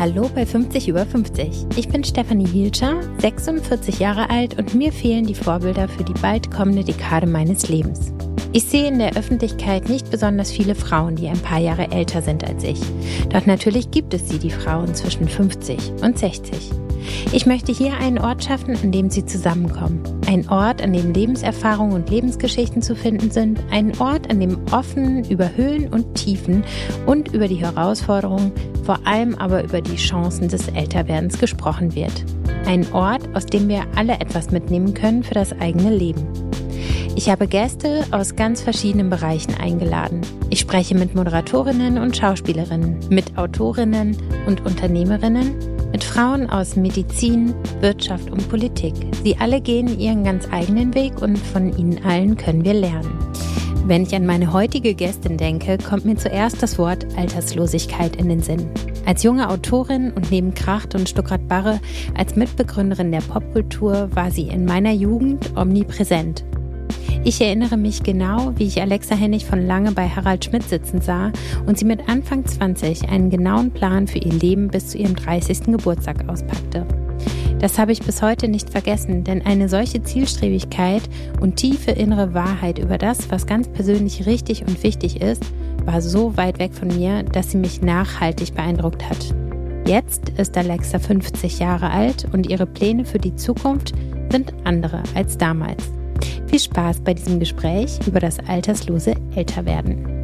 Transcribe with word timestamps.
Hallo 0.00 0.30
bei 0.32 0.46
50 0.46 0.86
über 0.86 1.04
50. 1.04 1.66
Ich 1.74 1.88
bin 1.88 2.04
Stefanie 2.04 2.46
Hielscher, 2.46 3.00
46 3.20 3.98
Jahre 3.98 4.30
alt 4.30 4.56
und 4.56 4.72
mir 4.72 4.92
fehlen 4.92 5.26
die 5.26 5.34
Vorbilder 5.34 5.88
für 5.88 6.04
die 6.04 6.14
bald 6.22 6.52
kommende 6.52 6.84
Dekade 6.84 7.26
meines 7.26 7.68
Lebens. 7.68 8.12
Ich 8.52 8.66
sehe 8.66 8.86
in 8.86 9.00
der 9.00 9.16
Öffentlichkeit 9.16 9.88
nicht 9.88 10.08
besonders 10.08 10.52
viele 10.52 10.76
Frauen, 10.76 11.16
die 11.16 11.26
ein 11.26 11.40
paar 11.40 11.58
Jahre 11.58 11.90
älter 11.90 12.22
sind 12.22 12.44
als 12.48 12.62
ich. 12.62 12.80
Doch 13.30 13.44
natürlich 13.46 13.90
gibt 13.90 14.14
es 14.14 14.28
sie, 14.28 14.38
die 14.38 14.52
Frauen 14.52 14.94
zwischen 14.94 15.26
50 15.26 15.76
und 16.00 16.16
60. 16.16 16.70
Ich 17.32 17.46
möchte 17.46 17.72
hier 17.72 17.94
einen 17.94 18.18
Ort 18.18 18.44
schaffen, 18.44 18.76
an 18.80 18.92
dem 18.92 19.10
sie 19.10 19.26
zusammenkommen. 19.26 20.00
Ein 20.28 20.48
Ort, 20.48 20.80
an 20.80 20.92
dem 20.92 21.12
Lebenserfahrungen 21.12 21.94
und 21.94 22.10
Lebensgeschichten 22.10 22.82
zu 22.82 22.94
finden 22.94 23.32
sind. 23.32 23.60
Ein 23.70 23.98
Ort, 23.98 24.30
an 24.30 24.38
dem 24.38 24.58
offen 24.70 25.24
über 25.28 25.56
Höhen 25.56 25.88
und 25.88 26.14
Tiefen 26.14 26.62
und 27.06 27.34
über 27.34 27.48
die 27.48 27.56
Herausforderungen, 27.56 28.52
vor 28.88 29.06
allem 29.06 29.34
aber 29.34 29.62
über 29.62 29.82
die 29.82 29.96
Chancen 29.96 30.48
des 30.48 30.68
Älterwerdens 30.68 31.38
gesprochen 31.38 31.94
wird. 31.94 32.24
Ein 32.64 32.90
Ort, 32.94 33.28
aus 33.34 33.44
dem 33.44 33.68
wir 33.68 33.82
alle 33.96 34.14
etwas 34.14 34.50
mitnehmen 34.50 34.94
können 34.94 35.22
für 35.22 35.34
das 35.34 35.52
eigene 35.60 35.94
Leben. 35.94 36.26
Ich 37.14 37.28
habe 37.28 37.48
Gäste 37.48 38.06
aus 38.12 38.34
ganz 38.34 38.62
verschiedenen 38.62 39.10
Bereichen 39.10 39.54
eingeladen. 39.60 40.22
Ich 40.48 40.60
spreche 40.60 40.94
mit 40.94 41.14
Moderatorinnen 41.14 41.98
und 41.98 42.16
Schauspielerinnen, 42.16 42.98
mit 43.10 43.36
Autorinnen 43.36 44.16
und 44.46 44.64
Unternehmerinnen 44.64 45.54
mit 45.92 46.04
Frauen 46.04 46.48
aus 46.48 46.76
Medizin, 46.76 47.54
Wirtschaft 47.80 48.30
und 48.30 48.48
Politik. 48.48 48.94
Sie 49.22 49.36
alle 49.38 49.60
gehen 49.60 49.98
ihren 49.98 50.24
ganz 50.24 50.46
eigenen 50.50 50.94
Weg 50.94 51.20
und 51.20 51.38
von 51.38 51.76
ihnen 51.76 52.02
allen 52.04 52.36
können 52.36 52.64
wir 52.64 52.74
lernen. 52.74 53.27
Wenn 53.88 54.02
ich 54.02 54.14
an 54.14 54.26
meine 54.26 54.52
heutige 54.52 54.92
Gästin 54.92 55.38
denke, 55.38 55.78
kommt 55.78 56.04
mir 56.04 56.16
zuerst 56.16 56.62
das 56.62 56.78
Wort 56.78 57.06
Alterslosigkeit 57.16 58.16
in 58.16 58.28
den 58.28 58.42
Sinn. 58.42 58.68
Als 59.06 59.22
junge 59.22 59.48
Autorin 59.48 60.12
und 60.12 60.30
neben 60.30 60.52
Kracht 60.52 60.94
und 60.94 61.08
Stuckrad 61.08 61.48
Barre 61.48 61.80
als 62.14 62.36
Mitbegründerin 62.36 63.12
der 63.12 63.22
Popkultur 63.22 64.10
war 64.14 64.30
sie 64.30 64.48
in 64.48 64.66
meiner 64.66 64.92
Jugend 64.92 65.56
omnipräsent. 65.56 66.44
Ich 67.24 67.40
erinnere 67.40 67.78
mich 67.78 68.02
genau, 68.02 68.52
wie 68.56 68.66
ich 68.66 68.78
Alexa 68.82 69.14
Hennig 69.14 69.46
von 69.46 69.66
lange 69.66 69.92
bei 69.92 70.06
Harald 70.06 70.44
Schmidt 70.44 70.64
sitzen 70.64 71.00
sah 71.00 71.32
und 71.64 71.78
sie 71.78 71.86
mit 71.86 72.10
Anfang 72.10 72.44
20 72.44 73.08
einen 73.08 73.30
genauen 73.30 73.70
Plan 73.70 74.06
für 74.06 74.18
ihr 74.18 74.34
Leben 74.34 74.68
bis 74.68 74.88
zu 74.88 74.98
ihrem 74.98 75.16
30. 75.16 75.62
Geburtstag 75.62 76.28
auspackte. 76.28 76.86
Das 77.60 77.76
habe 77.78 77.90
ich 77.90 78.00
bis 78.02 78.22
heute 78.22 78.46
nicht 78.46 78.70
vergessen, 78.70 79.24
denn 79.24 79.44
eine 79.44 79.68
solche 79.68 80.02
Zielstrebigkeit 80.02 81.02
und 81.40 81.56
tiefe 81.56 81.90
innere 81.90 82.32
Wahrheit 82.32 82.78
über 82.78 82.98
das, 82.98 83.30
was 83.30 83.46
ganz 83.46 83.68
persönlich 83.68 84.26
richtig 84.26 84.62
und 84.62 84.82
wichtig 84.84 85.20
ist, 85.20 85.42
war 85.84 86.00
so 86.00 86.36
weit 86.36 86.60
weg 86.60 86.72
von 86.72 86.88
mir, 86.88 87.24
dass 87.24 87.50
sie 87.50 87.58
mich 87.58 87.82
nachhaltig 87.82 88.54
beeindruckt 88.54 89.08
hat. 89.08 89.34
Jetzt 89.86 90.28
ist 90.36 90.56
Alexa 90.56 90.98
50 90.98 91.58
Jahre 91.58 91.90
alt 91.90 92.28
und 92.32 92.48
ihre 92.48 92.66
Pläne 92.66 93.04
für 93.04 93.18
die 93.18 93.34
Zukunft 93.34 93.92
sind 94.30 94.52
andere 94.64 95.02
als 95.14 95.36
damals. 95.36 95.82
Viel 96.46 96.60
Spaß 96.60 97.00
bei 97.00 97.14
diesem 97.14 97.40
Gespräch 97.40 97.98
über 98.06 98.20
das 98.20 98.38
alterslose 98.38 99.14
Älterwerden. 99.34 100.20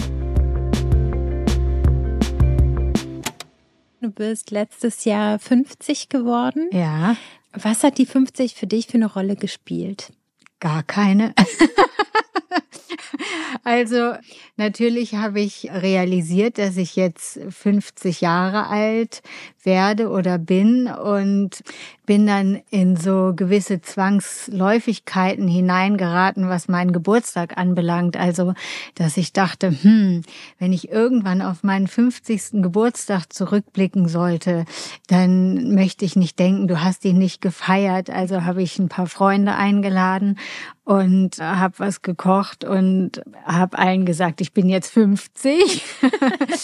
Bist 4.14 4.50
letztes 4.50 5.04
Jahr 5.04 5.38
50 5.38 6.08
geworden. 6.08 6.68
Ja. 6.72 7.16
Was 7.52 7.84
hat 7.84 7.98
die 7.98 8.06
50 8.06 8.54
für 8.54 8.66
dich 8.66 8.86
für 8.86 8.94
eine 8.94 9.12
Rolle 9.12 9.36
gespielt? 9.36 10.12
Gar 10.60 10.82
keine. 10.82 11.34
also 13.64 14.14
natürlich 14.56 15.14
habe 15.14 15.40
ich 15.40 15.70
realisiert, 15.72 16.58
dass 16.58 16.76
ich 16.76 16.96
jetzt 16.96 17.40
50 17.48 18.20
Jahre 18.20 18.66
alt 18.66 19.22
werde 19.62 20.10
oder 20.10 20.38
bin 20.38 20.88
und 20.88 21.62
bin 22.06 22.26
dann 22.26 22.60
in 22.70 22.96
so 22.96 23.32
gewisse 23.34 23.80
Zwangsläufigkeiten 23.80 25.48
hineingeraten, 25.48 26.48
was 26.48 26.68
meinen 26.68 26.92
Geburtstag 26.92 27.56
anbelangt. 27.56 28.16
Also, 28.16 28.52
dass 28.94 29.16
ich 29.16 29.32
dachte, 29.32 29.70
hm, 29.70 30.22
wenn 30.58 30.72
ich 30.72 30.90
irgendwann 30.90 31.40
auf 31.40 31.62
meinen 31.62 31.86
50. 31.86 32.62
Geburtstag 32.62 33.32
zurückblicken 33.32 34.08
sollte, 34.08 34.66
dann 35.06 35.74
möchte 35.74 36.04
ich 36.04 36.16
nicht 36.16 36.38
denken, 36.38 36.68
du 36.68 36.82
hast 36.82 37.04
ihn 37.04 37.18
nicht 37.18 37.40
gefeiert. 37.40 38.10
Also 38.10 38.44
habe 38.44 38.62
ich 38.62 38.78
ein 38.78 38.88
paar 38.88 39.06
Freunde 39.06 39.54
eingeladen 39.54 40.38
und 40.84 41.38
habe 41.38 41.78
was 41.78 42.02
gekocht 42.02 42.62
und 42.62 43.22
habe 43.44 43.78
allen 43.78 44.04
gesagt, 44.04 44.42
ich 44.42 44.52
bin 44.52 44.68
jetzt 44.68 44.92
50. 44.92 45.82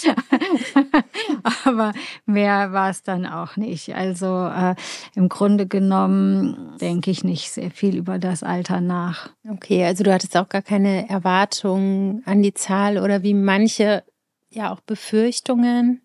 Aber 1.65 1.95
mehr 2.27 2.73
war 2.73 2.91
es 2.91 3.03
dann 3.03 3.25
auch 3.25 3.57
nicht. 3.57 3.95
Also 3.95 4.47
äh, 4.47 4.75
im 5.15 5.31
Grunde 5.31 5.67
genommen 5.67 6.77
denke 6.81 7.11
ich 7.11 7.25
nicht 7.25 7.51
sehr 7.51 7.71
viel 7.71 7.97
über 7.97 8.19
das 8.19 8.43
Alter 8.43 8.83
nach. 8.83 9.31
Okay, 9.49 9.87
also 9.87 10.05
du 10.05 10.13
hattest 10.13 10.37
auch 10.37 10.51
gar 10.51 10.63
keine 10.63 11.09
Erwartungen 11.09 12.23
an 12.27 12.43
die 12.43 12.55
Zahl 12.55 12.99
oder 12.99 13.23
wie 13.23 13.35
manche 13.35 14.05
ja 14.51 14.71
auch 14.71 14.81
Befürchtungen. 14.81 16.03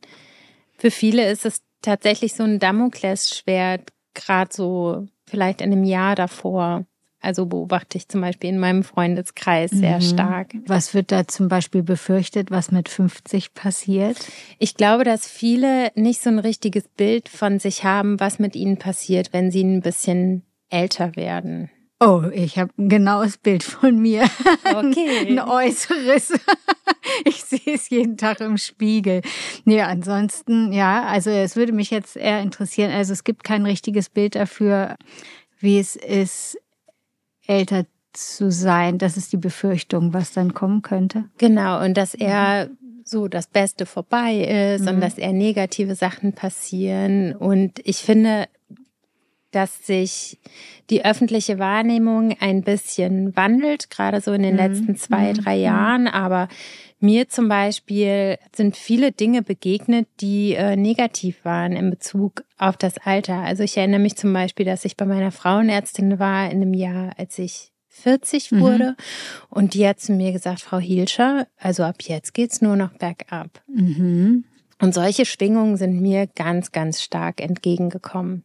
Für 0.78 0.92
viele 0.92 1.30
ist 1.30 1.46
es 1.46 1.62
tatsächlich 1.82 2.34
so 2.34 2.44
ein 2.44 2.60
Damoklesschwert, 2.60 3.92
gerade 4.14 4.54
so 4.54 5.08
vielleicht 5.26 5.60
in 5.60 5.74
einem 5.74 5.84
Jahr 5.84 6.16
davor. 6.16 6.86
Also 7.26 7.48
beobachte 7.48 7.98
ich 7.98 8.08
zum 8.08 8.22
Beispiel 8.22 8.52
in 8.52 8.60
meinem 8.60 8.84
Freundeskreis 8.84 9.72
sehr 9.72 9.98
mhm. 9.98 10.02
stark. 10.02 10.54
Was 10.68 10.94
wird 10.94 11.12
da 11.12 11.28
zum 11.28 11.48
Beispiel 11.48 11.82
befürchtet, 11.82 12.52
was 12.52 12.72
mit 12.72 12.88
50 12.88 13.54
passiert? 13.56 14.18
Ich 14.60 14.76
glaube, 14.76 15.04
dass 15.04 15.28
viele 15.28 15.92
nicht 15.96 16.22
so 16.22 16.30
ein 16.30 16.40
richtiges 16.40 16.88
Bild 16.88 17.28
von 17.28 17.58
sich 17.60 17.84
haben, 17.84 18.20
was 18.20 18.38
mit 18.38 18.56
ihnen 18.56 18.78
passiert, 18.78 19.34
wenn 19.34 19.50
sie 19.50 19.64
ein 19.64 19.82
bisschen 19.82 20.44
älter 20.70 21.16
werden. 21.16 21.70
Oh, 22.00 22.24
ich 22.34 22.60
habe 22.60 22.72
ein 22.78 22.90
genaues 22.90 23.38
Bild 23.38 23.64
von 23.64 24.00
mir. 24.00 24.26
Okay. 24.64 25.28
ein 25.28 25.40
äußeres. 25.40 26.34
Ich 27.24 27.44
sehe 27.44 27.76
es 27.76 27.90
jeden 27.90 28.18
Tag 28.18 28.40
im 28.42 28.58
Spiegel. 28.58 29.22
Nee, 29.64 29.82
ansonsten, 29.82 30.74
ja, 30.74 31.04
also 31.04 31.30
es 31.30 31.56
würde 31.56 31.72
mich 31.72 31.92
jetzt 31.92 32.18
eher 32.18 32.42
interessieren. 32.42 32.92
Also 32.92 33.14
es 33.14 33.24
gibt 33.24 33.44
kein 33.44 33.64
richtiges 33.64 34.10
Bild 34.10 34.36
dafür, 34.36 34.96
wie 35.60 35.80
es 35.80 35.96
ist, 35.96 36.58
älter 37.48 37.86
zu 38.14 38.52
sein. 38.52 38.98
Das 38.98 39.18
ist 39.18 39.34
die 39.34 39.38
Befürchtung, 39.38 40.14
was 40.14 40.34
dann 40.34 40.54
kommen 40.54 40.82
könnte. 40.82 41.26
Genau, 41.38 41.84
und 41.84 41.96
dass 41.96 42.14
er 42.14 42.70
so 43.04 43.28
das 43.28 43.48
Beste 43.48 43.86
vorbei 43.86 44.74
ist 44.74 44.82
mhm. 44.82 44.88
und 44.88 45.02
dass 45.02 45.18
er 45.18 45.32
negative 45.32 45.96
Sachen 45.96 46.34
passieren. 46.34 47.36
Und 47.36 47.80
ich 47.84 47.98
finde, 47.98 48.48
dass 49.52 49.86
sich 49.86 50.40
die 50.90 51.06
öffentliche 51.06 51.60
Wahrnehmung 51.60 52.36
ein 52.40 52.62
bisschen 52.62 53.36
wandelt, 53.38 53.90
gerade 53.90 54.20
so 54.22 54.34
in 54.34 54.44
den 54.44 54.54
mhm. 54.54 54.60
letzten 54.60 54.96
zwei, 54.98 55.32
mhm. 55.32 55.38
drei 55.38 55.56
Jahren. 55.56 56.08
Aber 56.08 56.50
mir 57.00 57.28
zum 57.30 57.50
Beispiel 57.50 58.38
sind 58.56 58.78
viele 58.78 59.12
Dinge 59.12 59.42
begegnet, 59.42 60.08
die 60.22 60.54
äh, 60.54 60.76
negativ 60.76 61.44
waren 61.44 61.74
in 61.74 61.90
Bezug 61.90 62.44
auf 62.58 62.78
das 62.78 62.98
Alter. 62.98 63.36
Also 63.36 63.64
ich 63.64 63.78
erinnere 63.78 64.00
mich 64.00 64.16
zum 64.16 64.32
Beispiel, 64.34 64.66
dass 64.66 64.86
ich 64.86 64.98
bei 64.98 65.06
meiner 65.06 65.32
Frauenärztin 65.32 66.20
war 66.20 66.50
in 66.50 66.62
einem 66.62 66.74
Jahr, 66.74 67.14
als 67.18 67.38
ich 67.38 67.74
40 67.90 68.52
mhm. 68.52 68.60
wurde. 68.60 68.90
Mhm. 68.92 68.96
Und 69.50 69.74
die 69.74 69.88
hat 69.88 70.00
zu 70.00 70.14
mir 70.14 70.32
gesagt, 70.32 70.62
Frau 70.62 70.80
Hielscher, 70.80 71.48
also 71.58 71.84
ab 71.84 72.02
jetzt 72.02 72.34
geht's 72.34 72.62
nur 72.62 72.76
noch 72.76 72.94
bergab. 72.94 73.62
Mhm. 73.68 74.46
Und 74.82 74.94
solche 74.94 75.26
Schwingungen 75.26 75.78
sind 75.78 76.02
mir 76.02 76.28
ganz, 76.28 76.72
ganz 76.72 77.02
stark 77.02 77.42
entgegengekommen. 77.42 78.44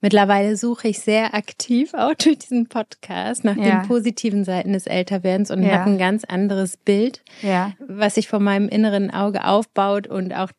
Mittlerweile 0.00 0.56
suche 0.56 0.88
ich 0.88 1.00
sehr 1.00 1.34
aktiv 1.34 1.94
auch 1.94 2.14
durch 2.14 2.38
diesen 2.38 2.68
Podcast 2.68 3.44
nach 3.44 3.56
ja. 3.56 3.80
den 3.80 3.88
positiven 3.88 4.44
Seiten 4.44 4.72
des 4.72 4.86
Älterwerdens 4.86 5.50
und 5.50 5.62
ja. 5.62 5.78
habe 5.78 5.90
ein 5.90 5.98
ganz 5.98 6.24
anderes 6.24 6.76
Bild, 6.76 7.22
ja. 7.42 7.72
was 7.78 8.16
sich 8.16 8.28
vor 8.28 8.40
meinem 8.40 8.68
inneren 8.68 9.10
Auge 9.10 9.44
aufbaut 9.44 10.06
und 10.06 10.34
auch 10.34 10.50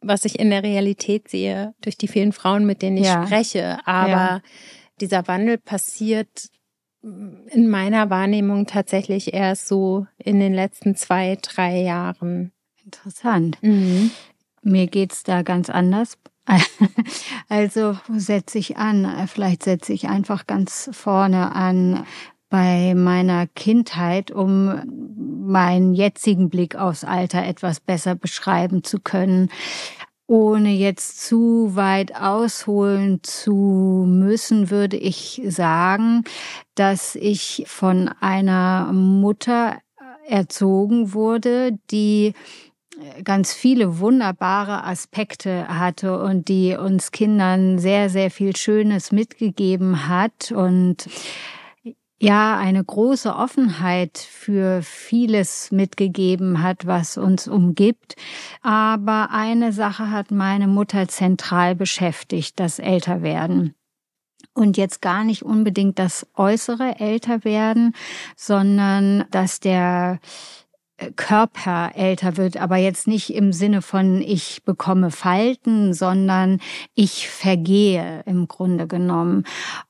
was 0.00 0.24
ich 0.24 0.38
in 0.38 0.50
der 0.50 0.62
Realität 0.62 1.28
sehe 1.28 1.74
durch 1.80 1.96
die 1.96 2.08
vielen 2.08 2.32
Frauen, 2.32 2.66
mit 2.66 2.82
denen 2.82 2.96
ich 2.96 3.08
spreche. 3.08 3.78
Aber 3.84 4.42
dieser 5.00 5.28
Wandel 5.28 5.58
passiert 5.58 6.48
in 7.02 7.68
meiner 7.68 8.10
Wahrnehmung 8.10 8.66
tatsächlich 8.66 9.34
erst 9.34 9.66
so 9.66 10.06
in 10.18 10.38
den 10.38 10.54
letzten 10.54 10.94
zwei, 10.94 11.36
drei 11.40 11.80
Jahren. 11.80 12.52
Interessant. 12.84 13.58
Mhm. 13.62 14.10
Mir 14.62 14.86
geht's 14.86 15.24
da 15.24 15.42
ganz 15.42 15.68
anders. 15.68 16.16
Also 17.48 17.98
setze 18.14 18.58
ich 18.58 18.76
an? 18.76 19.28
Vielleicht 19.28 19.62
setze 19.62 19.92
ich 19.92 20.08
einfach 20.08 20.46
ganz 20.46 20.90
vorne 20.92 21.54
an 21.54 22.04
bei 22.48 22.94
meiner 22.94 23.46
Kindheit, 23.46 24.30
um 24.30 24.82
meinen 25.46 25.94
jetzigen 25.94 26.50
Blick 26.50 26.76
aufs 26.76 27.04
Alter 27.04 27.44
etwas 27.44 27.80
besser 27.80 28.14
beschreiben 28.14 28.84
zu 28.84 29.00
können 29.00 29.48
ohne 30.32 30.70
jetzt 30.70 31.26
zu 31.26 31.76
weit 31.76 32.14
ausholen 32.16 33.20
zu 33.22 34.06
müssen, 34.08 34.70
würde 34.70 34.96
ich 34.96 35.42
sagen, 35.46 36.24
dass 36.74 37.16
ich 37.16 37.64
von 37.66 38.08
einer 38.20 38.92
Mutter 38.94 39.78
erzogen 40.26 41.12
wurde, 41.12 41.78
die 41.90 42.32
ganz 43.24 43.52
viele 43.52 43.98
wunderbare 43.98 44.84
Aspekte 44.84 45.68
hatte 45.68 46.20
und 46.22 46.48
die 46.48 46.76
uns 46.76 47.10
Kindern 47.10 47.78
sehr, 47.78 48.08
sehr 48.10 48.30
viel 48.30 48.56
Schönes 48.56 49.12
mitgegeben 49.12 50.08
hat 50.08 50.52
und 50.52 51.08
ja, 52.22 52.56
eine 52.56 52.84
große 52.84 53.34
Offenheit 53.34 54.16
für 54.16 54.82
vieles 54.82 55.72
mitgegeben 55.72 56.62
hat, 56.62 56.86
was 56.86 57.18
uns 57.18 57.48
umgibt. 57.48 58.14
Aber 58.62 59.30
eine 59.32 59.72
Sache 59.72 60.12
hat 60.12 60.30
meine 60.30 60.68
Mutter 60.68 61.08
zentral 61.08 61.74
beschäftigt, 61.74 62.60
das 62.60 62.78
Älterwerden. 62.78 63.74
Und 64.54 64.76
jetzt 64.76 65.02
gar 65.02 65.24
nicht 65.24 65.42
unbedingt 65.42 65.98
das 65.98 66.24
äußere 66.36 67.00
Älterwerden, 67.00 67.92
sondern 68.36 69.24
dass 69.32 69.58
der 69.58 70.20
Körper 71.16 71.92
älter 71.94 72.36
wird, 72.36 72.56
aber 72.56 72.76
jetzt 72.76 73.06
nicht 73.06 73.34
im 73.34 73.52
Sinne 73.52 73.82
von 73.82 74.22
ich 74.22 74.62
bekomme 74.64 75.10
Falten, 75.10 75.94
sondern 75.94 76.60
ich 76.94 77.28
vergehe 77.28 78.22
im 78.26 78.48
Grunde 78.48 78.86
genommen. 78.86 79.44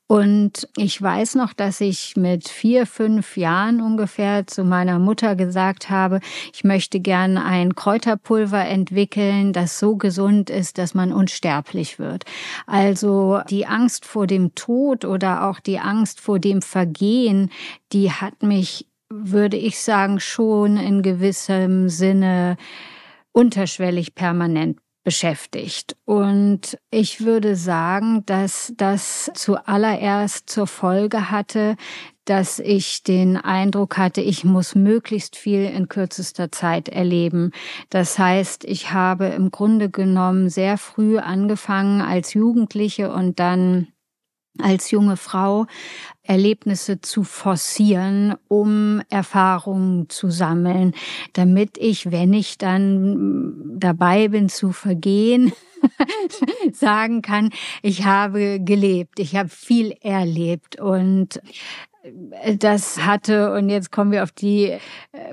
Und 0.07 0.67
ich 0.77 1.01
weiß 1.01 1.35
noch, 1.35 1.53
dass 1.53 1.81
ich 1.81 2.15
mit 2.15 2.47
vier, 2.47 2.85
fünf 2.85 3.35
Jahren 3.35 3.81
ungefähr 3.81 4.45
zu 4.45 4.63
meiner 4.63 4.99
Mutter 4.99 5.35
gesagt 5.35 5.89
habe, 5.89 6.19
ich 6.53 6.63
möchte 6.63 6.99
gern 6.99 7.37
ein 7.37 7.73
Kräuterpulver 7.73 8.63
entwickeln, 8.63 9.53
das 9.53 9.79
so 9.79 9.95
gesund 9.95 10.49
ist, 10.51 10.77
dass 10.77 10.93
man 10.93 11.11
unsterblich 11.11 11.97
wird. 11.97 12.25
Also 12.67 13.41
die 13.49 13.65
Angst 13.65 14.05
vor 14.05 14.27
dem 14.27 14.53
Tod 14.53 15.03
oder 15.03 15.49
auch 15.49 15.59
die 15.59 15.79
Angst 15.79 16.19
vor 16.19 16.37
dem 16.37 16.61
Vergehen, 16.61 17.49
die 17.91 18.11
hat 18.11 18.43
mich 18.43 18.85
würde 19.13 19.57
ich 19.57 19.79
sagen, 19.79 20.19
schon 20.19 20.77
in 20.77 21.01
gewissem 21.01 21.89
Sinne 21.89 22.57
unterschwellig 23.31 24.15
permanent 24.15 24.77
beschäftigt. 25.03 25.95
Und 26.05 26.77
ich 26.89 27.21
würde 27.21 27.55
sagen, 27.55 28.25
dass 28.25 28.73
das 28.77 29.29
zuallererst 29.33 30.49
zur 30.49 30.67
Folge 30.67 31.29
hatte, 31.29 31.75
dass 32.25 32.59
ich 32.59 33.03
den 33.03 33.35
Eindruck 33.35 33.97
hatte, 33.97 34.21
ich 34.21 34.45
muss 34.45 34.75
möglichst 34.75 35.35
viel 35.35 35.65
in 35.65 35.89
kürzester 35.89 36.51
Zeit 36.51 36.87
erleben. 36.87 37.51
Das 37.89 38.17
heißt, 38.17 38.63
ich 38.63 38.93
habe 38.93 39.25
im 39.27 39.51
Grunde 39.51 39.89
genommen 39.89 40.49
sehr 40.49 40.77
früh 40.77 41.17
angefangen 41.17 42.01
als 42.01 42.33
Jugendliche 42.33 43.11
und 43.11 43.39
dann 43.39 43.87
als 44.59 44.91
junge 44.91 45.17
Frau 45.17 45.65
Erlebnisse 46.23 47.01
zu 47.01 47.23
forcieren, 47.23 48.35
um 48.47 49.01
Erfahrungen 49.09 50.09
zu 50.09 50.29
sammeln, 50.29 50.93
damit 51.33 51.77
ich, 51.77 52.11
wenn 52.11 52.33
ich 52.33 52.57
dann 52.57 53.77
dabei 53.77 54.29
bin 54.29 54.47
zu 54.47 54.71
vergehen, 54.71 55.51
sagen 56.71 57.21
kann, 57.21 57.49
ich 57.81 58.05
habe 58.05 58.59
gelebt, 58.61 59.19
ich 59.19 59.35
habe 59.35 59.49
viel 59.49 59.91
erlebt. 60.01 60.79
Und 60.79 61.41
das 62.59 63.05
hatte, 63.05 63.53
und 63.53 63.69
jetzt 63.69 63.91
kommen 63.91 64.11
wir 64.11 64.23
auf 64.23 64.33
die 64.33 64.65
äh, 64.65 64.79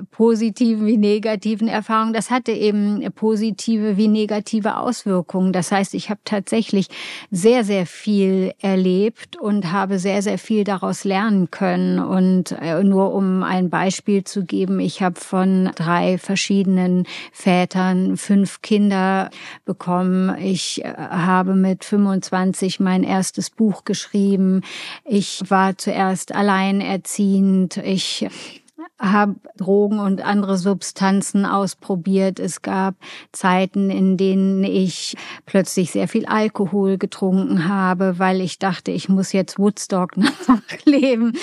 positiven 0.09 0.85
wie 0.85 0.95
negativen 0.95 1.67
Erfahrungen, 1.67 2.13
das 2.13 2.31
hatte 2.31 2.53
eben 2.53 3.05
positive 3.13 3.97
wie 3.97 4.07
negative 4.07 4.77
Auswirkungen. 4.77 5.51
Das 5.51 5.71
heißt, 5.71 5.93
ich 5.93 6.09
habe 6.09 6.21
tatsächlich 6.23 6.87
sehr, 7.29 7.65
sehr 7.65 7.85
viel 7.85 8.53
erlebt 8.61 9.35
und 9.35 9.73
habe 9.73 9.99
sehr, 9.99 10.21
sehr 10.21 10.37
viel 10.37 10.63
daraus 10.63 11.03
lernen 11.03 11.51
können. 11.51 11.99
Und 11.99 12.53
äh, 12.53 12.81
nur 12.83 13.13
um 13.13 13.43
ein 13.43 13.69
Beispiel 13.69 14.23
zu 14.23 14.45
geben, 14.45 14.79
ich 14.79 15.01
habe 15.01 15.19
von 15.19 15.71
drei 15.75 16.17
verschiedenen 16.17 17.05
Vätern 17.33 18.15
fünf 18.15 18.61
Kinder 18.61 19.29
bekommen. 19.65 20.37
Ich 20.37 20.85
äh, 20.85 20.93
habe 20.95 21.55
mit 21.55 21.83
25 21.83 22.79
mein 22.79 23.03
erstes 23.03 23.49
Buch 23.49 23.83
geschrieben. 23.83 24.61
Ich 25.03 25.43
war 25.49 25.77
zuerst 25.77 26.33
allein 26.33 26.60
alleinerziehend. 26.61 27.77
Ich 27.77 28.27
habe 28.99 29.35
Drogen 29.57 29.99
und 29.99 30.21
andere 30.21 30.57
Substanzen 30.57 31.45
ausprobiert. 31.45 32.39
Es 32.39 32.61
gab 32.61 32.95
Zeiten, 33.31 33.89
in 33.89 34.15
denen 34.15 34.63
ich 34.63 35.15
plötzlich 35.47 35.89
sehr 35.89 36.07
viel 36.07 36.27
Alkohol 36.27 36.99
getrunken 36.99 37.67
habe, 37.67 38.19
weil 38.19 38.41
ich 38.41 38.59
dachte, 38.59 38.91
ich 38.91 39.09
muss 39.09 39.33
jetzt 39.33 39.57
Woodstock 39.57 40.17
nachleben. 40.47 41.35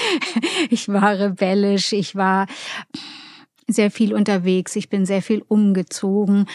Ich 0.70 0.88
war 0.88 1.18
rebellisch, 1.18 1.92
ich 1.92 2.14
war 2.14 2.46
sehr 3.68 3.90
viel 3.90 4.14
unterwegs, 4.14 4.74
ich 4.76 4.88
bin 4.88 5.04
sehr 5.04 5.22
viel 5.22 5.42
umgezogen. 5.46 6.46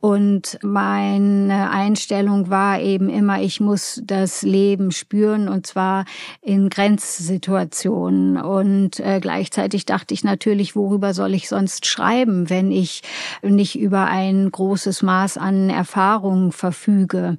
Und 0.00 0.58
meine 0.62 1.70
Einstellung 1.70 2.48
war 2.50 2.80
eben 2.80 3.08
immer, 3.08 3.40
ich 3.40 3.60
muss 3.60 4.00
das 4.04 4.42
Leben 4.42 4.90
spüren 4.90 5.48
und 5.48 5.66
zwar 5.66 6.06
in 6.40 6.70
Grenzsituationen. 6.70 8.38
Und 8.38 8.98
äh, 9.00 9.20
gleichzeitig 9.20 9.84
dachte 9.84 10.14
ich 10.14 10.24
natürlich, 10.24 10.74
worüber 10.74 11.12
soll 11.14 11.34
ich 11.34 11.48
sonst 11.48 11.86
schreiben, 11.86 12.48
wenn 12.48 12.72
ich 12.72 13.02
nicht 13.42 13.78
über 13.78 14.06
ein 14.06 14.50
großes 14.50 15.02
Maß 15.02 15.36
an 15.36 15.68
Erfahrung 15.68 16.52
verfüge. 16.52 17.36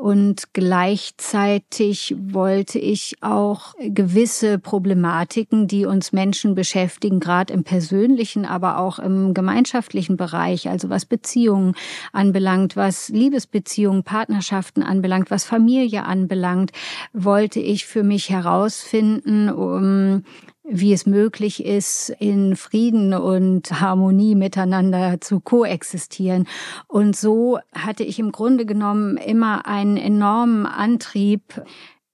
Und 0.00 0.54
gleichzeitig 0.54 2.14
wollte 2.18 2.78
ich 2.78 3.16
auch 3.20 3.74
gewisse 3.78 4.58
Problematiken, 4.58 5.68
die 5.68 5.84
uns 5.84 6.12
Menschen 6.12 6.54
beschäftigen, 6.54 7.20
gerade 7.20 7.52
im 7.52 7.64
persönlichen, 7.64 8.46
aber 8.46 8.78
auch 8.78 8.98
im 8.98 9.34
gemeinschaftlichen 9.34 10.16
Bereich, 10.16 10.70
also 10.70 10.88
was 10.88 11.04
Beziehungen 11.04 11.74
anbelangt, 12.14 12.76
was 12.76 13.10
Liebesbeziehungen, 13.10 14.02
Partnerschaften 14.02 14.82
anbelangt, 14.82 15.30
was 15.30 15.44
Familie 15.44 16.06
anbelangt, 16.06 16.70
wollte 17.12 17.60
ich 17.60 17.84
für 17.84 18.02
mich 18.02 18.30
herausfinden, 18.30 19.50
um 19.50 20.24
wie 20.70 20.92
es 20.92 21.04
möglich 21.04 21.64
ist, 21.64 22.10
in 22.18 22.56
Frieden 22.56 23.12
und 23.12 23.80
Harmonie 23.80 24.34
miteinander 24.34 25.20
zu 25.20 25.40
koexistieren. 25.40 26.46
Und 26.86 27.16
so 27.16 27.58
hatte 27.74 28.04
ich 28.04 28.18
im 28.18 28.32
Grunde 28.32 28.64
genommen 28.64 29.16
immer 29.16 29.66
einen 29.66 29.96
enormen 29.96 30.66
Antrieb, 30.66 31.62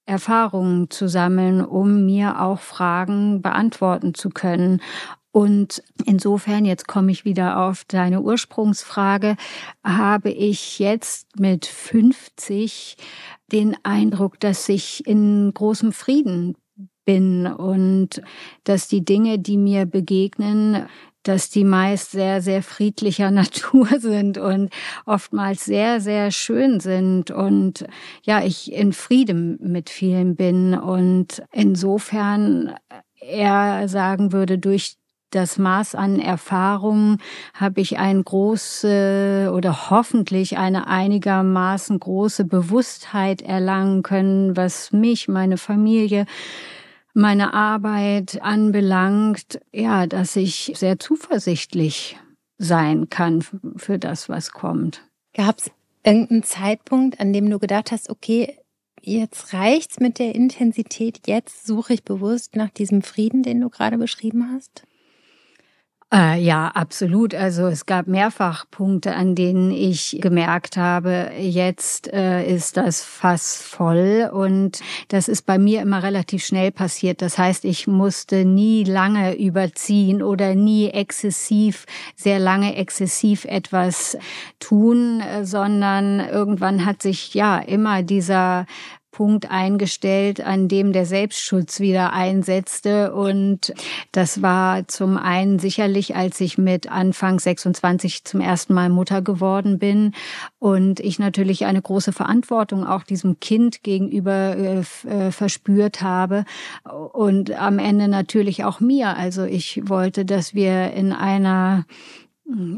Erfahrungen 0.07 0.89
zu 0.89 1.09
sammeln, 1.09 1.65
um 1.65 2.07
mir 2.07 2.41
auch 2.41 2.61
Fragen 2.61 3.43
beantworten 3.43 4.15
zu 4.15 4.31
können. 4.31 4.81
Und 5.33 5.83
insofern, 6.07 6.65
jetzt 6.65 6.87
komme 6.89 7.13
ich 7.13 7.27
wieder 7.27 7.61
auf 7.61 7.85
deine 7.85 8.23
Ursprungsfrage, 8.23 9.37
habe 9.85 10.31
ich 10.31 10.79
jetzt 10.79 11.39
mit 11.39 11.67
50 11.67 12.97
den 13.53 13.77
Eindruck, 13.83 14.41
dass 14.41 14.69
ich 14.69 15.07
in 15.07 15.53
großem 15.53 15.93
Frieden 15.93 16.57
bin 17.07 17.47
und 17.47 18.21
dass 18.65 18.89
die 18.89 19.05
Dinge, 19.05 19.39
die 19.39 19.57
mir 19.57 19.87
begegnen, 19.87 20.87
dass 21.23 21.49
die 21.49 21.65
meist 21.65 22.11
sehr, 22.11 22.43
sehr 22.43 22.63
friedlicher 22.63 23.31
Natur 23.33 23.89
sind 23.99 24.37
und 24.37 24.71
oftmals 25.07 25.65
sehr, 25.65 26.01
sehr 26.01 26.31
schön 26.31 26.81
sind 26.81 27.31
und 27.31 27.87
ja, 28.23 28.45
ich 28.45 28.73
in 28.73 28.93
Frieden 28.93 29.59
mit 29.63 29.89
vielen 29.89 30.37
bin 30.37 30.75
und 30.75 31.43
insofern 31.53 32.75
eher 33.21 33.89
sagen 33.89 34.33
würde, 34.33 34.59
durch 34.59 34.97
das 35.31 35.59
Maß 35.59 35.97
an 35.97 36.21
Erfahrung 36.21 37.19
habe 37.53 37.81
ich 37.81 37.99
eine 37.99 38.23
große 38.23 39.51
oder 39.53 39.91
hoffentlich 39.91 40.57
eine 40.57 40.87
einigermaßen 40.87 41.99
große 41.99 42.45
Bewusstheit 42.45 43.43
erlangen 43.43 44.03
können, 44.03 44.57
was 44.57 44.93
mich, 44.93 45.27
meine 45.27 45.59
Familie, 45.59 46.27
meine 47.17 47.55
Arbeit 47.55 48.43
anbelangt, 48.43 49.59
ja, 49.73 50.07
dass 50.07 50.37
ich 50.37 50.73
sehr 50.77 50.99
zuversichtlich 50.99 52.19
sein 52.59 53.09
kann 53.09 53.43
für 53.77 53.99
das, 53.99 54.29
was 54.29 54.53
kommt. 54.53 55.03
Gab 55.35 55.59
es 55.59 55.71
irgendeinen 56.05 56.43
Zeitpunkt, 56.43 57.19
an 57.19 57.33
dem 57.33 57.49
du 57.49 57.59
gedacht 57.59 57.91
hast, 57.91 58.11
okay, 58.11 58.59
jetzt 59.01 59.55
reicht's 59.55 59.99
mit 59.99 60.19
der 60.19 60.35
Intensität, 60.35 61.27
jetzt 61.27 61.67
suche 61.67 61.95
ich 61.95 62.05
bewusst 62.05 62.55
nach 62.55 62.71
diesem 62.71 63.01
Frieden, 63.03 63.43
den 63.43 63.61
du 63.63 63.71
gerade 63.71 63.97
beschrieben 63.97 64.53
hast? 64.53 64.85
Äh, 66.15 66.41
ja, 66.41 66.69
absolut. 66.69 67.35
Also 67.35 67.67
es 67.67 67.85
gab 67.85 68.07
mehrfach 68.07 68.65
Punkte, 68.71 69.17
an 69.17 69.35
denen 69.35 69.73
ich 69.73 70.19
gemerkt 70.21 70.77
habe, 70.77 71.33
jetzt 71.37 72.13
äh, 72.13 72.47
ist 72.47 72.77
das 72.77 73.03
Fass 73.03 73.61
voll 73.61 74.31
und 74.33 74.79
das 75.09 75.27
ist 75.27 75.47
bei 75.47 75.59
mir 75.59 75.83
immer 75.83 76.05
relativ 76.05 76.45
schnell 76.45 76.71
passiert. 76.71 77.23
Das 77.23 77.39
heißt, 77.39 77.65
ich 77.65 77.89
musste 77.89 78.45
nie 78.45 78.85
lange 78.85 79.35
überziehen 79.37 80.23
oder 80.23 80.55
nie 80.55 80.91
exzessiv, 80.91 81.87
sehr 82.15 82.39
lange 82.39 82.77
exzessiv 82.77 83.45
etwas 83.45 84.17
tun, 84.61 85.21
äh, 85.21 85.45
sondern 85.45 86.21
irgendwann 86.21 86.87
hat 86.87 87.03
sich 87.03 87.35
ja 87.35 87.59
immer 87.59 88.05
dieser 88.05 88.67
Punkt 89.17 89.51
eingestellt, 89.51 90.43
an 90.43 90.69
dem 90.69 90.93
der 90.93 91.07
Selbstschutz 91.07 91.81
wieder 91.81 92.13
einsetzte. 92.13 93.15
Und 93.15 93.73
das 94.13 94.43
war 94.43 94.87
zum 94.89 95.17
einen 95.17 95.59
sicherlich, 95.59 96.15
als 96.15 96.39
ich 96.43 96.59
mit 96.59 96.93
Anfang 96.93 97.39
26 97.39 98.25
zum 98.25 98.43
ersten 98.43 98.75
Mal 98.75 98.91
Mutter 98.91 99.23
geworden 99.23 99.79
bin 99.79 100.13
und 100.59 101.01
ich 101.01 101.19
natürlich 101.19 101.65
eine 101.65 101.81
große 101.81 102.13
Verantwortung 102.13 102.87
auch 102.87 103.05
diesem 103.05 103.41
Kind 103.41 103.83
gegenüber 103.83 104.55
äh, 104.55 104.81
äh 105.09 105.31
verspürt 105.31 106.03
habe 106.03 106.45
und 107.15 107.53
am 107.53 107.79
Ende 107.79 108.09
natürlich 108.09 108.65
auch 108.65 108.81
mir. 108.81 109.17
Also 109.17 109.45
ich 109.45 109.81
wollte, 109.89 110.27
dass 110.27 110.53
wir 110.53 110.93
in 110.93 111.15
einer 111.15 111.87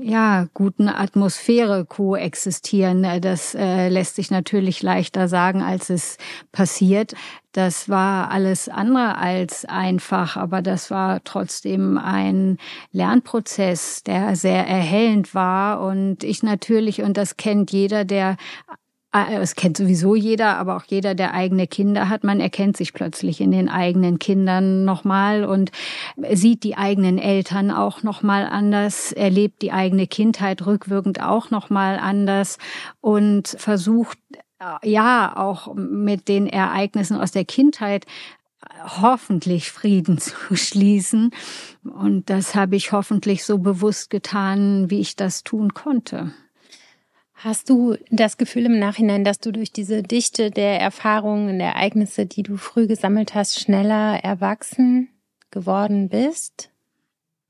ja, 0.00 0.46
guten 0.54 0.88
Atmosphäre 0.88 1.84
koexistieren. 1.84 3.20
Das 3.20 3.54
äh, 3.54 3.88
lässt 3.90 4.16
sich 4.16 4.30
natürlich 4.30 4.82
leichter 4.82 5.28
sagen, 5.28 5.60
als 5.60 5.90
es 5.90 6.16
passiert. 6.52 7.14
Das 7.52 7.88
war 7.88 8.30
alles 8.30 8.70
andere 8.70 9.18
als 9.18 9.66
einfach, 9.66 10.38
aber 10.38 10.62
das 10.62 10.90
war 10.90 11.22
trotzdem 11.24 11.98
ein 11.98 12.56
Lernprozess, 12.92 14.02
der 14.04 14.36
sehr 14.36 14.66
erhellend 14.66 15.34
war. 15.34 15.80
Und 15.82 16.24
ich 16.24 16.42
natürlich, 16.42 17.02
und 17.02 17.18
das 17.18 17.36
kennt 17.36 17.70
jeder, 17.70 18.06
der 18.06 18.36
es 19.12 19.54
kennt 19.54 19.78
sowieso 19.78 20.14
jeder, 20.14 20.58
aber 20.58 20.76
auch 20.76 20.84
jeder, 20.84 21.14
der 21.14 21.32
eigene 21.32 21.66
Kinder 21.66 22.08
hat. 22.08 22.24
Man 22.24 22.40
erkennt 22.40 22.76
sich 22.76 22.92
plötzlich 22.92 23.40
in 23.40 23.50
den 23.50 23.68
eigenen 23.68 24.18
Kindern 24.18 24.84
nochmal 24.84 25.44
und 25.44 25.70
sieht 26.32 26.62
die 26.62 26.76
eigenen 26.76 27.18
Eltern 27.18 27.70
auch 27.70 28.02
nochmal 28.02 28.46
anders, 28.46 29.12
erlebt 29.12 29.62
die 29.62 29.72
eigene 29.72 30.06
Kindheit 30.06 30.66
rückwirkend 30.66 31.22
auch 31.22 31.50
nochmal 31.50 31.98
anders 31.98 32.58
und 33.00 33.48
versucht, 33.48 34.18
äh, 34.60 34.88
ja, 34.88 35.34
auch 35.36 35.74
mit 35.74 36.28
den 36.28 36.46
Ereignissen 36.46 37.18
aus 37.18 37.32
der 37.32 37.46
Kindheit 37.46 38.04
hoffentlich 39.00 39.70
Frieden 39.70 40.18
zu 40.18 40.54
schließen. 40.54 41.30
Und 41.82 42.28
das 42.28 42.54
habe 42.54 42.76
ich 42.76 42.92
hoffentlich 42.92 43.44
so 43.44 43.58
bewusst 43.58 44.10
getan, 44.10 44.90
wie 44.90 45.00
ich 45.00 45.16
das 45.16 45.44
tun 45.44 45.72
konnte. 45.72 46.32
Hast 47.40 47.70
du 47.70 47.96
das 48.10 48.36
Gefühl 48.36 48.66
im 48.66 48.80
Nachhinein, 48.80 49.22
dass 49.22 49.38
du 49.38 49.52
durch 49.52 49.70
diese 49.70 50.02
Dichte 50.02 50.50
der 50.50 50.80
Erfahrungen, 50.80 51.60
der 51.60 51.68
Ereignisse, 51.68 52.26
die 52.26 52.42
du 52.42 52.56
früh 52.56 52.88
gesammelt 52.88 53.36
hast, 53.36 53.60
schneller 53.60 54.18
erwachsen 54.24 55.08
geworden 55.52 56.08
bist? 56.08 56.70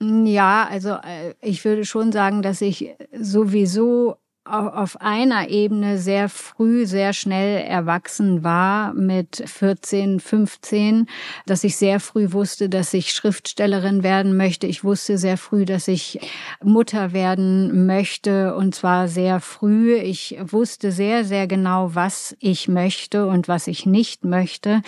Ja, 0.00 0.68
also 0.70 0.90
äh, 0.90 1.34
ich 1.40 1.64
würde 1.64 1.86
schon 1.86 2.12
sagen, 2.12 2.42
dass 2.42 2.60
ich 2.60 2.94
sowieso 3.18 4.16
auf 4.48 5.00
einer 5.00 5.48
Ebene 5.48 5.98
sehr 5.98 6.28
früh, 6.28 6.86
sehr 6.86 7.12
schnell 7.12 7.62
erwachsen 7.64 8.42
war 8.42 8.94
mit 8.94 9.42
14, 9.44 10.20
15, 10.20 11.06
dass 11.46 11.64
ich 11.64 11.76
sehr 11.76 12.00
früh 12.00 12.32
wusste, 12.32 12.68
dass 12.68 12.94
ich 12.94 13.12
Schriftstellerin 13.12 14.02
werden 14.02 14.36
möchte. 14.36 14.66
Ich 14.66 14.84
wusste 14.84 15.18
sehr 15.18 15.36
früh, 15.36 15.64
dass 15.64 15.88
ich 15.88 16.20
Mutter 16.62 17.12
werden 17.12 17.86
möchte 17.86 18.54
und 18.54 18.74
zwar 18.74 19.08
sehr 19.08 19.40
früh. 19.40 19.96
Ich 19.96 20.36
wusste 20.40 20.92
sehr, 20.92 21.24
sehr 21.24 21.46
genau, 21.46 21.94
was 21.94 22.36
ich 22.40 22.68
möchte 22.68 23.26
und 23.26 23.48
was 23.48 23.66
ich 23.66 23.86
nicht 23.86 24.24
möchte. 24.24 24.82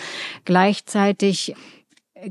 Gleichzeitig 0.45 1.55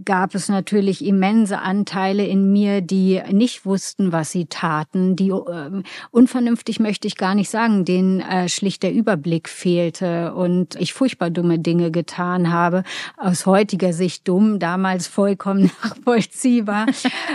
gab 0.04 0.34
es 0.34 0.48
natürlich 0.48 1.04
immense 1.04 1.58
Anteile 1.58 2.24
in 2.24 2.52
mir, 2.52 2.80
die 2.80 3.20
nicht 3.30 3.64
wussten, 3.66 4.12
was 4.12 4.30
sie 4.30 4.46
taten. 4.46 5.16
Die 5.16 5.30
äh, 5.30 5.82
unvernünftig 6.10 6.80
möchte 6.80 7.08
ich 7.08 7.16
gar 7.16 7.34
nicht 7.34 7.50
sagen, 7.50 7.84
denen 7.84 8.20
äh, 8.20 8.48
schlicht 8.48 8.82
der 8.82 8.92
Überblick 8.92 9.48
fehlte 9.48 10.34
und 10.34 10.76
ich 10.76 10.92
furchtbar 10.92 11.30
dumme 11.30 11.58
Dinge 11.58 11.90
getan 11.90 12.52
habe. 12.52 12.84
Aus 13.16 13.46
heutiger 13.46 13.92
Sicht 13.92 14.28
dumm, 14.28 14.58
damals 14.58 15.06
vollkommen 15.06 15.70
nachvollziehbar. 15.82 16.86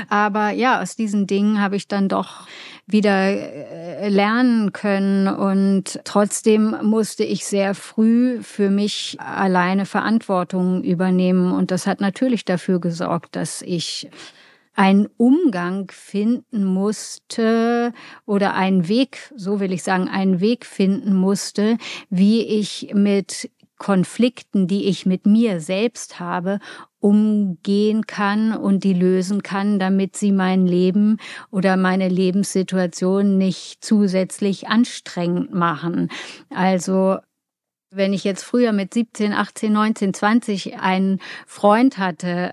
Aber 0.10 0.52
ja, 0.52 0.82
aus 0.82 0.96
diesen 0.96 1.28
Dingen 1.28 1.62
habe 1.62 1.76
ich 1.76 1.88
dann 1.88 2.10
doch 2.10 2.48
wieder 2.88 3.32
äh, 3.32 4.10
lernen 4.10 4.72
können. 4.72 5.28
Und 5.28 6.00
trotzdem 6.04 6.76
musste 6.84 7.24
ich 7.24 7.46
sehr 7.46 7.74
früh 7.74 8.42
für 8.44 8.70
mich 8.70 9.18
alleine 9.20 9.86
Verantwortung 9.86 10.84
übernehmen. 10.84 11.52
Und 11.52 11.72
das 11.72 11.88
hat 11.88 12.00
natürlich 12.00 12.45
dafür 12.46 12.80
gesorgt, 12.80 13.36
dass 13.36 13.62
ich 13.62 14.10
einen 14.76 15.08
Umgang 15.18 15.90
finden 15.92 16.66
musste 16.66 17.94
oder 18.26 18.56
einen 18.56 18.88
Weg, 18.88 19.34
so 19.36 19.60
will 19.60 19.72
ich 19.72 19.84
sagen, 19.84 20.10
einen 20.10 20.42
Weg 20.42 20.66
finden 20.66 21.14
musste, 21.14 21.78
wie 22.10 22.44
ich 22.44 22.92
mit 22.94 23.50
Konflikten, 23.78 24.68
die 24.68 24.86
ich 24.86 25.06
mit 25.06 25.26
mir 25.26 25.60
selbst 25.60 26.20
habe, 26.20 26.60
umgehen 27.00 28.08
kann 28.08 28.54
und 28.54 28.84
die 28.84 28.94
lösen 28.94 29.44
kann, 29.44 29.80
damit 29.80 30.16
sie 30.16 30.32
mein 30.32 30.66
Leben 30.66 31.18
oder 31.52 31.78
meine 31.78 32.10
Lebenssituation 32.10 33.38
nicht 33.38 33.84
zusätzlich 33.84 34.68
anstrengend 34.70 35.54
machen. 35.54 36.10
Also 36.50 37.18
wenn 37.96 38.14
ich 38.14 38.24
jetzt 38.24 38.44
früher 38.44 38.72
mit 38.72 38.94
17, 38.94 39.34
18, 39.34 39.72
19, 39.72 40.14
20 40.14 40.80
einen 40.80 41.22
Freund 41.48 41.98
hatte, 41.98 42.52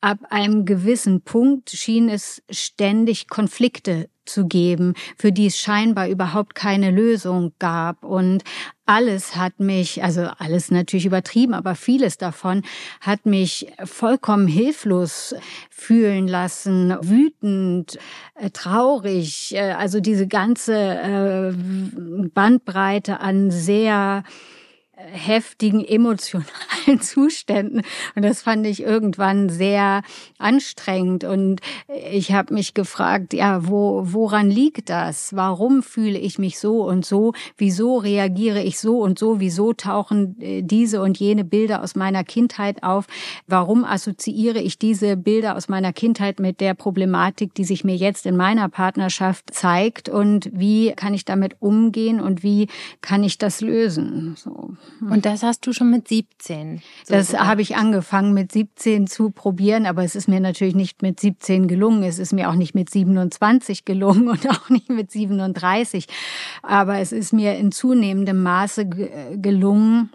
ab 0.00 0.18
einem 0.30 0.64
gewissen 0.64 1.22
Punkt 1.22 1.70
schien 1.70 2.08
es 2.08 2.42
ständig 2.50 3.28
Konflikte 3.28 4.08
zu 4.24 4.46
geben, 4.46 4.94
für 5.16 5.32
die 5.32 5.46
es 5.46 5.58
scheinbar 5.58 6.08
überhaupt 6.08 6.54
keine 6.54 6.90
Lösung 6.90 7.52
gab. 7.58 8.04
Und 8.04 8.44
alles 8.86 9.36
hat 9.36 9.60
mich, 9.60 10.02
also 10.02 10.22
alles 10.38 10.70
natürlich 10.70 11.06
übertrieben, 11.06 11.52
aber 11.52 11.74
vieles 11.74 12.16
davon 12.16 12.62
hat 13.00 13.26
mich 13.26 13.66
vollkommen 13.84 14.46
hilflos 14.46 15.34
fühlen 15.70 16.28
lassen, 16.28 16.96
wütend, 17.02 17.98
äh, 18.34 18.50
traurig, 18.50 19.54
äh, 19.54 19.72
also 19.72 20.00
diese 20.00 20.26
ganze 20.26 20.74
äh, 20.74 21.52
Bandbreite 22.32 23.20
an 23.20 23.50
sehr 23.50 24.24
heftigen 25.12 25.84
emotionalen 25.84 26.46
Zuständen. 27.00 27.82
Und 28.14 28.22
das 28.22 28.42
fand 28.42 28.66
ich 28.66 28.82
irgendwann 28.82 29.48
sehr 29.48 30.02
anstrengend. 30.38 31.24
Und 31.24 31.60
ich 32.10 32.32
habe 32.32 32.54
mich 32.54 32.74
gefragt, 32.74 33.32
ja, 33.32 33.68
wo, 33.68 34.02
woran 34.06 34.50
liegt 34.50 34.90
das? 34.90 35.34
Warum 35.34 35.82
fühle 35.82 36.18
ich 36.18 36.38
mich 36.38 36.58
so 36.58 36.84
und 36.84 37.04
so? 37.04 37.32
Wieso 37.56 37.96
reagiere 37.98 38.62
ich 38.62 38.78
so 38.78 39.00
und 39.00 39.18
so? 39.18 39.40
Wieso 39.40 39.72
tauchen 39.72 40.40
äh, 40.40 40.62
diese 40.62 41.00
und 41.02 41.18
jene 41.18 41.44
Bilder 41.44 41.82
aus 41.82 41.94
meiner 41.94 42.24
Kindheit 42.24 42.82
auf? 42.82 43.06
Warum 43.46 43.84
assoziiere 43.84 44.60
ich 44.60 44.78
diese 44.78 45.16
Bilder 45.16 45.56
aus 45.56 45.68
meiner 45.68 45.92
Kindheit 45.92 46.40
mit 46.40 46.60
der 46.60 46.74
Problematik, 46.74 47.54
die 47.54 47.64
sich 47.64 47.84
mir 47.84 47.96
jetzt 47.96 48.26
in 48.26 48.36
meiner 48.36 48.68
Partnerschaft 48.68 49.52
zeigt? 49.52 50.08
Und 50.08 50.50
wie 50.52 50.92
kann 50.92 51.14
ich 51.14 51.24
damit 51.24 51.56
umgehen 51.60 52.20
und 52.20 52.42
wie 52.42 52.68
kann 53.00 53.24
ich 53.24 53.38
das 53.38 53.60
lösen? 53.60 54.34
So. 54.36 54.76
Und 55.00 55.26
das 55.26 55.42
hast 55.42 55.66
du 55.66 55.72
schon 55.72 55.90
mit 55.90 56.08
17? 56.08 56.82
So 57.04 57.14
das 57.14 57.34
habe 57.34 57.62
ich 57.62 57.76
angefangen 57.76 58.34
mit 58.34 58.52
17 58.52 59.06
zu 59.06 59.30
probieren, 59.30 59.86
aber 59.86 60.04
es 60.04 60.14
ist 60.14 60.28
mir 60.28 60.40
natürlich 60.40 60.74
nicht 60.74 61.02
mit 61.02 61.20
17 61.20 61.68
gelungen. 61.68 62.02
Es 62.02 62.18
ist 62.18 62.32
mir 62.32 62.50
auch 62.50 62.54
nicht 62.54 62.74
mit 62.74 62.90
27 62.90 63.84
gelungen 63.84 64.28
und 64.28 64.48
auch 64.50 64.68
nicht 64.68 64.90
mit 64.90 65.10
37. 65.10 66.06
Aber 66.62 66.98
es 66.98 67.12
ist 67.12 67.32
mir 67.32 67.56
in 67.56 67.72
zunehmendem 67.72 68.42
Maße 68.42 68.86
gelungen, 68.86 70.10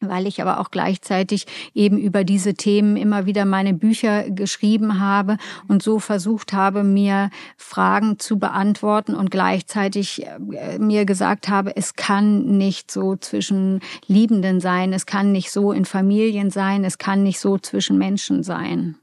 weil 0.00 0.26
ich 0.26 0.42
aber 0.42 0.60
auch 0.60 0.70
gleichzeitig 0.70 1.46
eben 1.74 1.98
über 1.98 2.24
diese 2.24 2.54
Themen 2.54 2.96
immer 2.96 3.26
wieder 3.26 3.44
meine 3.44 3.74
Bücher 3.74 4.30
geschrieben 4.30 5.00
habe 5.00 5.38
und 5.68 5.82
so 5.82 5.98
versucht 5.98 6.52
habe, 6.52 6.84
mir 6.84 7.30
Fragen 7.56 8.18
zu 8.18 8.38
beantworten 8.38 9.14
und 9.14 9.30
gleichzeitig 9.30 10.26
äh, 10.26 10.78
mir 10.78 11.04
gesagt 11.04 11.48
habe, 11.48 11.76
es 11.76 11.94
kann 11.94 12.58
nicht 12.58 12.90
so 12.90 13.16
zwischen 13.16 13.80
Liebenden 14.06 14.60
sein, 14.60 14.92
es 14.92 15.06
kann 15.06 15.32
nicht 15.32 15.50
so 15.50 15.72
in 15.72 15.84
Familien 15.84 16.50
sein, 16.50 16.84
es 16.84 16.98
kann 16.98 17.22
nicht 17.22 17.40
so 17.40 17.58
zwischen 17.58 17.98
Menschen 17.98 18.42
sein. 18.42 18.96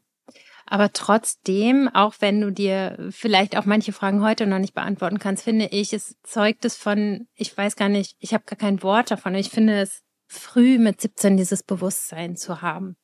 Aber 0.65 0.91
trotzdem, 0.91 1.89
auch 1.93 2.15
wenn 2.19 2.41
du 2.41 2.51
dir 2.51 2.97
vielleicht 3.11 3.57
auch 3.57 3.65
manche 3.65 3.91
Fragen 3.91 4.23
heute 4.23 4.47
noch 4.47 4.59
nicht 4.59 4.73
beantworten 4.73 5.19
kannst, 5.19 5.43
finde 5.43 5.65
ich, 5.65 5.93
es 5.93 6.15
zeugt 6.23 6.65
es 6.65 6.77
von, 6.77 7.27
ich 7.35 7.55
weiß 7.55 7.75
gar 7.75 7.89
nicht, 7.89 8.15
ich 8.19 8.33
habe 8.33 8.45
gar 8.45 8.57
kein 8.57 8.81
Wort 8.81 9.11
davon. 9.11 9.35
Ich 9.35 9.49
finde 9.49 9.81
es 9.81 10.03
früh 10.27 10.77
mit 10.77 11.01
17 11.01 11.37
dieses 11.37 11.63
Bewusstsein 11.63 12.35
zu 12.35 12.61
haben. 12.61 12.95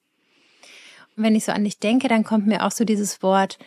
Und 1.16 1.24
wenn 1.24 1.36
ich 1.36 1.46
so 1.46 1.52
an 1.52 1.64
dich 1.64 1.80
denke, 1.80 2.08
dann 2.08 2.24
kommt 2.24 2.48
mir 2.48 2.66
auch 2.66 2.72
so 2.72 2.86
dieses 2.86 3.22
Wort 3.22 3.58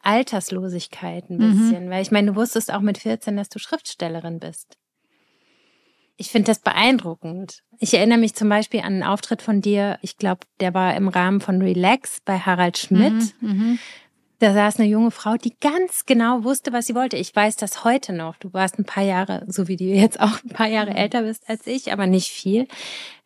Alterslosigkeit 0.00 1.30
ein 1.30 1.36
mhm. 1.36 1.58
bisschen, 1.58 1.86
mhm. 1.86 1.90
weil 1.90 2.02
ich 2.02 2.10
meine, 2.10 2.32
du 2.32 2.36
wusstest 2.36 2.72
auch 2.72 2.80
mit 2.80 2.98
14, 2.98 3.36
dass 3.36 3.48
du 3.48 3.58
Schriftstellerin 3.58 4.38
bist. 4.38 4.76
Ich 6.16 6.30
finde 6.30 6.46
das 6.46 6.60
beeindruckend. 6.60 7.64
Ich 7.78 7.94
erinnere 7.94 8.18
mich 8.18 8.34
zum 8.34 8.48
Beispiel 8.48 8.80
an 8.80 8.86
einen 8.86 9.02
Auftritt 9.02 9.42
von 9.42 9.60
dir, 9.60 9.98
ich 10.00 10.16
glaube, 10.16 10.46
der 10.60 10.72
war 10.72 10.94
im 10.94 11.08
Rahmen 11.08 11.40
von 11.40 11.60
Relax 11.60 12.20
bei 12.24 12.38
Harald 12.38 12.78
Schmidt. 12.78 13.34
Mhm, 13.40 13.48
mhm. 13.48 13.78
Da 14.44 14.52
saß 14.52 14.78
eine 14.78 14.90
junge 14.90 15.10
Frau, 15.10 15.36
die 15.36 15.56
ganz 15.58 16.04
genau 16.04 16.44
wusste, 16.44 16.70
was 16.74 16.84
sie 16.84 16.94
wollte. 16.94 17.16
Ich 17.16 17.34
weiß 17.34 17.56
das 17.56 17.82
heute 17.82 18.12
noch. 18.12 18.36
Du 18.36 18.52
warst 18.52 18.78
ein 18.78 18.84
paar 18.84 19.02
Jahre, 19.02 19.42
so 19.48 19.68
wie 19.68 19.76
du 19.76 19.84
jetzt 19.84 20.20
auch 20.20 20.44
ein 20.44 20.50
paar 20.50 20.66
Jahre 20.66 20.90
mhm. 20.90 20.96
älter 20.96 21.22
bist 21.22 21.48
als 21.48 21.66
ich, 21.66 21.94
aber 21.94 22.06
nicht 22.06 22.28
viel. 22.28 22.68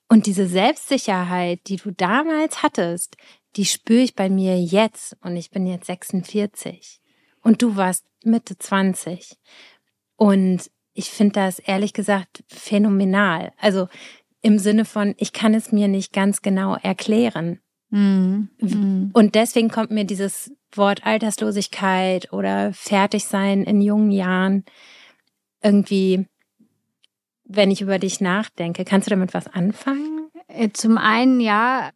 Und 0.09 0.27
diese 0.27 0.47
Selbstsicherheit, 0.47 1.59
die 1.67 1.75
du 1.75 1.91
damals 1.91 2.63
hattest, 2.63 3.17
die 3.57 3.65
spüre 3.65 4.03
ich 4.03 4.15
bei 4.15 4.31
mir 4.31 4.63
jetzt 4.63 5.17
und 5.21 5.35
ich 5.35 5.51
bin 5.51 5.67
jetzt 5.67 5.87
46 5.87 7.01
und 7.43 7.63
du 7.63 7.75
warst 7.75 8.05
Mitte 8.23 8.57
20. 8.57 9.39
Und 10.15 10.71
ich 10.95 11.11
finde 11.11 11.33
das 11.33 11.59
ehrlich 11.59 11.95
gesagt 11.95 12.45
phänomenal. 12.47 13.53
Also 13.59 13.89
im 14.41 14.61
Sinne 14.61 14.85
von, 14.85 15.17
ich 15.19 15.33
kann 15.33 15.55
es 15.55 15.73
mir 15.73 15.89
nicht 15.89 16.13
ganz 16.13 16.43
genau 16.43 16.77
erklären. 16.77 17.59
Mhm. 17.91 18.51
mhm. 18.61 19.11
Und 19.15 19.35
deswegen 19.35 19.69
kommt 19.69 19.91
mir 19.91 20.05
dieses 20.05 20.53
Wort 20.73 21.07
Alterslosigkeit 21.07 22.33
oder 22.33 22.73
Fertigsein 22.73 23.63
in 23.65 23.81
jungen 23.81 24.11
Jahren 24.11 24.65
irgendwie, 25.63 26.27
wenn 27.45 27.71
ich 27.71 27.81
über 27.81 27.99
dich 27.99 28.21
nachdenke, 28.21 28.85
kannst 28.85 29.07
du 29.07 29.11
damit 29.11 29.35
was 29.35 29.47
anfangen? 29.47 30.31
Äh, 30.49 30.71
zum 30.71 30.99
einen 30.99 31.41
ja, 31.41 31.91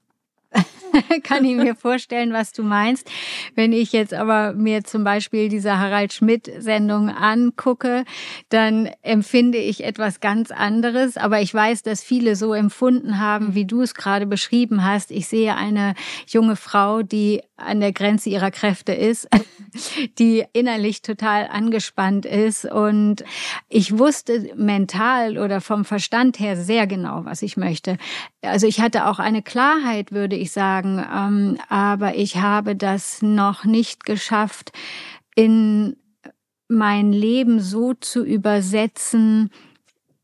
kann 1.23 1.45
ich 1.45 1.57
mir 1.57 1.75
vorstellen, 1.75 2.33
was 2.33 2.52
du 2.52 2.62
meinst. 2.62 3.11
Wenn 3.55 3.73
ich 3.73 3.93
jetzt 3.93 4.14
aber 4.14 4.52
mir 4.52 4.85
zum 4.85 5.05
Beispiel 5.05 5.49
diese 5.49 5.79
Harald 5.79 6.12
Schmidt-Sendung 6.12 7.09
angucke, 7.09 8.05
dann 8.49 8.91
empfinde 9.02 9.59
ich 9.59 9.85
etwas 9.85 10.21
ganz 10.21 10.50
anderes. 10.50 11.17
Aber 11.17 11.41
ich 11.41 11.52
weiß, 11.52 11.83
dass 11.83 12.02
viele 12.02 12.37
so 12.37 12.52
empfunden 12.52 13.19
haben, 13.19 13.55
wie 13.55 13.64
du 13.64 13.83
es 13.83 13.95
gerade 13.95 14.26
beschrieben 14.26 14.85
hast. 14.85 15.11
Ich 15.11 15.29
sehe 15.29 15.57
eine 15.57 15.95
junge 16.26 16.57
Frau, 16.57 17.02
die 17.02 17.43
an 17.62 17.81
der 17.81 17.92
Grenze 17.92 18.31
ihrer 18.31 18.50
Kräfte 18.50 18.92
ist, 18.92 19.28
die 20.19 20.45
innerlich 20.52 21.02
total 21.02 21.49
angespannt 21.49 22.26
ist. 22.26 22.64
Und 22.64 23.25
ich 23.69 23.99
wusste 23.99 24.52
mental 24.57 25.38
oder 25.38 25.61
vom 25.61 25.85
Verstand 25.85 26.38
her 26.38 26.57
sehr 26.57 26.87
genau, 26.87 27.25
was 27.25 27.42
ich 27.42 27.57
möchte. 27.57 27.97
Also 28.42 28.66
ich 28.66 28.81
hatte 28.81 29.07
auch 29.07 29.19
eine 29.19 29.42
Klarheit, 29.42 30.12
würde 30.12 30.37
ich 30.37 30.52
sagen, 30.52 31.04
ähm, 31.14 31.59
aber 31.69 32.14
ich 32.16 32.37
habe 32.37 32.76
das 32.76 33.23
noch 33.23 33.64
nicht 33.64 34.04
geschafft, 34.04 34.73
in 35.35 35.97
mein 36.69 37.12
Leben 37.12 37.61
so 37.61 37.95
zu 37.95 38.25
übersetzen, 38.25 39.50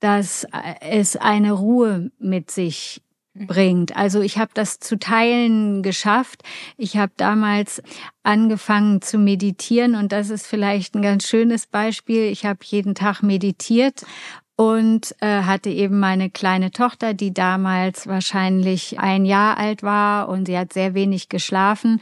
dass 0.01 0.47
es 0.81 1.17
eine 1.17 1.53
Ruhe 1.53 2.11
mit 2.19 2.51
sich 2.51 3.03
bringt. 3.47 3.97
Also 3.97 4.21
ich 4.21 4.39
habe 4.39 4.51
das 4.55 4.81
zu 4.81 4.99
teilen 4.99 5.83
geschafft. 5.83 6.43
Ich 6.77 6.97
habe 6.97 7.13
damals 7.17 7.83
angefangen 8.23 9.01
zu 9.01 9.19
meditieren 9.19 9.95
und 9.95 10.13
das 10.13 10.31
ist 10.31 10.47
vielleicht 10.47 10.95
ein 10.95 11.03
ganz 11.03 11.27
schönes 11.29 11.67
Beispiel. 11.67 12.25
Ich 12.25 12.45
habe 12.45 12.61
jeden 12.63 12.95
Tag 12.95 13.23
meditiert 13.23 14.05
und 14.61 15.15
äh, 15.21 15.43
hatte 15.43 15.71
eben 15.71 16.01
meine 16.01 16.31
kleine 16.31 16.73
Tochter, 16.73 17.15
die 17.15 17.33
damals 17.33 18.09
wahrscheinlich 18.09 18.99
ein 18.99 19.25
Jahr 19.25 19.57
alt 19.57 19.85
war 19.85 20.29
und 20.29 20.47
sie 20.47 20.59
hat 20.59 20.73
sehr 20.73 20.95
wenig 20.95 21.29
geschlafen. 21.29 22.01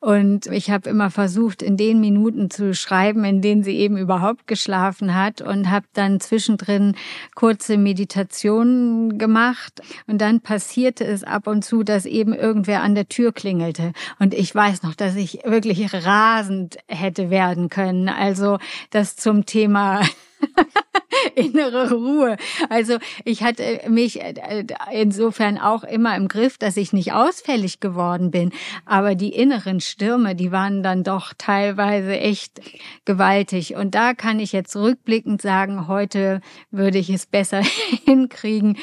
Und 0.00 0.46
ich 0.46 0.70
habe 0.70 0.88
immer 0.88 1.10
versucht, 1.10 1.60
in 1.60 1.76
den 1.76 2.00
Minuten 2.00 2.48
zu 2.48 2.72
schreiben, 2.72 3.26
in 3.26 3.42
denen 3.42 3.62
sie 3.62 3.76
eben 3.76 3.98
überhaupt 3.98 4.46
geschlafen 4.46 5.14
hat 5.14 5.42
und 5.42 5.70
habe 5.70 5.84
dann 5.92 6.18
zwischendrin 6.18 6.96
kurze 7.34 7.76
Meditationen 7.76 9.18
gemacht. 9.18 9.82
Und 10.06 10.22
dann 10.22 10.40
passierte 10.40 11.04
es 11.04 11.24
ab 11.24 11.46
und 11.46 11.62
zu, 11.62 11.82
dass 11.82 12.06
eben 12.06 12.32
irgendwer 12.32 12.80
an 12.80 12.94
der 12.94 13.10
Tür 13.10 13.32
klingelte. 13.32 13.92
Und 14.18 14.32
ich 14.32 14.54
weiß 14.54 14.82
noch, 14.82 14.94
dass 14.94 15.14
ich 15.14 15.40
wirklich 15.44 15.92
rasend 15.92 16.78
hätte 16.86 17.28
werden 17.28 17.68
können. 17.68 18.08
Also 18.08 18.56
das 18.88 19.16
zum 19.16 19.44
Thema 19.44 20.00
innere 21.34 21.92
Ruhe. 21.92 22.36
Also 22.68 22.98
ich 23.24 23.42
hatte 23.42 23.80
mich 23.88 24.20
äh, 24.20 24.64
insofern 24.92 25.58
auch 25.58 25.84
immer 25.84 26.16
im 26.16 26.28
Griff, 26.28 26.58
dass 26.58 26.76
ich 26.76 26.92
nicht 26.92 27.12
ausfällig 27.12 27.80
geworden 27.80 28.30
bin. 28.30 28.52
Aber 28.84 29.14
die 29.14 29.32
inneren 29.32 29.80
Stürme, 29.80 30.34
die 30.34 30.52
waren 30.52 30.82
dann 30.82 31.04
doch 31.04 31.32
teilweise 31.36 32.18
echt 32.18 32.60
gewaltig. 33.04 33.76
Und 33.76 33.94
da 33.94 34.14
kann 34.14 34.40
ich 34.40 34.52
jetzt 34.52 34.76
rückblickend 34.76 35.42
sagen, 35.42 35.88
heute 35.88 36.40
würde 36.70 36.98
ich 36.98 37.10
es 37.10 37.26
besser 37.26 37.62
hinkriegen, 38.04 38.78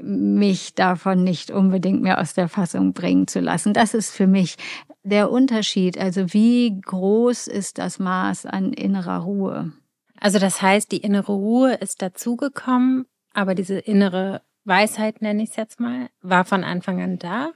mich 0.00 0.74
davon 0.74 1.24
nicht 1.24 1.50
unbedingt 1.50 2.02
mehr 2.02 2.20
aus 2.20 2.34
der 2.34 2.48
Fassung 2.48 2.92
bringen 2.92 3.26
zu 3.26 3.40
lassen. 3.40 3.72
Das 3.72 3.94
ist 3.94 4.10
für 4.10 4.26
mich 4.26 4.56
der 5.02 5.30
Unterschied. 5.30 5.98
Also 5.98 6.32
wie 6.32 6.80
groß 6.80 7.46
ist 7.46 7.78
das 7.78 7.98
Maß 7.98 8.46
an 8.46 8.72
innerer 8.72 9.18
Ruhe? 9.18 9.72
Also 10.24 10.38
das 10.38 10.62
heißt, 10.62 10.90
die 10.90 11.02
innere 11.02 11.32
Ruhe 11.32 11.74
ist 11.74 12.00
dazugekommen, 12.00 13.04
aber 13.34 13.54
diese 13.54 13.78
innere 13.78 14.40
Weisheit, 14.64 15.20
nenne 15.20 15.42
ich 15.42 15.50
es 15.50 15.56
jetzt 15.56 15.80
mal, 15.80 16.08
war 16.22 16.46
von 16.46 16.64
Anfang 16.64 17.02
an 17.02 17.18
da? 17.18 17.50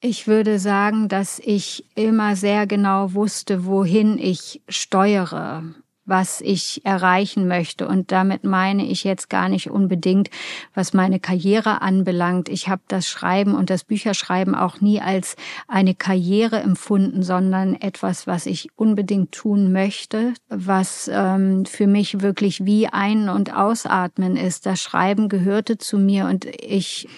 Ich 0.00 0.26
würde 0.26 0.58
sagen, 0.58 1.08
dass 1.08 1.38
ich 1.40 1.84
immer 1.94 2.36
sehr 2.36 2.66
genau 2.66 3.12
wusste, 3.12 3.66
wohin 3.66 4.16
ich 4.16 4.62
steuere 4.66 5.74
was 6.04 6.40
ich 6.40 6.84
erreichen 6.84 7.46
möchte. 7.46 7.86
Und 7.86 8.10
damit 8.10 8.44
meine 8.44 8.86
ich 8.86 9.04
jetzt 9.04 9.30
gar 9.30 9.48
nicht 9.48 9.70
unbedingt, 9.70 10.30
was 10.74 10.92
meine 10.92 11.20
Karriere 11.20 11.80
anbelangt. 11.80 12.48
Ich 12.48 12.68
habe 12.68 12.82
das 12.88 13.08
Schreiben 13.08 13.54
und 13.54 13.70
das 13.70 13.84
Bücherschreiben 13.84 14.54
auch 14.54 14.80
nie 14.80 15.00
als 15.00 15.36
eine 15.68 15.94
Karriere 15.94 16.60
empfunden, 16.60 17.22
sondern 17.22 17.74
etwas, 17.74 18.26
was 18.26 18.46
ich 18.46 18.68
unbedingt 18.76 19.32
tun 19.32 19.72
möchte, 19.72 20.34
was 20.48 21.08
ähm, 21.12 21.64
für 21.66 21.86
mich 21.86 22.20
wirklich 22.20 22.64
wie 22.64 22.88
ein- 22.88 23.28
und 23.28 23.54
ausatmen 23.54 24.36
ist. 24.36 24.66
Das 24.66 24.82
Schreiben 24.82 25.28
gehörte 25.28 25.78
zu 25.78 25.98
mir 25.98 26.26
und 26.26 26.46
ich 26.46 27.08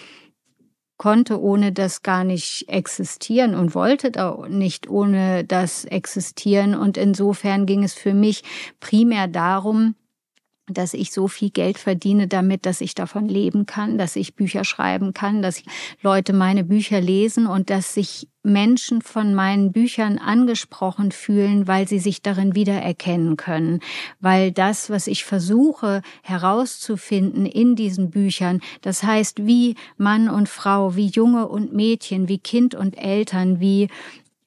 konnte 0.97 1.41
ohne 1.41 1.71
das 1.71 2.03
gar 2.03 2.23
nicht 2.23 2.65
existieren 2.67 3.55
und 3.55 3.75
wollte 3.75 4.11
da 4.11 4.45
nicht 4.47 4.89
ohne 4.89 5.43
das 5.43 5.85
existieren. 5.85 6.75
Und 6.75 6.97
insofern 6.97 7.65
ging 7.65 7.83
es 7.83 7.93
für 7.93 8.13
mich 8.13 8.43
primär 8.79 9.27
darum, 9.27 9.95
dass 10.67 10.93
ich 10.93 11.11
so 11.11 11.27
viel 11.27 11.51
Geld 11.51 11.77
verdiene 11.77 12.27
damit, 12.27 12.65
dass 12.65 12.81
ich 12.81 12.95
davon 12.95 13.27
leben 13.27 13.65
kann, 13.65 13.97
dass 13.97 14.15
ich 14.15 14.35
Bücher 14.35 14.63
schreiben 14.63 15.13
kann, 15.13 15.41
dass 15.41 15.61
Leute 16.01 16.33
meine 16.33 16.63
Bücher 16.63 16.99
lesen 16.99 17.45
und 17.45 17.69
dass 17.69 17.93
sich 17.93 18.27
Menschen 18.41 19.01
von 19.01 19.35
meinen 19.35 19.71
Büchern 19.71 20.17
angesprochen 20.17 21.11
fühlen, 21.11 21.67
weil 21.67 21.87
sie 21.87 21.99
sich 21.99 22.21
darin 22.21 22.55
wiedererkennen 22.55 23.37
können. 23.37 23.79
Weil 24.19 24.51
das, 24.51 24.89
was 24.89 25.07
ich 25.07 25.23
versuche 25.23 26.01
herauszufinden 26.23 27.45
in 27.45 27.75
diesen 27.75 28.09
Büchern, 28.09 28.61
das 28.81 29.03
heißt, 29.03 29.45
wie 29.45 29.75
Mann 29.97 30.29
und 30.29 30.49
Frau, 30.49 30.95
wie 30.95 31.07
Junge 31.07 31.47
und 31.47 31.73
Mädchen, 31.73 32.27
wie 32.27 32.39
Kind 32.39 32.75
und 32.75 32.97
Eltern, 32.97 33.59
wie, 33.59 33.89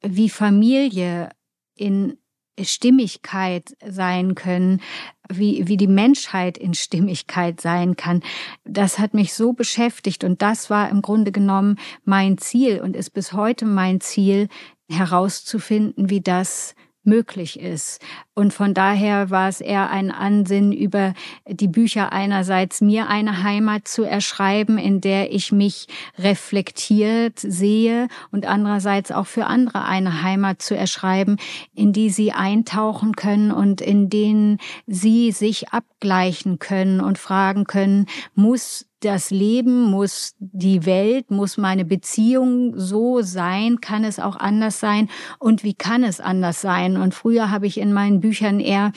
wie 0.01 0.31
Familie 0.31 1.31
in 1.77 2.19
Stimmigkeit 2.65 3.77
sein 3.87 4.35
können, 4.35 4.81
wie, 5.29 5.69
wie 5.69 5.77
die 5.77 5.87
Menschheit 5.87 6.59
in 6.59 6.75
Stimmigkeit 6.75 7.61
sein 7.61 7.97
kann. 7.97 8.23
Das 8.65 8.99
hat 8.99 9.15
mich 9.15 9.35
so 9.35 9.53
beschäftigt 9.53 10.25
und 10.25 10.43
das 10.43 10.71
war 10.71 10.89
im 10.91 11.03
Grunde 11.03 11.33
genommen 11.33 11.77
mein 12.05 12.39
Ziel 12.39 12.81
und 12.81 12.97
ist 12.97 13.11
bis 13.11 13.33
heute 13.33 13.65
mein 13.65 14.01
Ziel, 14.01 14.49
herauszufinden, 14.91 16.11
wie 16.11 16.21
das 16.21 16.75
möglich 17.09 17.59
ist. 17.59 18.01
Und 18.35 18.53
von 18.53 18.75
daher 18.75 19.31
war 19.31 19.49
es 19.49 19.61
eher 19.61 19.91
ein 19.91 20.13
Ansinn, 20.13 20.71
über 20.73 21.15
die 21.49 21.67
Bücher 21.67 22.13
einerseits 22.13 22.81
mir 22.81 23.09
eine 23.09 23.43
Heimat 23.43 23.89
zu 23.89 24.05
erschreiben, 24.05 24.79
in 24.79 25.01
der 25.01 25.33
ich 25.33 25.51
mich 25.51 25.89
reflektiert 26.19 27.41
sehe 27.41 28.07
und 28.31 28.47
andererseits 28.47 29.11
auch 29.11 29.27
für 29.27 29.47
andere 29.47 29.85
eine 29.85 30.23
Heimat 30.23 30.63
zu 30.63 30.77
erschreiben, 30.77 31.37
in 31.75 31.93
die 31.93 32.11
sie 32.11 32.33
eintauchen 32.33 33.17
können 33.17 33.51
und 33.51 33.81
in 33.81 34.09
denen 34.11 34.59
sie 34.87 35.33
sich 35.33 35.71
abgleichen 35.71 36.59
können 36.59 37.01
und 37.01 37.19
fragen 37.19 37.65
können, 37.65 38.07
muss 38.35 38.88
das 39.01 39.31
Leben, 39.31 39.85
muss 39.85 40.35
die 40.39 40.85
Welt, 40.85 41.31
muss 41.31 41.57
meine 41.57 41.85
Beziehung 41.85 42.79
so 42.79 43.23
sein, 43.23 43.81
kann 43.81 44.05
es 44.05 44.19
auch 44.19 44.37
anders 44.37 44.81
sein 44.81 45.09
und 45.39 45.63
wie 45.63 45.75
kann 45.75 46.03
es 46.03 46.21
anders 46.21 46.61
sein? 46.61 46.97
Und 46.97 47.15
früher 47.15 47.51
habe 47.51 47.67
ich 47.67 47.79
in 47.79 47.93
meinen 47.93 48.21
Büchern 48.21 48.61
eher 48.61 48.93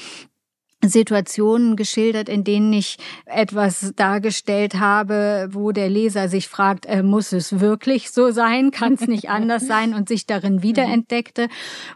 Situationen 0.83 1.75
geschildert, 1.75 2.27
in 2.27 2.43
denen 2.43 2.73
ich 2.73 2.97
etwas 3.25 3.93
dargestellt 3.95 4.79
habe, 4.79 5.49
wo 5.51 5.71
der 5.71 5.89
Leser 5.89 6.27
sich 6.27 6.47
fragt, 6.47 6.85
äh, 6.85 7.03
muss 7.03 7.31
es 7.31 7.59
wirklich 7.59 8.11
so 8.11 8.31
sein? 8.31 8.71
Kann 8.71 8.93
es 8.93 9.01
nicht 9.07 9.29
anders 9.29 9.67
sein? 9.67 9.93
Und 9.93 10.09
sich 10.09 10.25
darin 10.25 10.63
wiederentdeckte. 10.63 11.47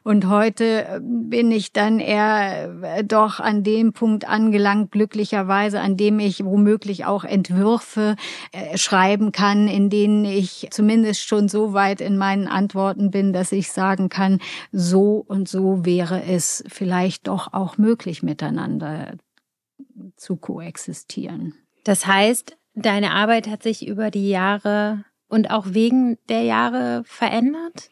Und 0.03 0.29
heute 0.29 0.85
äh, 0.85 0.99
bin 1.01 1.51
ich 1.51 1.73
dann 1.73 1.99
eher 1.99 2.73
äh, 2.83 3.03
doch 3.03 3.39
an 3.39 3.63
dem 3.63 3.93
Punkt 3.93 4.27
angelangt, 4.27 4.91
glücklicherweise, 4.91 5.79
an 5.79 5.97
dem 5.97 6.19
ich 6.19 6.45
womöglich 6.45 7.05
auch 7.05 7.23
Entwürfe 7.23 8.15
äh, 8.51 8.77
schreiben 8.77 9.31
kann, 9.31 9.67
in 9.67 9.89
denen 9.89 10.25
ich 10.25 10.67
zumindest 10.71 11.27
schon 11.27 11.49
so 11.49 11.73
weit 11.73 12.01
in 12.01 12.17
meinen 12.17 12.47
Antworten 12.47 13.09
bin, 13.09 13.33
dass 13.33 13.51
ich 13.51 13.71
sagen 13.71 14.09
kann, 14.09 14.39
so 14.71 15.23
und 15.27 15.49
so 15.49 15.85
wäre 15.85 16.23
es 16.23 16.63
vielleicht 16.67 17.27
doch 17.27 17.53
auch 17.53 17.77
möglich 17.77 18.21
miteinander 18.21 18.74
miteinander 18.75 19.17
zu 20.15 20.37
koexistieren. 20.37 21.53
Das 21.83 22.05
heißt, 22.05 22.57
deine 22.73 23.11
Arbeit 23.11 23.47
hat 23.47 23.63
sich 23.63 23.87
über 23.87 24.11
die 24.11 24.29
Jahre 24.29 25.05
und 25.27 25.49
auch 25.51 25.65
wegen 25.69 26.17
der 26.29 26.43
Jahre 26.43 27.03
verändert? 27.05 27.89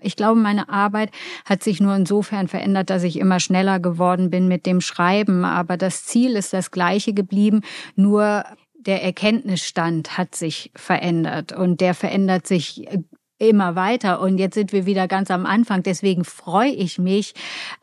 Ich 0.00 0.14
glaube, 0.14 0.38
meine 0.38 0.68
Arbeit 0.68 1.10
hat 1.44 1.62
sich 1.62 1.80
nur 1.80 1.94
insofern 1.96 2.48
verändert, 2.48 2.90
dass 2.90 3.02
ich 3.02 3.18
immer 3.18 3.40
schneller 3.40 3.80
geworden 3.80 4.30
bin 4.30 4.46
mit 4.46 4.66
dem 4.66 4.80
Schreiben. 4.80 5.44
Aber 5.44 5.76
das 5.76 6.04
Ziel 6.04 6.36
ist 6.36 6.52
das 6.52 6.70
gleiche 6.70 7.14
geblieben, 7.14 7.62
nur 7.94 8.44
der 8.78 9.02
Erkenntnisstand 9.02 10.16
hat 10.16 10.34
sich 10.34 10.70
verändert 10.76 11.52
und 11.52 11.80
der 11.80 11.94
verändert 11.94 12.46
sich 12.46 12.86
immer 13.38 13.74
weiter. 13.74 14.20
Und 14.20 14.38
jetzt 14.38 14.54
sind 14.54 14.72
wir 14.72 14.86
wieder 14.86 15.08
ganz 15.08 15.30
am 15.30 15.46
Anfang. 15.46 15.82
Deswegen 15.82 16.24
freue 16.24 16.70
ich 16.70 16.98
mich 16.98 17.34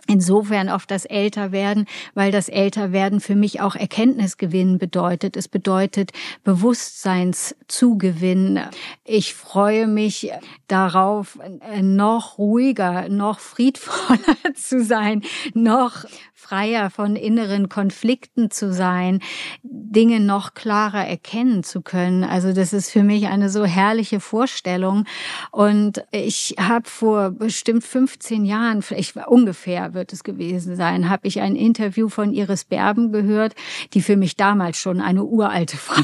insofern 0.08 0.70
auf 0.70 0.86
das 0.86 1.06
Älterwerden, 1.06 1.88
weil 2.14 2.32
das 2.32 2.48
Älterwerden 2.50 3.22
für 3.22 3.36
mich 3.36 3.62
auch 3.62 3.76
Erkenntnisgewinn 3.76 4.78
bedeutet. 4.78 5.36
Es 5.38 5.48
bedeutet 5.48 6.12
Bewusstseinszugewinn. 6.44 8.60
Ich 9.06 9.34
freue 9.34 9.88
mich 9.88 10.32
darauf, 10.68 11.40
noch 11.82 12.38
ruhiger, 12.38 13.10
noch 13.10 13.40
friedvoller 13.40 14.36
zu 14.56 14.84
sein, 14.84 15.24
noch 15.54 16.06
freier 16.44 16.90
von 16.90 17.16
inneren 17.16 17.70
Konflikten 17.70 18.52
zu 18.52 18.74
sein, 18.74 19.22
Dinge 19.64 20.20
noch 20.20 20.54
klarer 20.54 21.08
erkennen 21.08 21.64
zu 21.64 21.82
können. 21.82 22.26
Also 22.26 22.52
das 22.52 22.74
ist 22.74 22.92
für 22.92 23.04
mich 23.04 23.28
eine 23.28 23.50
so 23.50 23.64
herrliche 23.64 24.20
Vorstellung. 24.20 25.06
Und 25.52 26.04
ich 26.12 26.56
habe 26.60 26.90
vor 26.90 27.32
bestimmt 27.32 27.86
15 27.86 28.44
Jahren, 28.44 28.82
vielleicht 28.82 29.16
ungefähr 29.16 29.93
wird 29.94 30.14
es 30.14 30.24
gewesen 30.24 30.76
sein, 30.76 31.10
habe 31.10 31.28
ich 31.28 31.42
ein 31.42 31.56
Interview 31.56 32.10
von 32.10 32.34
Iris 32.34 32.66
Berben 32.66 33.12
gehört, 33.12 33.56
die 33.94 34.02
für 34.02 34.18
mich 34.18 34.36
damals 34.36 34.78
schon 34.78 35.02
eine 35.02 35.24
uralte 35.24 35.78
Frau 35.78 36.04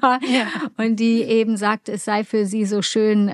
war 0.00 0.20
ja. 0.22 0.46
und 0.76 0.96
die 0.96 1.22
eben 1.22 1.56
sagt, 1.56 1.88
es 1.88 2.04
sei 2.04 2.24
für 2.24 2.46
sie 2.46 2.64
so 2.64 2.82
schön, 2.82 3.32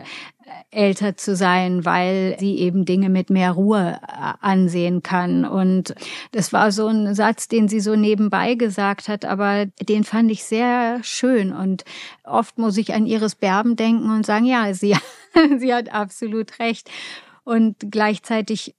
älter 0.71 1.17
zu 1.17 1.35
sein, 1.37 1.85
weil 1.85 2.37
sie 2.39 2.59
eben 2.59 2.85
Dinge 2.85 3.09
mit 3.09 3.31
mehr 3.31 3.53
Ruhe 3.53 3.99
äh, 4.03 4.33
ansehen 4.41 5.03
kann. 5.03 5.45
Und 5.45 5.95
das 6.33 6.53
war 6.53 6.73
so 6.73 6.87
ein 6.89 7.15
Satz, 7.15 7.49
den 7.49 7.69
sie 7.69 7.81
so 7.81 7.97
nebenbei 7.97 8.55
gesagt 8.55 9.09
hat, 9.09 9.25
aber 9.25 9.67
den 9.67 10.05
fand 10.05 10.31
ich 10.31 10.45
sehr 10.45 11.03
schön. 11.03 11.53
Und 11.53 11.85
oft 12.25 12.59
muss 12.59 12.77
ich 12.77 12.95
an 12.95 13.07
Iris 13.07 13.35
Berben 13.35 13.77
denken 13.77 14.11
und 14.11 14.27
sagen, 14.27 14.45
ja, 14.45 14.73
sie, 14.75 14.97
sie 15.59 15.75
hat 15.75 15.93
absolut 15.93 16.59
recht. 16.59 16.91
Und 17.45 17.77
gleichzeitig 17.91 18.75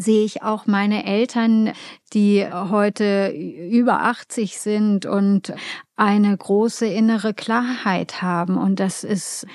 sehe 0.00 0.24
ich 0.24 0.42
auch 0.42 0.66
meine 0.66 1.04
Eltern, 1.04 1.72
die 2.12 2.46
heute 2.50 3.28
über 3.28 4.02
80 4.02 4.58
sind 4.58 5.06
und 5.06 5.52
eine 5.96 6.36
große 6.36 6.86
innere 6.86 7.34
Klarheit 7.34 8.22
haben. 8.22 8.56
Und 8.56 8.80
das 8.80 9.04
ist 9.04 9.46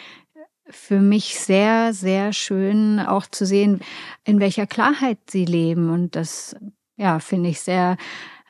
für 0.69 0.99
mich 0.99 1.39
sehr, 1.39 1.93
sehr 1.93 2.34
schön 2.34 2.99
auch 2.99 3.27
zu 3.27 3.45
sehen, 3.45 3.82
in 4.23 4.39
welcher 4.39 4.67
Klarheit 4.67 5.19
sie 5.30 5.45
leben. 5.45 5.89
Und 5.89 6.15
das, 6.15 6.56
ja, 6.97 7.19
finde 7.19 7.49
ich 7.49 7.62
sehr 7.62 7.97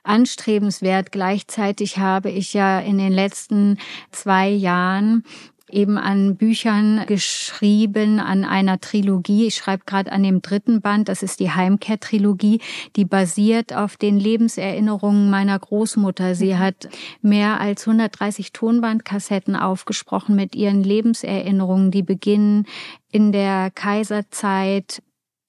anstrebenswert. 0.04 1.12
Gleichzeitig 1.12 1.98
habe 1.98 2.30
ich 2.30 2.54
ja 2.54 2.80
in 2.80 2.98
den 2.98 3.12
letzten 3.12 3.78
zwei 4.12 4.50
Jahren 4.50 5.24
eben 5.74 5.98
an 5.98 6.36
Büchern 6.36 7.06
geschrieben, 7.08 8.20
an 8.20 8.44
einer 8.46 8.80
Trilogie. 8.80 9.48
Ich 9.48 9.56
schreibe 9.56 9.84
gerade 9.86 10.12
an 10.12 10.24
dem 10.24 10.42
dritten 10.42 10.82
Band, 10.82 11.10
das 11.10 11.24
ist 11.24 11.40
die 11.40 11.52
Heimkehr-Trilogie, 11.52 12.62
die 12.96 13.06
basiert 13.06 13.74
auf 13.74 13.98
den 13.98 14.20
Lebenserinnerungen 14.20 15.30
meiner 15.30 15.58
Großmutter. 15.58 16.36
Sie 16.36 16.54
mhm. 16.54 16.60
hat 16.60 16.90
mehr 17.22 17.60
als 17.60 17.88
130 17.88 18.54
Tonbandkassetten 18.54 19.56
aufgesprochen 19.56 20.36
mit 20.36 20.56
ihren 20.56 20.84
Lebenserinnerungen, 20.84 21.92
die 21.92 22.04
beginnen 22.04 22.66
in 23.12 23.32
der 23.32 23.72
Kaiserzeit 23.72 25.02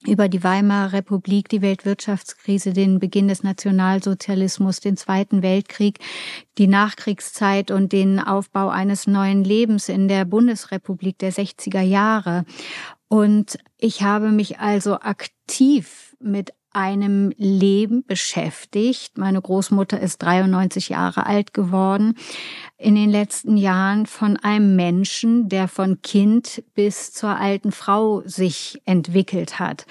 über 0.07 0.29
die 0.29 0.43
Weimarer 0.43 0.93
Republik, 0.93 1.49
die 1.49 1.61
Weltwirtschaftskrise, 1.61 2.73
den 2.73 2.99
Beginn 2.99 3.27
des 3.27 3.43
Nationalsozialismus, 3.43 4.79
den 4.79 4.97
Zweiten 4.97 5.41
Weltkrieg, 5.41 5.99
die 6.57 6.67
Nachkriegszeit 6.67 7.71
und 7.71 7.91
den 7.91 8.19
Aufbau 8.19 8.69
eines 8.69 9.07
neuen 9.07 9.43
Lebens 9.43 9.89
in 9.89 10.07
der 10.07 10.25
Bundesrepublik 10.25 11.17
der 11.19 11.31
60er 11.31 11.81
Jahre. 11.81 12.45
Und 13.07 13.57
ich 13.77 14.01
habe 14.01 14.31
mich 14.31 14.59
also 14.59 14.95
aktiv 14.95 16.15
mit 16.19 16.53
einem 16.73 17.31
Leben 17.37 18.03
beschäftigt. 18.05 19.17
Meine 19.17 19.41
Großmutter 19.41 19.99
ist 19.99 20.21
93 20.23 20.89
Jahre 20.89 21.25
alt 21.25 21.53
geworden. 21.53 22.15
In 22.77 22.95
den 22.95 23.09
letzten 23.09 23.57
Jahren 23.57 24.05
von 24.05 24.37
einem 24.37 24.75
Menschen, 24.75 25.49
der 25.49 25.67
von 25.67 26.01
Kind 26.01 26.63
bis 26.73 27.13
zur 27.13 27.37
alten 27.37 27.71
Frau 27.71 28.21
sich 28.25 28.81
entwickelt 28.85 29.59
hat. 29.59 29.85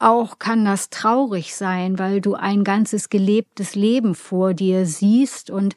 Auch 0.00 0.38
kann 0.38 0.64
das 0.64 0.90
traurig 0.90 1.56
sein, 1.56 1.98
weil 1.98 2.20
du 2.20 2.34
ein 2.34 2.62
ganzes 2.62 3.08
gelebtes 3.08 3.74
Leben 3.74 4.14
vor 4.14 4.54
dir 4.54 4.86
siehst 4.86 5.50
und 5.50 5.74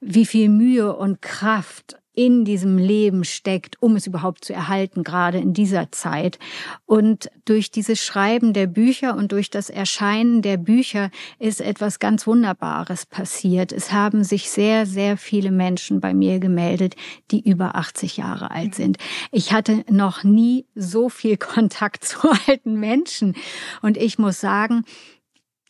wie 0.00 0.26
viel 0.26 0.50
Mühe 0.50 0.94
und 0.94 1.22
Kraft 1.22 1.96
in 2.14 2.44
diesem 2.44 2.78
Leben 2.78 3.24
steckt, 3.24 3.82
um 3.82 3.96
es 3.96 4.06
überhaupt 4.06 4.44
zu 4.44 4.52
erhalten, 4.52 5.02
gerade 5.02 5.38
in 5.38 5.52
dieser 5.52 5.90
Zeit. 5.90 6.38
Und 6.86 7.28
durch 7.44 7.70
dieses 7.70 8.02
Schreiben 8.02 8.52
der 8.52 8.68
Bücher 8.68 9.16
und 9.16 9.32
durch 9.32 9.50
das 9.50 9.68
Erscheinen 9.68 10.40
der 10.40 10.56
Bücher 10.56 11.10
ist 11.38 11.60
etwas 11.60 11.98
ganz 11.98 12.26
Wunderbares 12.26 13.06
passiert. 13.06 13.72
Es 13.72 13.92
haben 13.92 14.22
sich 14.22 14.48
sehr, 14.50 14.86
sehr 14.86 15.16
viele 15.16 15.50
Menschen 15.50 16.00
bei 16.00 16.14
mir 16.14 16.38
gemeldet, 16.38 16.94
die 17.30 17.48
über 17.48 17.74
80 17.74 18.16
Jahre 18.16 18.50
alt 18.50 18.76
sind. 18.76 18.98
Ich 19.32 19.52
hatte 19.52 19.84
noch 19.90 20.22
nie 20.22 20.66
so 20.74 21.08
viel 21.08 21.36
Kontakt 21.54 22.04
zu 22.04 22.30
alten 22.46 22.78
Menschen. 22.78 23.34
Und 23.82 23.96
ich 23.96 24.18
muss 24.18 24.40
sagen, 24.40 24.84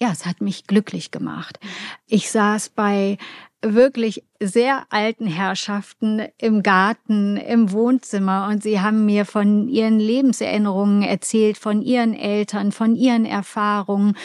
ja, 0.00 0.10
es 0.10 0.26
hat 0.26 0.40
mich 0.40 0.66
glücklich 0.66 1.10
gemacht. 1.10 1.58
Ich 2.06 2.30
saß 2.30 2.70
bei 2.70 3.16
wirklich 3.62 4.24
sehr 4.40 4.84
alten 4.90 5.26
Herrschaften 5.26 6.22
im 6.38 6.62
Garten, 6.62 7.36
im 7.36 7.72
Wohnzimmer. 7.72 8.48
Und 8.50 8.62
sie 8.62 8.80
haben 8.80 9.04
mir 9.06 9.24
von 9.24 9.68
ihren 9.68 9.98
Lebenserinnerungen 9.98 11.02
erzählt, 11.02 11.56
von 11.56 11.82
ihren 11.82 12.14
Eltern, 12.14 12.72
von 12.72 12.96
ihren 12.96 13.24
Erfahrungen. 13.24 14.16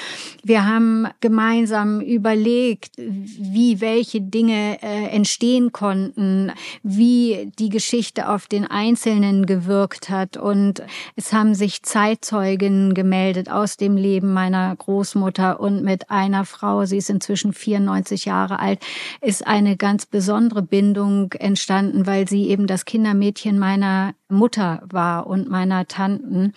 Wir 0.43 0.65
haben 0.65 1.07
gemeinsam 1.21 2.01
überlegt, 2.01 2.93
wie 2.97 3.81
welche 3.81 4.21
Dinge 4.21 4.81
äh, 4.81 5.07
entstehen 5.09 5.71
konnten, 5.71 6.51
wie 6.83 7.51
die 7.59 7.69
Geschichte 7.69 8.29
auf 8.29 8.47
den 8.47 8.65
Einzelnen 8.65 9.45
gewirkt 9.45 10.09
hat. 10.09 10.37
Und 10.37 10.81
es 11.15 11.33
haben 11.33 11.55
sich 11.55 11.83
Zeitzeugen 11.83 12.93
gemeldet 12.93 13.49
aus 13.49 13.77
dem 13.77 13.95
Leben 13.95 14.33
meiner 14.33 14.75
Großmutter 14.75 15.59
und 15.59 15.83
mit 15.83 16.09
einer 16.09 16.45
Frau, 16.45 16.85
sie 16.85 16.97
ist 16.97 17.09
inzwischen 17.09 17.53
94 17.53 18.25
Jahre 18.25 18.59
alt, 18.59 18.79
ist 19.21 19.45
eine 19.45 19.77
ganz 19.99 20.05
besondere 20.05 20.62
Bindung 20.62 21.33
entstanden, 21.33 22.07
weil 22.07 22.25
sie 22.25 22.47
eben 22.47 22.67
das 22.67 22.85
Kindermädchen 22.85 23.59
meiner 23.59 24.13
Mutter 24.29 24.81
war 24.89 25.27
und 25.27 25.49
meiner 25.49 25.89
Tanten 25.89 26.53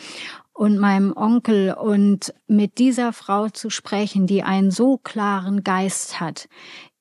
und 0.53 0.79
meinem 0.79 1.13
Onkel 1.17 1.73
und 1.75 2.33
mit 2.47 2.79
dieser 2.79 3.13
Frau 3.13 3.49
zu 3.49 3.69
sprechen, 3.69 4.29
die 4.29 4.45
einen 4.45 4.71
so 4.71 4.97
klaren 4.97 5.65
Geist 5.65 6.21
hat, 6.21 6.49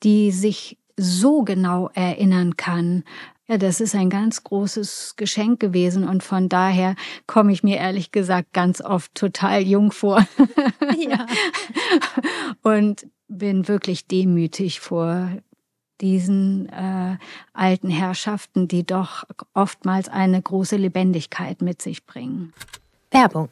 die 0.01 0.32
sich 0.32 0.80
so 0.97 1.43
genau 1.43 1.91
erinnern 1.93 2.58
kann. 2.58 3.04
Ja, 3.47 3.60
das 3.60 3.80
ist 3.80 3.93
ein 3.93 4.10
ganz 4.10 4.43
großes 4.43 5.13
Geschenk 5.17 5.60
gewesen 5.60 6.08
und 6.08 6.23
von 6.23 6.49
daher 6.49 6.95
komme 7.27 7.51
ich 7.54 7.62
mir 7.62 7.77
ehrlich 7.77 8.12
gesagt 8.12 8.51
ganz 8.51 8.82
oft 8.82 9.13
total 9.13 9.62
jung 9.62 9.91
vor. 9.91 10.25
Ja. 10.97 11.27
und 12.63 13.06
bin 13.27 13.67
wirklich 13.67 14.08
demütig 14.08 14.80
vor 14.80 15.30
diesen 16.01 16.67
äh, 16.69 17.17
alten 17.53 17.89
Herrschaften, 17.89 18.67
die 18.67 18.85
doch 18.85 19.23
oftmals 19.53 20.09
eine 20.09 20.41
große 20.41 20.75
Lebendigkeit 20.75 21.61
mit 21.61 21.81
sich 21.81 22.05
bringen. 22.05 22.53
Werbung. 23.11 23.49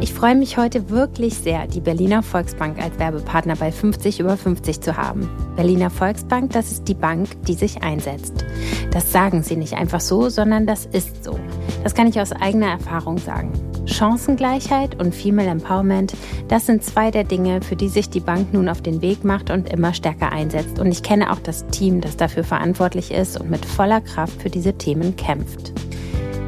Ich 0.00 0.12
freue 0.12 0.34
mich 0.34 0.58
heute 0.58 0.90
wirklich 0.90 1.34
sehr, 1.34 1.66
die 1.66 1.80
Berliner 1.80 2.22
Volksbank 2.22 2.78
als 2.78 2.98
Werbepartner 2.98 3.56
bei 3.56 3.72
50 3.72 4.20
über 4.20 4.36
50 4.36 4.82
zu 4.82 4.98
haben. 4.98 5.30
Berliner 5.56 5.88
Volksbank, 5.88 6.52
das 6.52 6.72
ist 6.72 6.88
die 6.88 6.94
Bank, 6.94 7.42
die 7.46 7.54
sich 7.54 7.82
einsetzt. 7.82 8.44
Das 8.90 9.12
sagen 9.12 9.42
sie 9.42 9.56
nicht 9.56 9.74
einfach 9.74 10.00
so, 10.00 10.28
sondern 10.28 10.66
das 10.66 10.84
ist 10.84 11.24
so. 11.24 11.38
Das 11.84 11.94
kann 11.94 12.08
ich 12.08 12.18
aus 12.18 12.32
eigener 12.32 12.68
Erfahrung 12.68 13.18
sagen. 13.18 13.52
Chancengleichheit 13.84 14.98
und 15.00 15.14
Female 15.14 15.50
Empowerment, 15.50 16.14
das 16.48 16.64
sind 16.64 16.82
zwei 16.82 17.10
der 17.10 17.24
Dinge, 17.24 17.60
für 17.60 17.76
die 17.76 17.90
sich 17.90 18.08
die 18.08 18.20
Bank 18.20 18.54
nun 18.54 18.70
auf 18.70 18.80
den 18.80 19.02
Weg 19.02 19.22
macht 19.22 19.50
und 19.50 19.68
immer 19.68 19.92
stärker 19.92 20.32
einsetzt. 20.32 20.78
Und 20.78 20.90
ich 20.90 21.02
kenne 21.02 21.30
auch 21.30 21.40
das 21.40 21.66
Team, 21.66 22.00
das 22.00 22.16
dafür 22.16 22.42
verantwortlich 22.42 23.12
ist 23.12 23.38
und 23.38 23.50
mit 23.50 23.66
voller 23.66 24.00
Kraft 24.00 24.40
für 24.40 24.48
diese 24.48 24.72
Themen 24.72 25.14
kämpft. 25.16 25.74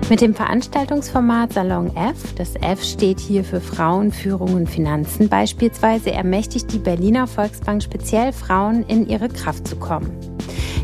Mit 0.09 0.23
dem 0.23 0.35
Veranstaltungsformat 0.35 1.53
Salon 1.53 1.95
F, 1.95 2.35
das 2.37 2.55
F 2.55 2.83
steht 2.83 3.21
hier 3.21 3.45
für 3.45 3.61
Frauen, 3.61 4.13
Führung 4.13 4.55
und 4.55 4.71
Finanzen 4.71 5.29
beispielsweise, 5.29 6.13
ermächtigt 6.13 6.73
die 6.73 6.79
Berliner 6.79 7.27
Volksbank 7.27 7.83
speziell 7.83 8.33
Frauen, 8.33 8.85
in 8.85 9.07
ihre 9.07 9.29
Kraft 9.29 9.69
zu 9.69 9.77
kommen. 9.77 10.36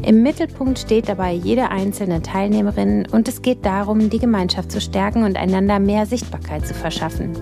Im 0.04 0.22
Mittelpunkt 0.22 0.78
steht 0.78 1.08
dabei 1.08 1.32
jede 1.32 1.70
einzelne 1.70 2.22
Teilnehmerin 2.22 3.06
und 3.10 3.28
es 3.28 3.42
geht 3.42 3.64
darum, 3.64 4.10
die 4.10 4.18
Gemeinschaft 4.18 4.72
zu 4.72 4.80
stärken 4.80 5.22
und 5.24 5.36
einander 5.36 5.78
mehr 5.78 6.06
Sichtbarkeit 6.06 6.66
zu 6.66 6.74
verschaffen. 6.74 7.32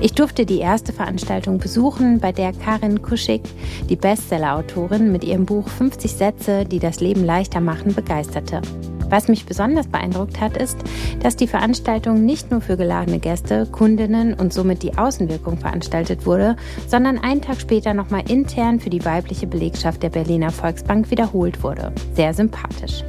Ich 0.00 0.12
durfte 0.12 0.46
die 0.46 0.58
erste 0.58 0.92
Veranstaltung 0.92 1.58
besuchen, 1.58 2.20
bei 2.20 2.32
der 2.32 2.52
Karin 2.52 3.02
Kuschig, 3.02 3.42
die 3.88 3.96
Bestseller-Autorin, 3.96 5.10
mit 5.10 5.24
ihrem 5.24 5.46
Buch 5.46 5.68
50 5.68 6.12
Sätze, 6.12 6.64
die 6.64 6.78
das 6.78 7.00
Leben 7.00 7.24
leichter 7.24 7.60
machen, 7.60 7.94
begeisterte. 7.94 8.60
Was 9.08 9.28
mich 9.28 9.46
besonders 9.46 9.86
beeindruckt 9.86 10.40
hat, 10.40 10.56
ist, 10.56 10.78
dass 11.20 11.36
die 11.36 11.46
Veranstaltung 11.46 12.24
nicht 12.24 12.50
nur 12.50 12.60
für 12.60 12.76
geladene 12.76 13.18
Gäste, 13.18 13.66
Kundinnen 13.66 14.34
und 14.34 14.52
somit 14.52 14.82
die 14.82 14.98
Außenwirkung 14.98 15.58
veranstaltet 15.58 16.26
wurde, 16.26 16.56
sondern 16.88 17.18
einen 17.18 17.40
Tag 17.40 17.60
später 17.60 17.94
nochmal 17.94 18.24
intern 18.28 18.80
für 18.80 18.90
die 18.90 19.04
weibliche 19.04 19.46
Belegschaft 19.46 20.02
der 20.02 20.10
Berliner 20.10 20.50
Volksbank 20.50 21.10
wiederholt 21.10 21.62
wurde. 21.62 21.92
Sehr 22.14 22.34
sympathisch. 22.34 23.04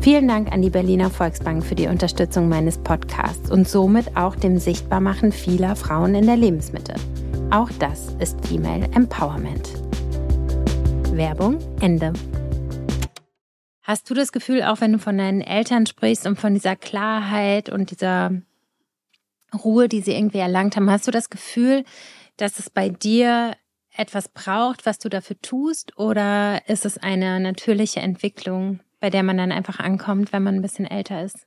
Vielen 0.00 0.28
Dank 0.28 0.52
an 0.52 0.62
die 0.62 0.70
Berliner 0.70 1.10
Volksbank 1.10 1.64
für 1.64 1.74
die 1.74 1.88
Unterstützung 1.88 2.48
meines 2.48 2.78
Podcasts 2.78 3.50
und 3.50 3.68
somit 3.68 4.16
auch 4.16 4.36
dem 4.36 4.58
Sichtbarmachen 4.58 5.32
vieler 5.32 5.74
Frauen 5.74 6.14
in 6.14 6.26
der 6.26 6.36
Lebensmitte. 6.36 6.94
Auch 7.50 7.70
das 7.78 8.14
ist 8.20 8.36
Female 8.46 8.84
Empowerment. 8.94 9.68
Werbung 11.12 11.58
Ende. 11.80 12.12
Hast 13.86 14.10
du 14.10 14.14
das 14.14 14.32
Gefühl, 14.32 14.64
auch 14.64 14.80
wenn 14.80 14.94
du 14.94 14.98
von 14.98 15.16
deinen 15.16 15.42
Eltern 15.42 15.86
sprichst 15.86 16.26
und 16.26 16.40
von 16.40 16.54
dieser 16.54 16.74
Klarheit 16.74 17.68
und 17.68 17.92
dieser 17.92 18.32
Ruhe, 19.54 19.88
die 19.88 20.00
sie 20.00 20.10
irgendwie 20.10 20.38
erlangt 20.38 20.74
haben, 20.74 20.90
hast 20.90 21.06
du 21.06 21.12
das 21.12 21.30
Gefühl, 21.30 21.84
dass 22.36 22.58
es 22.58 22.68
bei 22.68 22.88
dir 22.88 23.52
etwas 23.96 24.28
braucht, 24.28 24.86
was 24.86 24.98
du 24.98 25.08
dafür 25.08 25.40
tust? 25.40 25.96
Oder 26.00 26.68
ist 26.68 26.84
es 26.84 26.98
eine 26.98 27.38
natürliche 27.38 28.00
Entwicklung, 28.00 28.80
bei 28.98 29.08
der 29.08 29.22
man 29.22 29.36
dann 29.36 29.52
einfach 29.52 29.78
ankommt, 29.78 30.32
wenn 30.32 30.42
man 30.42 30.56
ein 30.56 30.62
bisschen 30.62 30.86
älter 30.86 31.22
ist? 31.22 31.46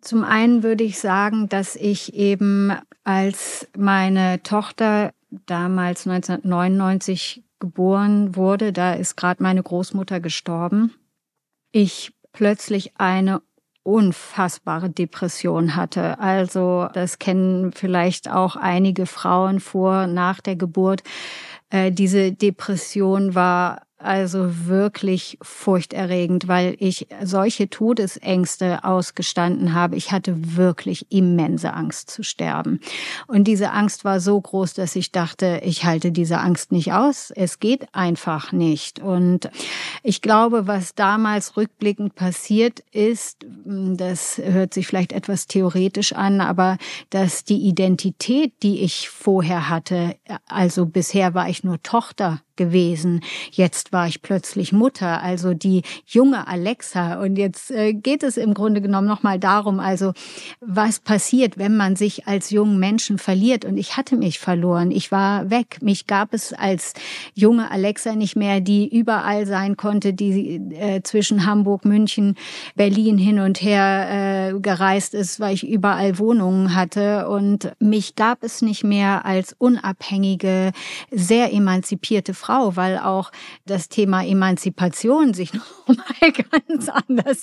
Zum 0.00 0.24
einen 0.24 0.64
würde 0.64 0.82
ich 0.82 0.98
sagen, 0.98 1.48
dass 1.48 1.76
ich 1.76 2.14
eben 2.14 2.76
als 3.04 3.68
meine 3.78 4.42
Tochter 4.42 5.12
damals 5.46 6.04
1999 6.04 7.44
geboren 7.60 8.34
wurde, 8.34 8.72
da 8.72 8.94
ist 8.94 9.16
gerade 9.16 9.40
meine 9.40 9.62
Großmutter 9.62 10.18
gestorben, 10.18 10.92
ich 11.72 12.12
plötzlich 12.32 12.92
eine 12.98 13.42
unfassbare 13.82 14.90
Depression 14.90 15.74
hatte. 15.74 16.20
Also 16.20 16.88
das 16.92 17.18
kennen 17.18 17.72
vielleicht 17.72 18.30
auch 18.30 18.56
einige 18.56 19.06
Frauen 19.06 19.58
vor, 19.60 20.06
nach 20.06 20.40
der 20.40 20.56
Geburt. 20.56 21.02
Äh, 21.70 21.90
diese 21.90 22.32
Depression 22.32 23.34
war 23.34 23.82
also 24.02 24.66
wirklich 24.66 25.38
furchterregend, 25.42 26.48
weil 26.48 26.76
ich 26.78 27.06
solche 27.22 27.70
Todesängste 27.70 28.84
ausgestanden 28.84 29.74
habe. 29.74 29.96
Ich 29.96 30.12
hatte 30.12 30.56
wirklich 30.56 31.06
immense 31.10 31.72
Angst 31.72 32.10
zu 32.10 32.22
sterben. 32.22 32.80
Und 33.26 33.44
diese 33.44 33.72
Angst 33.72 34.04
war 34.04 34.20
so 34.20 34.40
groß, 34.40 34.74
dass 34.74 34.96
ich 34.96 35.12
dachte, 35.12 35.60
ich 35.64 35.84
halte 35.84 36.12
diese 36.12 36.38
Angst 36.38 36.72
nicht 36.72 36.92
aus. 36.92 37.32
Es 37.34 37.60
geht 37.60 37.86
einfach 37.92 38.52
nicht. 38.52 39.00
Und 39.00 39.50
ich 40.02 40.22
glaube, 40.22 40.66
was 40.66 40.94
damals 40.94 41.56
rückblickend 41.56 42.14
passiert 42.14 42.80
ist, 42.90 43.46
das 43.64 44.40
hört 44.42 44.74
sich 44.74 44.86
vielleicht 44.86 45.12
etwas 45.12 45.46
theoretisch 45.46 46.12
an, 46.12 46.40
aber 46.40 46.78
dass 47.10 47.44
die 47.44 47.58
Identität, 47.58 48.52
die 48.62 48.80
ich 48.80 49.08
vorher 49.08 49.68
hatte, 49.68 50.16
also 50.46 50.86
bisher 50.86 51.34
war 51.34 51.48
ich 51.48 51.64
nur 51.64 51.82
Tochter 51.82 52.40
gewesen. 52.56 53.20
Jetzt 53.50 53.92
war 53.92 54.06
ich 54.06 54.22
plötzlich 54.22 54.72
Mutter, 54.72 55.22
also 55.22 55.54
die 55.54 55.82
junge 56.06 56.46
Alexa. 56.46 57.20
Und 57.20 57.36
jetzt 57.36 57.70
äh, 57.70 57.92
geht 57.92 58.22
es 58.22 58.36
im 58.36 58.54
Grunde 58.54 58.80
genommen 58.80 59.06
nochmal 59.06 59.38
darum, 59.38 59.80
also 59.80 60.12
was 60.60 61.00
passiert, 61.00 61.58
wenn 61.58 61.76
man 61.76 61.96
sich 61.96 62.26
als 62.26 62.50
jungen 62.50 62.78
Menschen 62.78 63.18
verliert. 63.18 63.64
Und 63.64 63.76
ich 63.76 63.96
hatte 63.96 64.16
mich 64.16 64.38
verloren. 64.38 64.90
Ich 64.90 65.12
war 65.12 65.50
weg. 65.50 65.78
Mich 65.80 66.06
gab 66.06 66.34
es 66.34 66.52
als 66.52 66.94
junge 67.34 67.70
Alexa 67.70 68.14
nicht 68.14 68.36
mehr, 68.36 68.60
die 68.60 68.88
überall 68.88 69.46
sein 69.46 69.76
konnte, 69.76 70.12
die 70.12 70.56
äh, 70.74 71.02
zwischen 71.02 71.46
Hamburg, 71.46 71.84
München, 71.84 72.36
Berlin 72.74 73.18
hin 73.18 73.38
und 73.38 73.62
her 73.62 74.52
äh, 74.52 74.60
gereist 74.60 75.14
ist, 75.14 75.40
weil 75.40 75.54
ich 75.54 75.66
überall 75.66 76.18
Wohnungen 76.18 76.74
hatte. 76.74 77.28
Und 77.28 77.72
mich 77.78 78.16
gab 78.16 78.42
es 78.42 78.62
nicht 78.62 78.84
mehr 78.84 79.24
als 79.24 79.54
unabhängige, 79.58 80.72
sehr 81.10 81.52
emanzipierte 81.52 82.34
Frau, 82.42 82.74
weil 82.74 82.98
auch 82.98 83.30
das 83.66 83.88
Thema 83.88 84.24
Emanzipation 84.24 85.32
sich 85.32 85.52
nochmal 85.86 86.32
ganz 86.50 86.88
anders 86.88 87.42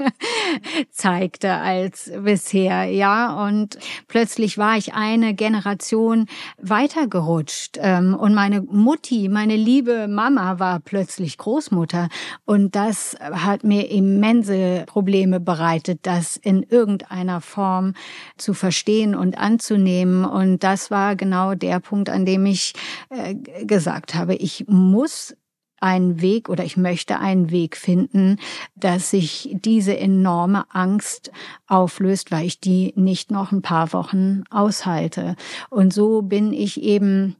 zeigte 0.90 1.52
als 1.54 2.12
bisher, 2.22 2.84
ja. 2.84 3.44
Und 3.44 3.78
plötzlich 4.06 4.56
war 4.56 4.76
ich 4.76 4.94
eine 4.94 5.34
Generation 5.34 6.26
weitergerutscht. 6.60 7.78
Ähm, 7.80 8.14
und 8.14 8.34
meine 8.34 8.62
Mutti, 8.62 9.28
meine 9.28 9.56
liebe 9.56 10.06
Mama 10.06 10.58
war 10.60 10.78
plötzlich 10.78 11.36
Großmutter. 11.36 12.08
Und 12.44 12.76
das 12.76 13.16
hat 13.20 13.64
mir 13.64 13.90
immense 13.90 14.84
Probleme 14.86 15.40
bereitet, 15.40 16.00
das 16.02 16.36
in 16.36 16.62
irgendeiner 16.62 17.40
Form 17.40 17.94
zu 18.36 18.54
verstehen 18.54 19.14
und 19.14 19.38
anzunehmen. 19.38 20.24
Und 20.24 20.62
das 20.62 20.90
war 20.90 21.16
genau 21.16 21.54
der 21.54 21.80
Punkt, 21.80 22.08
an 22.08 22.24
dem 22.24 22.46
ich 22.46 22.74
äh, 23.10 23.34
gesagt 23.64 24.03
gesagt 24.04 24.14
habe, 24.14 24.34
ich 24.34 24.64
muss 24.68 25.36
einen 25.80 26.20
Weg 26.20 26.48
oder 26.48 26.64
ich 26.64 26.76
möchte 26.76 27.18
einen 27.18 27.50
Weg 27.50 27.76
finden, 27.76 28.38
dass 28.74 29.10
sich 29.10 29.50
diese 29.52 29.98
enorme 29.98 30.64
Angst 30.70 31.30
auflöst, 31.66 32.30
weil 32.30 32.46
ich 32.46 32.60
die 32.60 32.92
nicht 32.96 33.30
noch 33.30 33.52
ein 33.52 33.62
paar 33.62 33.92
Wochen 33.92 34.44
aushalte. 34.50 35.36
Und 35.68 35.92
so 35.92 36.22
bin 36.22 36.52
ich 36.52 36.80
eben 36.82 37.36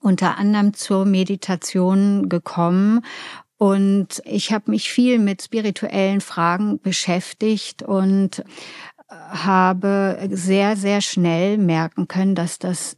unter 0.00 0.36
anderem 0.38 0.74
zur 0.74 1.04
Meditation 1.04 2.28
gekommen 2.28 3.00
und 3.56 4.20
ich 4.24 4.52
habe 4.52 4.70
mich 4.70 4.90
viel 4.90 5.18
mit 5.18 5.42
spirituellen 5.42 6.20
Fragen 6.20 6.80
beschäftigt 6.80 7.82
und 7.82 8.44
habe 9.08 10.28
sehr, 10.30 10.76
sehr 10.76 11.00
schnell 11.00 11.56
merken 11.56 12.08
können, 12.08 12.34
dass 12.34 12.58
das 12.58 12.96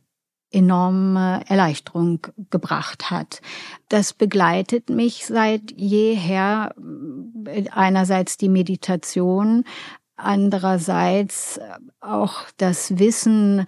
enorme 0.57 1.43
Erleichterung 1.49 2.21
gebracht 2.51 3.11
hat. 3.11 3.43
Das 3.91 4.15
begleitet 4.15 4.89
mich 4.89 5.27
seit 5.27 5.71
jeher 5.77 6.75
einerseits 7.71 8.39
die 8.39 8.49
Meditation, 8.49 9.65
andererseits 10.17 11.61
auch 12.01 12.45
das 12.57 12.99
Wissen 12.99 13.67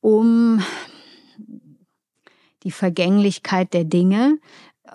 um 0.00 0.62
die 2.64 2.70
Vergänglichkeit 2.70 3.72
der 3.72 3.84
Dinge, 3.84 4.38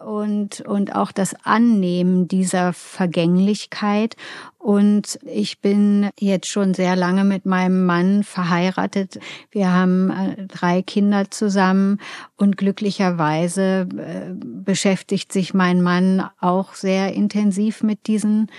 und, 0.05 0.61
und 0.61 0.95
auch 0.95 1.11
das 1.11 1.35
Annehmen 1.43 2.27
dieser 2.27 2.73
Vergänglichkeit. 2.73 4.15
Und 4.57 5.19
ich 5.25 5.59
bin 5.59 6.09
jetzt 6.19 6.47
schon 6.47 6.73
sehr 6.73 6.95
lange 6.95 7.23
mit 7.23 7.45
meinem 7.45 7.85
Mann 7.85 8.23
verheiratet. 8.23 9.19
Wir 9.49 9.71
haben 9.71 10.11
äh, 10.11 10.47
drei 10.47 10.81
Kinder 10.81 11.31
zusammen 11.31 11.99
und 12.37 12.57
glücklicherweise 12.57 13.87
äh, 13.97 14.33
beschäftigt 14.35 15.31
sich 15.31 15.53
mein 15.53 15.81
Mann 15.81 16.29
auch 16.39 16.73
sehr 16.75 17.13
intensiv 17.13 17.81
mit 17.81 18.07
diesen 18.07 18.51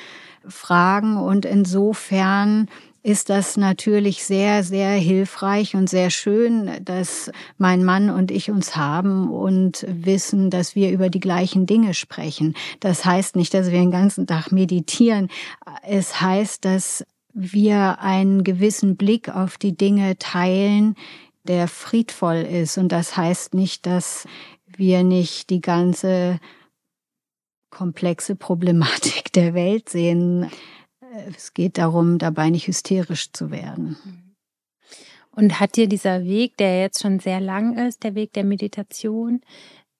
Fragen 0.46 1.16
und 1.16 1.44
insofern 1.44 2.68
ist 3.02 3.30
das 3.30 3.56
natürlich 3.56 4.24
sehr, 4.24 4.62
sehr 4.62 4.92
hilfreich 4.92 5.74
und 5.74 5.90
sehr 5.90 6.10
schön, 6.10 6.70
dass 6.84 7.32
mein 7.58 7.84
Mann 7.84 8.10
und 8.10 8.30
ich 8.30 8.50
uns 8.50 8.76
haben 8.76 9.28
und 9.30 9.84
wissen, 9.88 10.50
dass 10.50 10.76
wir 10.76 10.90
über 10.90 11.10
die 11.10 11.20
gleichen 11.20 11.66
Dinge 11.66 11.94
sprechen. 11.94 12.54
Das 12.78 13.04
heißt 13.04 13.34
nicht, 13.34 13.54
dass 13.54 13.70
wir 13.70 13.80
den 13.80 13.90
ganzen 13.90 14.26
Tag 14.26 14.52
meditieren. 14.52 15.28
Es 15.82 16.20
heißt, 16.20 16.64
dass 16.64 17.04
wir 17.34 17.98
einen 18.00 18.44
gewissen 18.44 18.96
Blick 18.96 19.28
auf 19.28 19.58
die 19.58 19.76
Dinge 19.76 20.16
teilen, 20.18 20.94
der 21.44 21.66
friedvoll 21.66 22.36
ist. 22.36 22.78
Und 22.78 22.90
das 22.90 23.16
heißt 23.16 23.54
nicht, 23.54 23.86
dass 23.86 24.26
wir 24.66 25.02
nicht 25.02 25.50
die 25.50 25.60
ganze 25.60 26.38
komplexe 27.70 28.36
Problematik 28.36 29.32
der 29.32 29.54
Welt 29.54 29.88
sehen. 29.88 30.50
Es 31.26 31.52
geht 31.52 31.78
darum, 31.78 32.18
dabei 32.18 32.50
nicht 32.50 32.66
hysterisch 32.66 33.32
zu 33.32 33.50
werden. 33.50 33.96
Und 35.34 35.60
hat 35.60 35.76
dir 35.76 35.88
dieser 35.88 36.24
Weg, 36.24 36.56
der 36.56 36.80
jetzt 36.80 37.02
schon 37.02 37.18
sehr 37.18 37.40
lang 37.40 37.76
ist, 37.76 38.02
der 38.02 38.14
Weg 38.14 38.32
der 38.32 38.44
Meditation, 38.44 39.40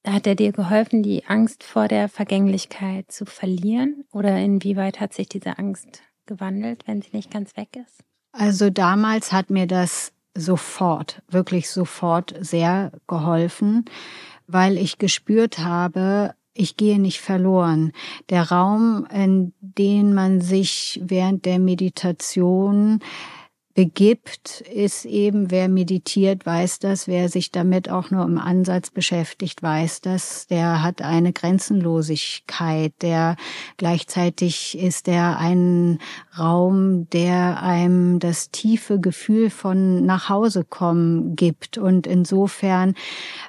hat 0.07 0.27
er 0.27 0.35
dir 0.35 0.53
geholfen, 0.53 1.03
die 1.03 1.25
Angst 1.27 1.63
vor 1.63 1.89
der 1.89 2.09
Vergänglichkeit 2.09 3.11
zu 3.11 3.25
verlieren? 3.25 4.05
Oder 4.13 4.39
inwieweit 4.39 5.01
hat 5.01 5.13
sich 5.15 5.29
diese 5.29 5.59
Angst 5.59 6.03
gewandelt, 6.27 6.87
wenn 6.87 7.03
sie 7.03 7.11
nicht 7.13 7.31
ganz 7.31 7.57
weg 7.57 7.77
ist? 7.77 8.03
Also 8.33 8.71
damals 8.71 9.33
hat 9.33 9.51
mir 9.51 9.67
das 9.67 10.13
sofort, 10.35 11.23
wirklich 11.29 11.71
sofort 11.71 12.35
sehr 12.41 12.93
geholfen, 13.07 13.85
weil 14.47 14.79
ich 14.79 14.99
gespürt 14.99 15.59
habe, 15.59 16.35
ich 16.55 16.77
gehe 16.77 16.99
nicht 16.99 17.21
verloren. 17.21 17.93
Der 18.29 18.51
Raum, 18.51 19.07
in 19.13 19.53
den 19.79 20.15
man 20.15 20.41
sich 20.41 21.01
während 21.05 21.45
der 21.45 21.59
Meditation 21.59 23.01
begibt, 23.75 24.61
ist 24.61 25.05
eben, 25.07 25.51
wer 25.51 25.69
meditiert, 25.69 26.45
weiß 26.45 26.79
das, 26.79 27.09
wer 27.09 27.29
sich 27.29 27.51
damit 27.51 27.89
auch 27.89 28.11
nur 28.11 28.25
im 28.25 28.39
Ansatz 28.39 28.91
beschäftigt, 28.91 29.63
weiß 29.63 30.03
das, 30.03 30.47
der 30.47 30.83
hat 30.83 31.01
eine 31.01 31.33
Grenzenlosigkeit, 31.33 32.93
der 33.01 33.37
gleichzeitig 33.79 34.79
ist 34.79 35.09
er 35.09 35.39
ein 35.39 35.99
Raum, 36.39 37.11
der 37.11 37.63
einem 37.63 38.19
das 38.19 38.51
tiefe 38.51 38.99
Gefühl 38.99 39.51
von 39.51 40.07
nach 40.07 40.29
Hause 40.29 40.65
kommen 40.65 41.37
gibt. 41.37 41.77
Und 41.77 42.07
insofern 42.07 42.95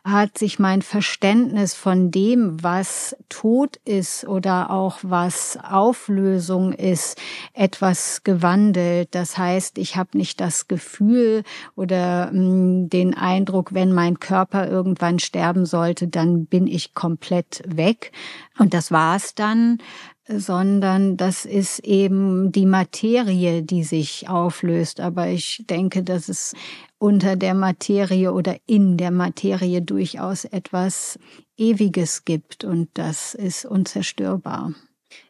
hat 0.03 0.37
sich 0.37 0.59
mein 0.59 0.81
Verständnis 0.81 1.73
von 1.73 2.11
dem, 2.11 2.61
was 2.61 3.15
Tod 3.29 3.77
ist 3.85 4.27
oder 4.27 4.69
auch 4.69 4.99
was 5.01 5.57
Auflösung 5.63 6.73
ist, 6.73 7.17
etwas 7.53 8.23
gewandelt. 8.23 9.09
Das 9.11 9.37
heißt, 9.37 9.77
ich 9.77 9.95
habe 9.95 10.17
nicht 10.17 10.41
das 10.41 10.67
Gefühl 10.67 11.43
oder 11.75 12.29
hm, 12.31 12.89
den 12.89 13.13
Eindruck, 13.13 13.73
wenn 13.73 13.93
mein 13.93 14.19
Körper 14.19 14.69
irgendwann 14.69 15.19
sterben 15.19 15.65
sollte, 15.65 16.07
dann 16.07 16.45
bin 16.47 16.67
ich 16.67 16.93
komplett 16.93 17.63
weg. 17.65 18.11
Und 18.59 18.73
das 18.73 18.91
war's 18.91 19.35
dann 19.35 19.79
sondern 20.27 21.17
das 21.17 21.45
ist 21.45 21.79
eben 21.79 22.51
die 22.51 22.65
Materie, 22.65 23.61
die 23.61 23.83
sich 23.83 24.29
auflöst. 24.29 24.99
Aber 24.99 25.27
ich 25.27 25.65
denke, 25.69 26.03
dass 26.03 26.29
es 26.29 26.53
unter 26.97 27.35
der 27.35 27.53
Materie 27.53 28.31
oder 28.31 28.55
in 28.65 28.97
der 28.97 29.11
Materie 29.11 29.81
durchaus 29.81 30.45
etwas 30.45 31.19
Ewiges 31.57 32.25
gibt 32.25 32.63
und 32.63 32.89
das 32.93 33.33
ist 33.35 33.65
unzerstörbar. 33.65 34.73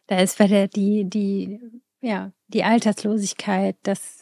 Da 0.06 0.20
ist 0.20 0.38
wieder 0.38 0.68
die, 0.68 1.04
die, 1.04 1.60
ja, 2.00 2.30
die 2.48 2.62
Alterslosigkeit, 2.62 3.76
das 3.82 4.20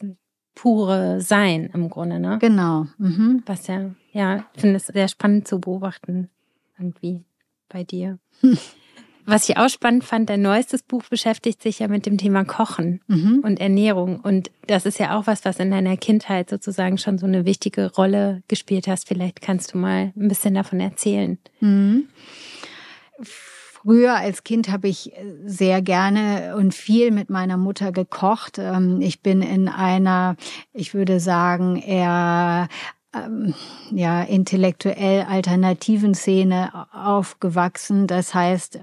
pure 0.55 1.21
Sein 1.21 1.69
im 1.73 1.89
Grunde, 1.89 2.19
ne? 2.19 2.37
Genau. 2.39 2.87
Mhm. 2.97 3.43
Was 3.45 3.67
ja, 3.67 3.91
ja, 4.11 4.45
ich 4.53 4.61
finde 4.61 4.77
es 4.77 4.87
sehr 4.87 5.07
spannend 5.07 5.47
zu 5.47 5.59
beobachten, 5.59 6.29
irgendwie 6.77 7.23
bei 7.69 7.83
dir. 7.83 8.19
Was 9.25 9.47
ich 9.47 9.57
auch 9.57 9.69
spannend 9.69 10.03
fand, 10.03 10.29
dein 10.29 10.41
neuestes 10.41 10.83
Buch 10.83 11.03
beschäftigt 11.09 11.61
sich 11.61 11.79
ja 11.79 11.87
mit 11.87 12.05
dem 12.05 12.17
Thema 12.17 12.43
Kochen 12.43 13.01
mhm. 13.07 13.41
und 13.43 13.59
Ernährung. 13.59 14.19
Und 14.19 14.51
das 14.67 14.85
ist 14.85 14.99
ja 14.99 15.17
auch 15.17 15.27
was, 15.27 15.45
was 15.45 15.59
in 15.59 15.71
deiner 15.71 15.97
Kindheit 15.97 16.49
sozusagen 16.49 16.97
schon 16.97 17.17
so 17.17 17.25
eine 17.25 17.45
wichtige 17.45 17.91
Rolle 17.93 18.43
gespielt 18.47 18.87
hast. 18.87 19.07
Vielleicht 19.07 19.41
kannst 19.41 19.73
du 19.73 19.77
mal 19.77 20.11
ein 20.15 20.27
bisschen 20.27 20.53
davon 20.53 20.79
erzählen. 20.79 21.37
Mhm. 21.61 22.07
Früher 23.21 24.15
als 24.15 24.43
Kind 24.43 24.71
habe 24.71 24.87
ich 24.87 25.11
sehr 25.45 25.81
gerne 25.81 26.55
und 26.55 26.73
viel 26.73 27.11
mit 27.11 27.29
meiner 27.29 27.57
Mutter 27.57 27.91
gekocht. 27.91 28.57
Ähm, 28.57 29.01
ich 29.01 29.21
bin 29.21 29.41
in 29.41 29.67
einer, 29.67 30.37
ich 30.73 30.93
würde 30.93 31.19
sagen, 31.19 31.77
eher 31.77 32.69
ähm, 33.13 33.53
ja, 33.91 34.23
intellektuell 34.23 35.23
alternativen 35.23 36.13
Szene 36.13 36.87
aufgewachsen. 36.91 38.07
Das 38.07 38.33
heißt, 38.33 38.79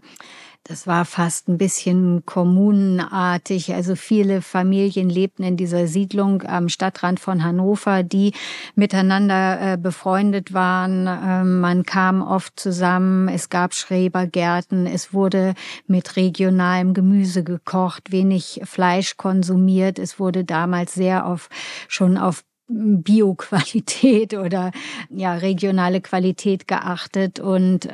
das 0.64 0.86
war 0.86 1.04
fast 1.04 1.48
ein 1.48 1.58
bisschen 1.58 2.24
kommunenartig. 2.26 3.74
Also 3.74 3.96
viele 3.96 4.42
Familien 4.42 5.08
lebten 5.08 5.42
in 5.42 5.56
dieser 5.56 5.86
Siedlung 5.86 6.42
am 6.42 6.68
Stadtrand 6.68 7.18
von 7.18 7.42
Hannover, 7.42 8.02
die 8.02 8.34
miteinander 8.74 9.72
äh, 9.72 9.76
befreundet 9.78 10.52
waren. 10.52 11.08
Ähm, 11.08 11.60
man 11.60 11.84
kam 11.84 12.22
oft 12.22 12.60
zusammen. 12.60 13.28
Es 13.28 13.48
gab 13.48 13.74
Schrebergärten. 13.74 14.86
Es 14.86 15.14
wurde 15.14 15.54
mit 15.86 16.16
regionalem 16.16 16.92
Gemüse 16.92 17.42
gekocht, 17.42 18.12
wenig 18.12 18.60
Fleisch 18.64 19.16
konsumiert. 19.16 19.98
Es 19.98 20.20
wurde 20.20 20.44
damals 20.44 20.92
sehr 20.92 21.26
auf, 21.26 21.48
schon 21.88 22.18
auf 22.18 22.44
Bioqualität 22.70 24.35
oder 24.35 24.70
ja 25.11 25.35
regionale 25.35 26.00
Qualität 26.00 26.68
geachtet. 26.68 27.40
Und 27.40 27.88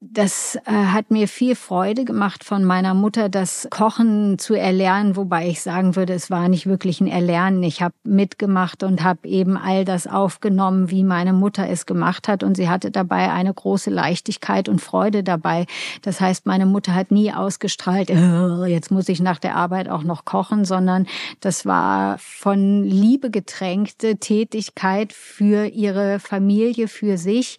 das 0.00 0.56
äh, 0.64 0.70
hat 0.70 1.10
mir 1.10 1.26
viel 1.26 1.56
Freude 1.56 2.04
gemacht 2.04 2.44
von 2.44 2.64
meiner 2.64 2.94
Mutter, 2.94 3.28
das 3.28 3.66
Kochen 3.68 4.38
zu 4.38 4.54
erlernen, 4.54 5.16
wobei 5.16 5.48
ich 5.48 5.60
sagen 5.60 5.96
würde, 5.96 6.12
es 6.12 6.30
war 6.30 6.48
nicht 6.48 6.66
wirklich 6.66 7.00
ein 7.00 7.08
Erlernen. 7.08 7.64
Ich 7.64 7.82
habe 7.82 7.94
mitgemacht 8.04 8.84
und 8.84 9.02
habe 9.02 9.26
eben 9.26 9.56
all 9.56 9.84
das 9.84 10.06
aufgenommen, 10.06 10.90
wie 10.90 11.02
meine 11.02 11.32
Mutter 11.32 11.68
es 11.68 11.84
gemacht 11.84 12.28
hat. 12.28 12.44
Und 12.44 12.56
sie 12.56 12.68
hatte 12.68 12.92
dabei 12.92 13.32
eine 13.32 13.52
große 13.52 13.90
Leichtigkeit 13.90 14.68
und 14.68 14.80
Freude 14.80 15.24
dabei. 15.24 15.66
Das 16.02 16.20
heißt, 16.20 16.46
meine 16.46 16.66
Mutter 16.66 16.94
hat 16.94 17.10
nie 17.10 17.32
ausgestrahlt, 17.32 18.10
oh, 18.10 18.64
jetzt 18.66 18.92
muss 18.92 19.08
ich 19.08 19.20
nach 19.20 19.40
der 19.40 19.56
Arbeit 19.56 19.88
auch 19.88 20.04
noch 20.04 20.24
kochen, 20.24 20.64
sondern 20.64 21.08
das 21.40 21.66
war 21.66 22.18
von 22.18 22.84
Liebe 22.84 23.32
getränkte 23.32 24.16
Tätigkeit 24.18 25.12
für 25.12 25.66
ihre 25.66 26.20
Familie, 26.20 26.86
für 26.86 27.18
sich. 27.18 27.58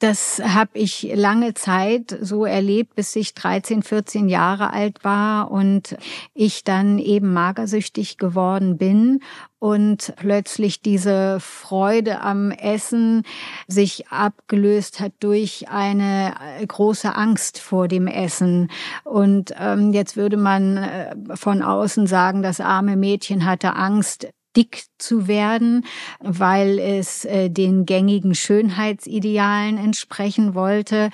Das 0.00 0.40
habe 0.44 0.78
ich 0.78 1.10
lange 1.12 1.54
Zeit 1.54 2.16
so 2.20 2.44
erlebt, 2.44 2.94
bis 2.94 3.16
ich 3.16 3.34
13, 3.34 3.82
14 3.82 4.28
Jahre 4.28 4.72
alt 4.72 5.02
war 5.02 5.50
und 5.50 5.96
ich 6.34 6.62
dann 6.62 7.00
eben 7.00 7.32
magersüchtig 7.32 8.16
geworden 8.16 8.78
bin 8.78 9.20
und 9.58 10.14
plötzlich 10.16 10.82
diese 10.82 11.40
Freude 11.40 12.20
am 12.20 12.52
Essen 12.52 13.24
sich 13.66 14.06
abgelöst 14.08 15.00
hat 15.00 15.14
durch 15.18 15.68
eine 15.68 16.32
große 16.68 17.12
Angst 17.16 17.58
vor 17.58 17.88
dem 17.88 18.06
Essen. 18.06 18.70
Und 19.02 19.52
ähm, 19.58 19.92
jetzt 19.92 20.16
würde 20.16 20.36
man 20.36 20.76
äh, 20.76 21.16
von 21.34 21.60
außen 21.60 22.06
sagen, 22.06 22.42
das 22.42 22.60
arme 22.60 22.96
Mädchen 22.96 23.44
hatte 23.44 23.74
Angst, 23.74 24.28
dick 24.58 24.86
zu 24.98 25.28
werden, 25.28 25.84
weil 26.18 26.80
es 26.80 27.24
äh, 27.24 27.48
den 27.48 27.86
gängigen 27.86 28.34
Schönheitsidealen 28.34 29.78
entsprechen 29.78 30.56
wollte. 30.56 31.10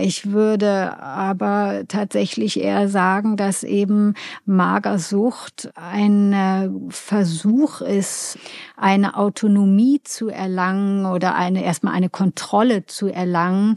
Ich 0.00 0.30
würde 0.30 0.96
aber 1.02 1.82
tatsächlich 1.88 2.60
eher 2.60 2.88
sagen, 2.88 3.36
dass 3.36 3.64
eben 3.64 4.14
Magersucht 4.44 5.70
ein 5.74 6.32
äh, 6.32 6.70
Versuch 6.88 7.80
ist, 7.80 8.38
eine 8.76 9.16
Autonomie 9.16 10.00
zu 10.04 10.28
erlangen 10.28 11.06
oder 11.06 11.34
eine 11.34 11.64
erstmal 11.64 11.94
eine 11.94 12.08
Kontrolle 12.08 12.86
zu 12.86 13.08
erlangen 13.08 13.74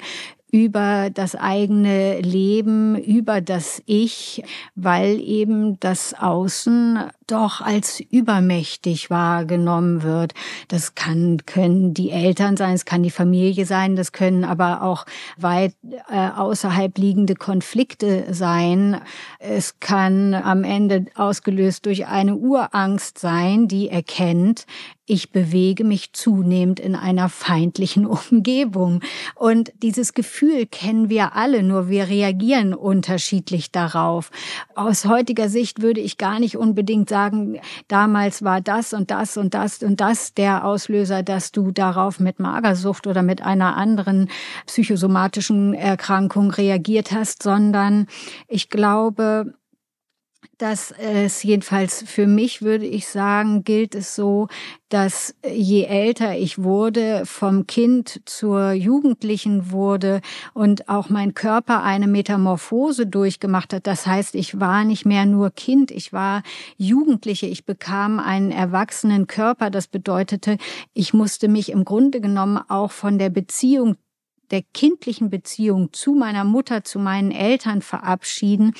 über 0.51 1.09
das 1.13 1.35
eigene 1.35 2.21
Leben, 2.21 2.95
über 2.97 3.41
das 3.41 3.81
Ich, 3.85 4.43
weil 4.75 5.19
eben 5.19 5.79
das 5.79 6.13
Außen 6.13 6.99
doch 7.27 7.61
als 7.61 7.99
übermächtig 7.99 9.09
wahrgenommen 9.09 10.01
wird. 10.01 10.33
Das 10.67 10.95
kann, 10.95 11.45
können 11.45 11.93
die 11.93 12.09
Eltern 12.09 12.57
sein, 12.57 12.73
es 12.73 12.85
kann 12.85 13.03
die 13.03 13.11
Familie 13.11 13.65
sein, 13.65 13.95
das 13.95 14.11
können 14.11 14.43
aber 14.43 14.81
auch 14.81 15.05
weit 15.37 15.75
äh, 16.09 16.29
außerhalb 16.29 16.97
liegende 16.97 17.35
Konflikte 17.35 18.33
sein. 18.33 18.99
Es 19.37 19.79
kann 19.79 20.33
am 20.33 20.63
Ende 20.63 21.05
ausgelöst 21.15 21.85
durch 21.85 22.07
eine 22.07 22.35
Urangst 22.35 23.19
sein, 23.19 23.67
die 23.67 23.89
erkennt, 23.89 24.65
ich 25.09 25.31
bewege 25.31 25.83
mich 25.83 26.13
zunehmend 26.13 26.79
in 26.79 26.95
einer 26.95 27.29
feindlichen 27.29 28.05
Umgebung. 28.31 29.01
Und 29.35 29.73
dieses 29.81 30.13
Gefühl 30.13 30.67
kennen 30.67 31.09
wir 31.09 31.35
alle, 31.35 31.63
nur 31.63 31.89
wir 31.89 32.07
reagieren 32.07 32.73
unterschiedlich 32.75 33.71
darauf. 33.71 34.29
Aus 34.75 35.05
heutiger 35.05 35.49
Sicht 35.49 35.81
würde 35.81 35.99
ich 35.99 36.17
gar 36.17 36.39
nicht 36.39 36.57
unbedingt 36.57 37.09
sagen, 37.09 37.59
damals 37.87 38.43
war 38.43 38.61
das 38.61 38.93
und 38.93 39.09
das 39.09 39.35
und 39.37 39.55
das 39.55 39.81
und 39.81 39.99
das 39.99 40.35
der 40.35 40.63
Auslöser, 40.63 41.23
dass 41.23 41.51
du 41.51 41.71
darauf 41.71 42.19
mit 42.19 42.39
Magersucht 42.39 43.07
oder 43.07 43.23
mit 43.23 43.41
einer 43.41 43.77
anderen 43.77 44.29
psychosomatischen 44.67 45.73
Erkrankung 45.73 46.51
reagiert 46.51 47.11
hast, 47.11 47.41
sondern 47.41 48.05
ich 48.47 48.69
glaube, 48.69 49.53
dass 50.57 50.91
es 50.91 51.41
jedenfalls 51.43 52.03
für 52.05 52.27
mich, 52.27 52.61
würde 52.61 52.85
ich 52.85 53.07
sagen, 53.07 53.63
gilt 53.63 53.95
es 53.95 54.15
so, 54.15 54.47
dass 54.89 55.33
je 55.49 55.83
älter 55.83 56.37
ich 56.37 56.61
wurde, 56.61 57.23
vom 57.25 57.65
Kind 57.65 58.21
zur 58.25 58.71
Jugendlichen 58.73 59.71
wurde 59.71 60.19
und 60.53 60.89
auch 60.89 61.09
mein 61.09 61.33
Körper 61.33 61.83
eine 61.83 62.07
Metamorphose 62.07 63.07
durchgemacht 63.07 63.73
hat. 63.73 63.87
Das 63.87 64.05
heißt, 64.05 64.35
ich 64.35 64.59
war 64.59 64.83
nicht 64.83 65.05
mehr 65.05 65.25
nur 65.25 65.51
Kind, 65.51 65.91
ich 65.91 66.11
war 66.11 66.43
Jugendliche, 66.77 67.45
ich 67.45 67.65
bekam 67.65 68.19
einen 68.19 68.51
erwachsenen 68.51 69.27
Körper. 69.27 69.69
Das 69.69 69.87
bedeutete, 69.87 70.57
ich 70.93 71.13
musste 71.13 71.47
mich 71.47 71.71
im 71.71 71.85
Grunde 71.85 72.19
genommen 72.19 72.59
auch 72.67 72.91
von 72.91 73.17
der 73.17 73.29
Beziehung 73.29 73.95
der 74.51 74.63
kindlichen 74.73 75.29
Beziehung 75.29 75.93
zu 75.93 76.13
meiner 76.13 76.43
Mutter, 76.43 76.83
zu 76.83 76.99
meinen 76.99 77.31
Eltern 77.31 77.81
verabschieden. 77.81 78.73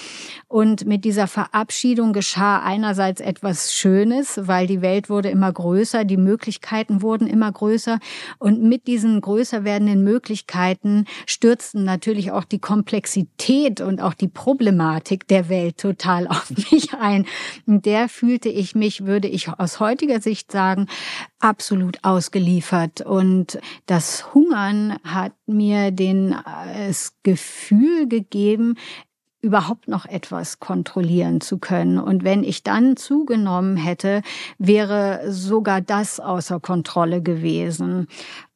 Und 0.47 0.86
mit 0.86 1.05
dieser 1.05 1.28
Verabschiedung 1.28 2.13
geschah 2.13 2.59
einerseits 2.59 3.22
etwas 3.22 3.74
Schönes, 3.74 4.39
weil 4.43 4.67
die 4.67 4.82
Welt 4.82 5.09
wurde 5.09 5.30
immer 5.30 5.51
größer, 5.51 6.05
die 6.05 6.17
Möglichkeiten 6.17 7.01
wurden 7.01 7.28
immer 7.28 7.51
größer. 7.51 7.99
Und 8.38 8.61
mit 8.61 8.88
diesen 8.88 9.22
größer 9.22 9.63
werdenden 9.63 10.03
Möglichkeiten 10.03 11.05
stürzten 11.26 11.84
natürlich 11.84 12.32
auch 12.32 12.43
die 12.43 12.59
Komplexität 12.59 13.82
und 13.82 14.01
auch 14.01 14.13
die 14.13 14.28
Problematik 14.28 15.28
der 15.28 15.49
Welt 15.49 15.78
total 15.78 16.28
auf 16.28 16.49
mich 16.72 16.93
ein. 16.93 17.26
Und 17.65 17.86
der 17.86 18.09
fühlte 18.09 18.49
ich 18.49 18.76
mich, 18.76 19.05
würde 19.05 19.28
ich 19.28 19.49
aus 19.49 19.80
heutiger 19.80 20.22
Sicht 20.22 20.51
sagen, 20.51 20.88
absolut 21.39 22.03
ausgeliefert. 22.03 23.01
Und 23.01 23.59
das 23.86 24.34
Hungern 24.34 24.97
hat 25.03 25.34
mir 25.50 25.91
den, 25.91 26.32
äh, 26.34 26.88
das 26.88 27.14
Gefühl 27.24 28.08
gegeben, 28.08 28.76
überhaupt 29.41 29.88
noch 29.88 30.06
etwas 30.06 30.60
kontrollieren 30.60 31.39
zu 31.41 31.60
können. 31.60 31.97
Und 31.97 32.24
wenn 32.24 32.43
ich 32.43 32.64
dann 32.64 32.97
zugenommen 32.97 33.78
hätte, 33.78 34.22
wäre 34.58 35.32
sogar 35.32 35.82
das 35.82 36.20
außer 36.20 36.60
Kontrolle 36.60 37.22
gewesen. 37.22 38.08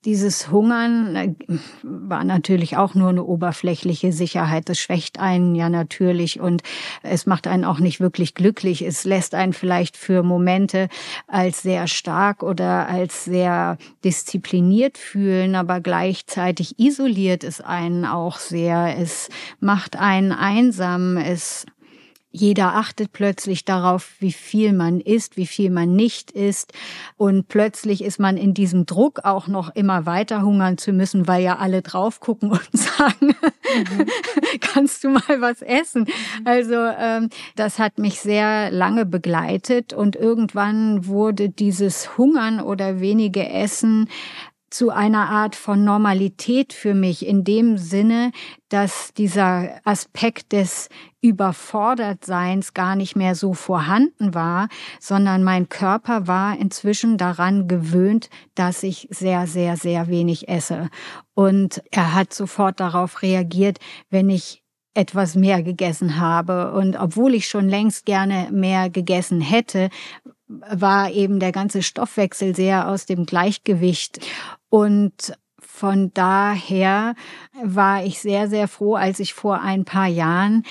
Dieses 0.05 0.51
Hungern 0.51 1.15
äh, 1.15 1.33
war 1.81 2.25
natürlich 2.25 2.75
auch 2.75 2.93
nur 2.93 3.09
eine 3.09 3.23
oberflächliche 3.23 4.11
Sicherheit. 4.11 4.67
Das 4.67 4.77
schwächt 4.77 5.17
einen 5.19 5.55
ja 5.55 5.69
natürlich 5.69 6.41
und 6.41 6.61
es 7.03 7.25
macht 7.25 7.47
einen 7.47 7.63
auch 7.63 7.79
nicht 7.79 8.01
wirklich 8.01 8.33
glücklich. 8.33 8.81
Es 8.81 9.05
lässt 9.05 9.33
einen 9.33 9.53
vielleicht 9.53 9.95
für 9.95 10.21
Momente 10.21 10.89
als 11.27 11.61
sehr 11.61 11.87
stark 11.87 12.43
oder 12.43 12.89
als 12.89 13.23
sehr 13.23 13.77
diszipliniert 14.03 14.97
fühlen, 14.97 15.55
aber 15.55 15.79
gleichzeitig 15.79 16.79
isoliert 16.79 17.45
es 17.45 17.61
einen 17.61 18.03
auch 18.03 18.39
sehr. 18.39 18.97
Es 18.97 19.29
macht 19.61 19.95
einen 19.95 20.33
einsam. 20.33 21.15
Es 21.15 21.65
jeder 22.35 22.73
achtet 22.73 23.13
plötzlich 23.13 23.63
darauf, 23.63 24.15
wie 24.17 24.31
viel 24.31 24.73
man 24.73 24.99
isst, 24.99 25.37
wie 25.37 25.45
viel 25.45 25.69
man 25.69 25.95
nicht 25.95 26.31
isst. 26.31 26.73
Und 27.15 27.47
plötzlich 27.47 28.03
ist 28.03 28.19
man 28.19 28.37
in 28.37 28.55
diesem 28.55 28.87
Druck 28.87 29.19
auch 29.23 29.47
noch 29.47 29.73
immer 29.75 30.07
weiter 30.07 30.41
hungern 30.41 30.79
zu 30.79 30.93
müssen, 30.93 31.27
weil 31.27 31.43
ja 31.43 31.59
alle 31.59 31.83
drauf 31.83 32.19
gucken 32.19 32.49
und 32.49 32.67
sagen, 32.73 33.27
mhm. 33.27 34.05
kannst 34.61 35.03
du 35.03 35.09
mal 35.09 35.41
was 35.41 35.61
essen? 35.61 36.07
Also 36.43 36.73
ähm, 36.73 37.29
das 37.55 37.77
hat 37.77 37.99
mich 37.99 38.19
sehr 38.19 38.71
lange 38.71 39.05
begleitet 39.05 39.93
und 39.93 40.15
irgendwann 40.15 41.05
wurde 41.05 41.49
dieses 41.49 42.17
Hungern 42.17 42.59
oder 42.59 42.99
wenige 42.99 43.47
Essen 43.47 44.09
zu 44.73 44.89
einer 44.89 45.29
Art 45.29 45.55
von 45.55 45.83
Normalität 45.83 46.73
für 46.73 46.95
mich 46.95 47.27
in 47.27 47.43
dem 47.43 47.77
Sinne, 47.77 48.31
dass 48.69 49.13
dieser 49.13 49.79
Aspekt 49.83 50.51
des 50.51 50.89
Überfordertseins 51.21 52.73
gar 52.73 52.95
nicht 52.95 53.15
mehr 53.15 53.35
so 53.35 53.53
vorhanden 53.53 54.33
war, 54.33 54.69
sondern 54.99 55.43
mein 55.43 55.69
Körper 55.69 56.27
war 56.27 56.57
inzwischen 56.57 57.19
daran 57.19 57.67
gewöhnt, 57.67 58.31
dass 58.55 58.81
ich 58.81 59.07
sehr, 59.11 59.45
sehr, 59.45 59.77
sehr 59.77 60.07
wenig 60.07 60.49
esse. 60.49 60.89
Und 61.35 61.83
er 61.91 62.15
hat 62.15 62.33
sofort 62.33 62.79
darauf 62.79 63.21
reagiert, 63.21 63.77
wenn 64.09 64.31
ich 64.31 64.63
etwas 64.95 65.35
mehr 65.35 65.63
gegessen 65.63 66.19
habe. 66.19 66.73
Und 66.73 66.95
obwohl 66.95 67.35
ich 67.35 67.47
schon 67.47 67.69
längst 67.69 68.05
gerne 68.05 68.49
mehr 68.51 68.89
gegessen 68.89 69.41
hätte, 69.41 69.89
war 70.69 71.11
eben 71.11 71.39
der 71.39 71.51
ganze 71.51 71.83
Stoffwechsel 71.83 72.55
sehr 72.55 72.87
aus 72.89 73.05
dem 73.05 73.25
Gleichgewicht. 73.25 74.19
Und 74.69 75.33
von 75.59 76.11
daher 76.13 77.15
war 77.63 78.03
ich 78.03 78.19
sehr, 78.19 78.47
sehr 78.47 78.67
froh, 78.67 78.95
als 78.95 79.19
ich 79.19 79.33
vor 79.33 79.61
ein 79.61 79.85
paar 79.85 80.07
Jahren 80.07 80.63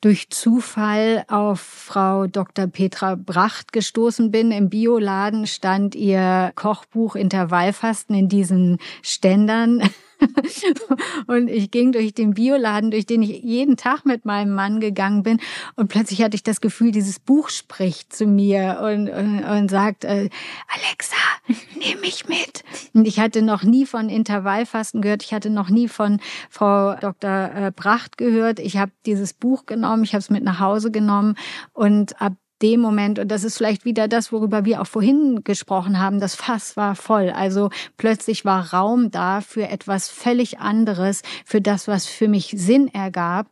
durch 0.00 0.30
Zufall 0.30 1.24
auf 1.28 1.60
Frau 1.60 2.26
Dr. 2.26 2.66
Petra 2.66 3.16
Bracht 3.16 3.72
gestoßen 3.72 4.30
bin. 4.30 4.50
Im 4.50 4.70
Bioladen 4.70 5.46
stand 5.46 5.94
ihr 5.94 6.52
Kochbuch 6.54 7.16
Intervallfasten 7.16 8.16
in 8.16 8.28
diesen 8.28 8.78
Ständern. 9.02 9.82
und 11.26 11.48
ich 11.48 11.70
ging 11.70 11.92
durch 11.92 12.14
den 12.14 12.34
Bioladen, 12.34 12.90
durch 12.90 13.06
den 13.06 13.22
ich 13.22 13.42
jeden 13.42 13.76
Tag 13.76 14.04
mit 14.04 14.24
meinem 14.24 14.54
Mann 14.54 14.80
gegangen 14.80 15.22
bin. 15.22 15.40
Und 15.76 15.88
plötzlich 15.88 16.22
hatte 16.22 16.34
ich 16.34 16.42
das 16.42 16.60
Gefühl, 16.60 16.92
dieses 16.92 17.18
Buch 17.18 17.48
spricht 17.48 18.12
zu 18.12 18.26
mir 18.26 18.80
und, 18.82 19.08
und, 19.08 19.44
und 19.44 19.70
sagt, 19.70 20.04
äh, 20.04 20.28
Alexa, 20.68 21.16
nimm 21.74 22.00
mich 22.00 22.28
mit. 22.28 22.64
Und 22.94 23.06
ich 23.06 23.20
hatte 23.20 23.42
noch 23.42 23.62
nie 23.62 23.86
von 23.86 24.08
Intervallfasten 24.08 25.02
gehört. 25.02 25.22
Ich 25.22 25.32
hatte 25.32 25.50
noch 25.50 25.70
nie 25.70 25.88
von 25.88 26.20
Frau 26.48 26.94
Dr. 26.94 27.50
Äh, 27.54 27.72
Bracht 27.74 28.18
gehört. 28.18 28.58
Ich 28.58 28.76
habe 28.76 28.92
dieses 29.06 29.32
Buch 29.32 29.66
genommen, 29.66 30.04
ich 30.04 30.12
habe 30.12 30.20
es 30.20 30.30
mit 30.30 30.44
nach 30.44 30.60
Hause 30.60 30.90
genommen 30.90 31.36
und 31.72 32.20
ab 32.20 32.34
dem 32.62 32.80
Moment, 32.80 33.18
und 33.18 33.28
das 33.28 33.44
ist 33.44 33.56
vielleicht 33.56 33.84
wieder 33.84 34.08
das, 34.08 34.32
worüber 34.32 34.64
wir 34.64 34.80
auch 34.80 34.86
vorhin 34.86 35.42
gesprochen 35.44 35.98
haben, 35.98 36.20
das 36.20 36.34
Fass 36.34 36.76
war 36.76 36.94
voll. 36.94 37.30
Also 37.30 37.70
plötzlich 37.96 38.44
war 38.44 38.72
Raum 38.72 39.10
da 39.10 39.40
für 39.40 39.68
etwas 39.68 40.08
völlig 40.08 40.58
anderes, 40.58 41.22
für 41.44 41.60
das, 41.60 41.88
was 41.88 42.06
für 42.06 42.28
mich 42.28 42.54
Sinn 42.56 42.88
ergab. 42.88 43.46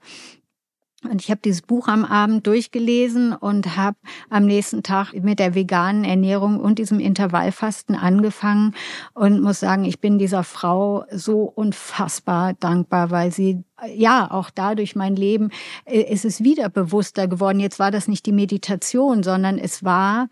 Und 1.04 1.22
ich 1.22 1.30
habe 1.30 1.40
dieses 1.44 1.62
Buch 1.62 1.86
am 1.86 2.04
Abend 2.04 2.46
durchgelesen 2.48 3.32
und 3.32 3.76
habe 3.76 3.96
am 4.30 4.46
nächsten 4.46 4.82
Tag 4.82 5.12
mit 5.14 5.38
der 5.38 5.54
veganen 5.54 6.02
Ernährung 6.02 6.58
und 6.58 6.80
diesem 6.80 6.98
Intervallfasten 6.98 7.94
angefangen 7.94 8.74
und 9.14 9.40
muss 9.40 9.60
sagen, 9.60 9.84
ich 9.84 10.00
bin 10.00 10.18
dieser 10.18 10.42
Frau 10.42 11.04
so 11.12 11.42
unfassbar 11.42 12.54
dankbar, 12.54 13.12
weil 13.12 13.32
sie 13.32 13.62
ja, 13.94 14.28
auch 14.30 14.50
dadurch 14.50 14.96
mein 14.96 15.14
Leben 15.14 15.50
äh, 15.84 16.00
ist 16.00 16.24
es 16.24 16.42
wieder 16.42 16.68
bewusster 16.68 17.28
geworden. 17.28 17.60
Jetzt 17.60 17.78
war 17.78 17.92
das 17.92 18.08
nicht 18.08 18.26
die 18.26 18.32
Meditation, 18.32 19.22
sondern 19.22 19.56
es 19.56 19.84
war 19.84 20.28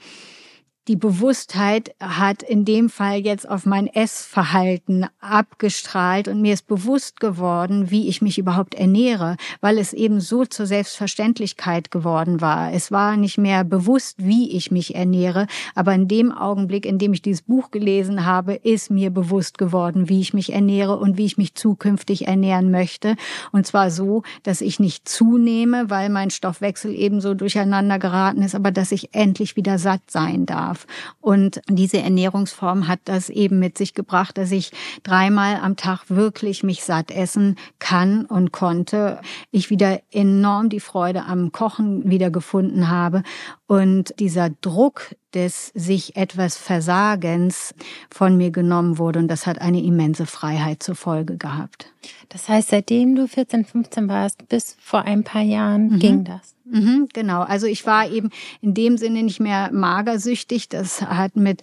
die 0.89 0.97
Bewusstheit 0.97 1.95
hat 1.99 2.45
in 2.45 2.64
dem 2.64 2.89
Fall 2.89 3.18
jetzt 3.18 3.49
auf 3.49 3.66
mein 3.66 3.89
Essverhalten 3.89 5.07
abgestrahlt 5.20 6.28
und 6.28 6.41
mir 6.41 6.55
ist 6.55 6.68
bewusst 6.68 7.18
geworden, 7.18 7.91
wie 7.91 8.07
ich 8.07 8.22
mich 8.22 8.39
überhaupt 8.39 8.76
ernähre, 8.76 9.37
weil 9.61 9.78
es 9.78 9.93
eben 9.93 10.20
so 10.20 10.45
zur 10.45 10.66
Selbstverständlichkeit 10.66 11.91
geworden 11.91 12.41
war. 12.41 12.72
Es 12.72 12.93
war 12.93 13.16
nicht 13.16 13.37
mehr 13.37 13.64
bewusst, 13.64 14.14
wie 14.18 14.53
ich 14.53 14.70
mich 14.70 14.95
ernähre, 14.95 15.49
aber 15.74 15.93
in 15.93 16.07
dem 16.07 16.30
Augenblick, 16.30 16.87
in 16.87 16.99
dem 16.99 17.12
ich 17.12 17.22
dieses 17.22 17.43
Buch 17.43 17.72
gelesen 17.72 18.24
habe, 18.24 18.55
ist 18.55 18.89
mir 18.91 19.11
bewusst 19.11 19.59
geworden, 19.59 20.09
wie 20.09 20.20
ich 20.20 20.34
mich 20.34 20.53
ernähre 20.53 20.99
und 20.99 21.18
wie 21.18 21.26
ich 21.26 21.37
mich 21.37 21.57
zukünftig 21.57 22.28
ernähren 22.28 22.70
möchte. 22.70 23.16
Und 23.51 23.66
zwar 23.66 23.91
so, 23.91 24.22
dass 24.45 24.61
ich 24.61 24.78
nicht 24.78 25.09
zunehme, 25.09 25.91
weil 25.91 26.11
mein 26.11 26.30
Stoffwechsel 26.30 26.95
eben 26.95 27.20
so 27.20 27.34
durcheinander 27.34 27.99
geraten 27.99 28.43
ist, 28.43 28.55
aber 28.55 28.70
dass 28.70 28.93
ich 28.93 29.12
endlich 29.14 29.57
wieder 29.57 29.78
satt 29.78 30.03
sein 30.11 30.47
darf 30.47 30.75
darf. 30.76 30.86
Und 31.20 31.60
diese 31.68 31.98
Ernährungsform 31.98 32.88
hat 32.88 33.00
das 33.04 33.30
eben 33.30 33.58
mit 33.58 33.78
sich 33.78 33.94
gebracht, 33.94 34.38
dass 34.38 34.50
ich 34.50 34.70
dreimal 35.02 35.56
am 35.56 35.76
Tag 35.76 36.04
wirklich 36.08 36.62
mich 36.62 36.84
satt 36.84 37.10
essen 37.10 37.56
kann 37.78 38.24
und 38.24 38.52
konnte. 38.52 39.20
Ich 39.50 39.70
wieder 39.70 40.00
enorm 40.10 40.68
die 40.68 40.80
Freude 40.80 41.24
am 41.24 41.52
Kochen 41.52 42.08
wieder 42.08 42.30
gefunden 42.30 42.88
habe 42.88 43.22
und 43.66 44.14
dieser 44.18 44.50
Druck 44.50 45.14
des 45.34 45.72
sich 45.74 46.16
etwas 46.16 46.56
Versagens 46.56 47.74
von 48.10 48.36
mir 48.36 48.50
genommen 48.50 48.98
wurde 48.98 49.18
und 49.18 49.28
das 49.28 49.46
hat 49.46 49.60
eine 49.60 49.82
immense 49.82 50.26
Freiheit 50.26 50.82
zur 50.82 50.94
Folge 50.94 51.36
gehabt. 51.36 51.92
Das 52.28 52.48
heißt, 52.48 52.70
seitdem 52.70 53.14
du 53.14 53.26
14, 53.26 53.64
15 53.64 54.08
warst, 54.08 54.48
bis 54.48 54.76
vor 54.80 55.02
ein 55.02 55.24
paar 55.24 55.42
Jahren 55.42 55.90
mhm. 55.90 55.98
ging 55.98 56.24
das? 56.24 56.54
Mhm, 56.64 57.08
genau. 57.12 57.42
Also 57.42 57.66
ich 57.66 57.86
war 57.86 58.08
eben 58.10 58.30
in 58.60 58.74
dem 58.74 58.98
Sinne 58.98 59.22
nicht 59.22 59.40
mehr 59.40 59.70
magersüchtig. 59.72 60.68
Das 60.68 61.02
hat 61.02 61.36
mit 61.36 61.62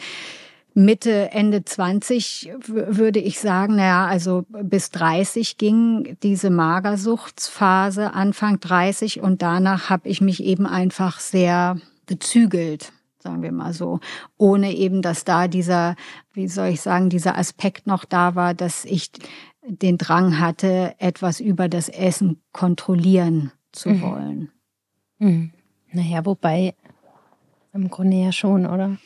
Mitte, 0.75 1.31
Ende 1.31 1.63
20 1.63 2.51
würde 2.65 3.19
ich 3.19 3.39
sagen, 3.39 3.75
naja, 3.75 4.07
also 4.07 4.45
bis 4.49 4.89
30 4.89 5.57
ging 5.57 6.17
diese 6.23 6.49
Magersuchtsphase, 6.49 8.13
Anfang 8.13 8.59
30 8.59 9.21
und 9.21 9.41
danach 9.41 9.89
habe 9.89 10.09
ich 10.09 10.19
mich 10.19 10.43
eben 10.43 10.65
einfach 10.65 11.19
sehr 11.19 11.77
gezügelt, 12.07 12.91
sagen 13.23 13.41
wir 13.41 13.51
mal 13.51 13.73
so, 13.73 13.99
ohne 14.37 14.73
eben, 14.73 15.01
dass 15.01 15.23
da 15.23 15.47
dieser, 15.47 15.95
wie 16.33 16.47
soll 16.47 16.67
ich 16.67 16.81
sagen, 16.81 17.09
dieser 17.09 17.37
Aspekt 17.37 17.87
noch 17.87 18.05
da 18.05 18.35
war, 18.35 18.53
dass 18.53 18.85
ich 18.85 19.11
den 19.65 19.97
Drang 19.97 20.39
hatte, 20.39 20.93
etwas 20.99 21.39
über 21.39 21.69
das 21.69 21.89
Essen 21.89 22.41
kontrollieren 22.51 23.51
zu 23.71 23.89
mhm. 23.89 24.01
wollen. 24.01 24.51
Mhm. 25.19 25.51
Naja, 25.91 26.25
wobei 26.25 26.75
im 27.71 27.89
Grunde 27.89 28.17
ja 28.17 28.31
schon, 28.31 28.65
oder? 28.65 28.97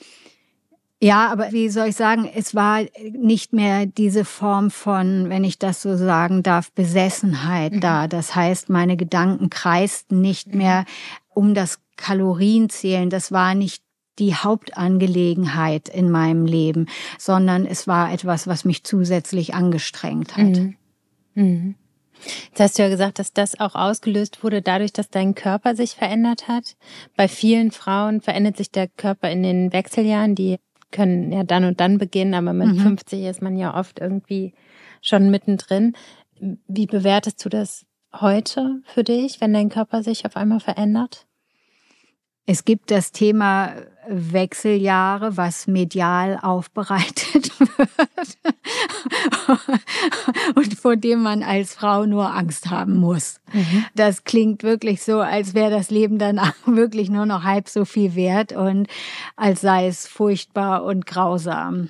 Ja, 1.00 1.32
aber 1.32 1.52
wie 1.52 1.70
soll 1.70 1.90
ich 1.90 1.96
sagen, 1.96 2.28
es 2.34 2.56
war 2.56 2.82
nicht 3.12 3.54
mehr 3.54 3.86
diese 3.86 4.26
Form 4.26 4.72
von, 4.72 5.30
wenn 5.30 5.44
ich 5.44 5.60
das 5.60 5.84
so 5.84 5.96
sagen 5.96 6.42
darf, 6.42 6.72
Besessenheit 6.72 7.74
mhm. 7.74 7.80
da. 7.82 8.08
Das 8.08 8.36
heißt, 8.36 8.70
meine 8.70 8.98
Gedanken 8.98 9.52
kreisten 9.52 10.22
nicht 10.22 10.54
mhm. 10.54 10.58
mehr 10.58 10.86
um 11.30 11.54
das 11.54 11.80
Kalorienzählen. 11.98 13.12
Das 13.12 13.32
war 13.32 13.54
nicht 13.54 13.84
die 14.20 14.36
Hauptangelegenheit 14.36 15.90
in 15.90 16.10
meinem 16.10 16.46
Leben, 16.46 16.88
sondern 17.18 17.66
es 17.66 17.88
war 17.88 18.12
etwas, 18.12 18.48
was 18.48 18.66
mich 18.66 18.84
zusätzlich 18.84 19.54
angestrengt 19.54 20.38
hat. 20.38 20.46
Mhm. 20.46 20.76
Mhm. 21.36 21.76
Jetzt 22.50 22.60
hast 22.60 22.78
du 22.78 22.84
ja 22.84 22.90
gesagt, 22.90 23.20
dass 23.20 23.32
das 23.32 23.60
auch 23.60 23.76
ausgelöst 23.76 24.44
wurde 24.44 24.62
dadurch, 24.62 24.92
dass 24.92 25.10
dein 25.10 25.36
Körper 25.36 25.76
sich 25.76 25.92
verändert 25.92 26.48
hat. 26.48 26.76
Bei 27.16 27.28
vielen 27.28 27.72
Frauen 27.72 28.22
verändert 28.22 28.58
sich 28.58 28.72
der 28.72 28.88
Körper 28.88 29.30
in 29.30 29.44
den 29.44 29.72
Wechseljahren. 29.72 30.34
Die 30.34 30.58
können 30.92 31.32
ja 31.32 31.44
dann 31.44 31.64
und 31.66 31.80
dann 31.80 31.98
beginnen, 31.98 32.34
aber 32.34 32.54
mit 32.54 32.70
mhm. 32.70 32.80
50 32.80 33.24
ist 33.24 33.42
man 33.42 33.58
ja 33.58 33.78
oft 33.78 34.00
irgendwie 34.00 34.54
schon 35.02 35.30
mittendrin. 35.30 35.94
Wie 36.68 36.86
bewertest 36.86 37.44
du 37.44 37.50
das 37.50 37.86
heute 38.14 38.82
für 38.86 39.04
dich, 39.04 39.42
wenn 39.42 39.54
dein 39.54 39.70
Körper 39.70 40.04
sich 40.04 40.26
auf 40.26 40.36
einmal 40.36 40.60
verändert? 40.60 41.26
Es 42.46 42.64
gibt 42.64 42.92
das 42.92 43.12
Thema 43.12 43.74
Wechseljahre, 44.08 45.38
was 45.38 45.68
medial 45.68 46.40
aufbereitet 46.42 47.52
wird 47.60 48.38
und 50.56 50.74
vor 50.76 50.96
dem 50.96 51.22
man 51.24 51.44
als 51.44 51.74
Frau 51.74 52.06
nur 52.06 52.34
Angst 52.34 52.70
haben 52.70 52.98
muss. 52.98 53.40
Mhm. 53.54 53.86
Das 53.96 54.24
klingt 54.24 54.64
wirklich 54.64 55.04
so, 55.04 55.20
als 55.20 55.54
wäre 55.54 55.72
das 55.72 55.90
Leben 55.90 56.18
dann 56.18 56.40
wirklich 56.66 57.10
nur 57.10 57.26
noch 57.26 57.44
halb 57.44 57.70
so 57.70 57.86
viel 57.86 58.16
wert 58.16 58.54
und 58.54 58.88
als 59.36 59.62
sei 59.62 59.88
es 59.88 60.08
furchtbar 60.08 60.84
und 60.84 61.06
grausam. 61.06 61.90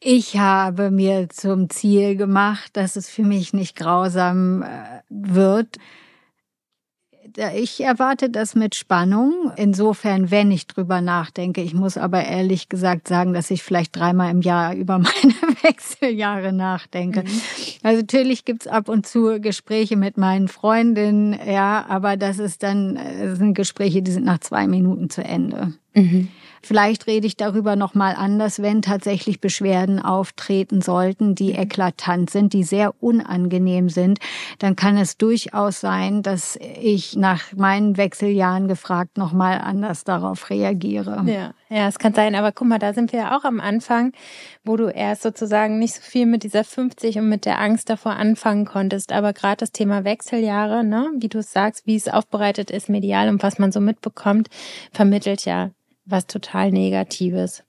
Ich 0.00 0.36
habe 0.36 0.90
mir 0.90 1.30
zum 1.30 1.70
Ziel 1.70 2.16
gemacht, 2.16 2.76
dass 2.76 2.96
es 2.96 3.08
für 3.08 3.22
mich 3.22 3.54
nicht 3.54 3.74
grausam 3.74 4.62
äh, 4.62 5.00
wird 5.08 5.78
ich 7.54 7.82
erwarte 7.82 8.30
das 8.30 8.54
mit 8.54 8.74
Spannung. 8.74 9.52
Insofern, 9.56 10.30
wenn 10.30 10.50
ich 10.50 10.66
drüber 10.66 11.00
nachdenke. 11.00 11.60
Ich 11.62 11.74
muss 11.74 11.96
aber 11.96 12.24
ehrlich 12.24 12.68
gesagt 12.68 13.08
sagen, 13.08 13.34
dass 13.34 13.50
ich 13.50 13.62
vielleicht 13.62 13.96
dreimal 13.96 14.30
im 14.30 14.40
Jahr 14.40 14.74
über 14.76 14.98
meine 14.98 15.34
Wechseljahre 15.62 16.52
nachdenke. 16.52 17.22
Mhm. 17.22 17.40
Also 17.82 18.00
natürlich 18.00 18.44
gibt's 18.44 18.66
ab 18.66 18.88
und 18.88 19.06
zu 19.06 19.40
Gespräche 19.40 19.96
mit 19.96 20.16
meinen 20.16 20.48
Freundinnen, 20.48 21.38
ja, 21.46 21.84
aber 21.88 22.16
das 22.16 22.38
ist 22.38 22.62
dann, 22.62 22.94
das 22.94 23.04
äh, 23.04 23.36
sind 23.36 23.54
Gespräche, 23.54 24.02
die 24.02 24.12
sind 24.12 24.24
nach 24.24 24.38
zwei 24.38 24.66
Minuten 24.66 25.10
zu 25.10 25.22
Ende. 25.24 25.72
Mhm. 25.94 26.28
Vielleicht 26.64 27.06
rede 27.06 27.26
ich 27.26 27.36
darüber 27.36 27.76
noch 27.76 27.94
mal 27.94 28.14
anders, 28.14 28.62
wenn 28.62 28.80
tatsächlich 28.80 29.40
Beschwerden 29.40 30.00
auftreten 30.00 30.80
sollten, 30.80 31.34
die 31.34 31.52
mhm. 31.52 31.58
eklatant 31.60 32.30
sind, 32.30 32.54
die 32.54 32.64
sehr 32.64 32.94
unangenehm 33.02 33.90
sind. 33.90 34.18
Dann 34.58 34.74
kann 34.74 34.96
es 34.96 35.18
durchaus 35.18 35.80
sein, 35.80 36.22
dass 36.22 36.58
ich 36.80 37.16
nach 37.16 37.52
meinen 37.54 37.98
Wechseljahren 37.98 38.66
gefragt 38.66 39.18
noch 39.18 39.32
mal 39.32 39.58
anders 39.58 40.04
darauf 40.04 40.48
reagiere. 40.48 41.22
Ja, 41.26 41.52
ja, 41.68 41.88
es 41.88 41.98
kann 41.98 42.14
sein. 42.14 42.34
Aber 42.34 42.50
guck 42.50 42.68
mal, 42.68 42.78
da 42.78 42.94
sind 42.94 43.12
wir 43.12 43.20
ja 43.20 43.36
auch 43.36 43.44
am 43.44 43.60
Anfang, 43.60 44.12
wo 44.64 44.76
du 44.76 44.88
erst 44.88 45.22
sozusagen 45.22 45.78
nicht 45.78 45.94
so 45.94 46.00
viel 46.00 46.24
mit 46.24 46.44
dieser 46.44 46.64
50 46.64 47.18
und 47.18 47.28
mit 47.28 47.44
der 47.44 47.60
Angst 47.60 47.90
davor 47.90 48.12
anfangen 48.12 48.64
konntest. 48.64 49.12
Aber 49.12 49.34
gerade 49.34 49.58
das 49.58 49.72
Thema 49.72 50.04
Wechseljahre, 50.04 50.82
ne, 50.82 51.10
wie 51.18 51.28
du 51.28 51.38
es 51.38 51.52
sagst, 51.52 51.86
wie 51.86 51.96
es 51.96 52.08
aufbereitet 52.08 52.70
ist 52.70 52.88
medial 52.88 53.28
und 53.28 53.42
was 53.42 53.58
man 53.58 53.70
so 53.70 53.80
mitbekommt, 53.80 54.48
vermittelt 54.92 55.44
ja 55.44 55.70
was 56.06 56.26
total 56.26 56.70
Negatives. 56.70 57.62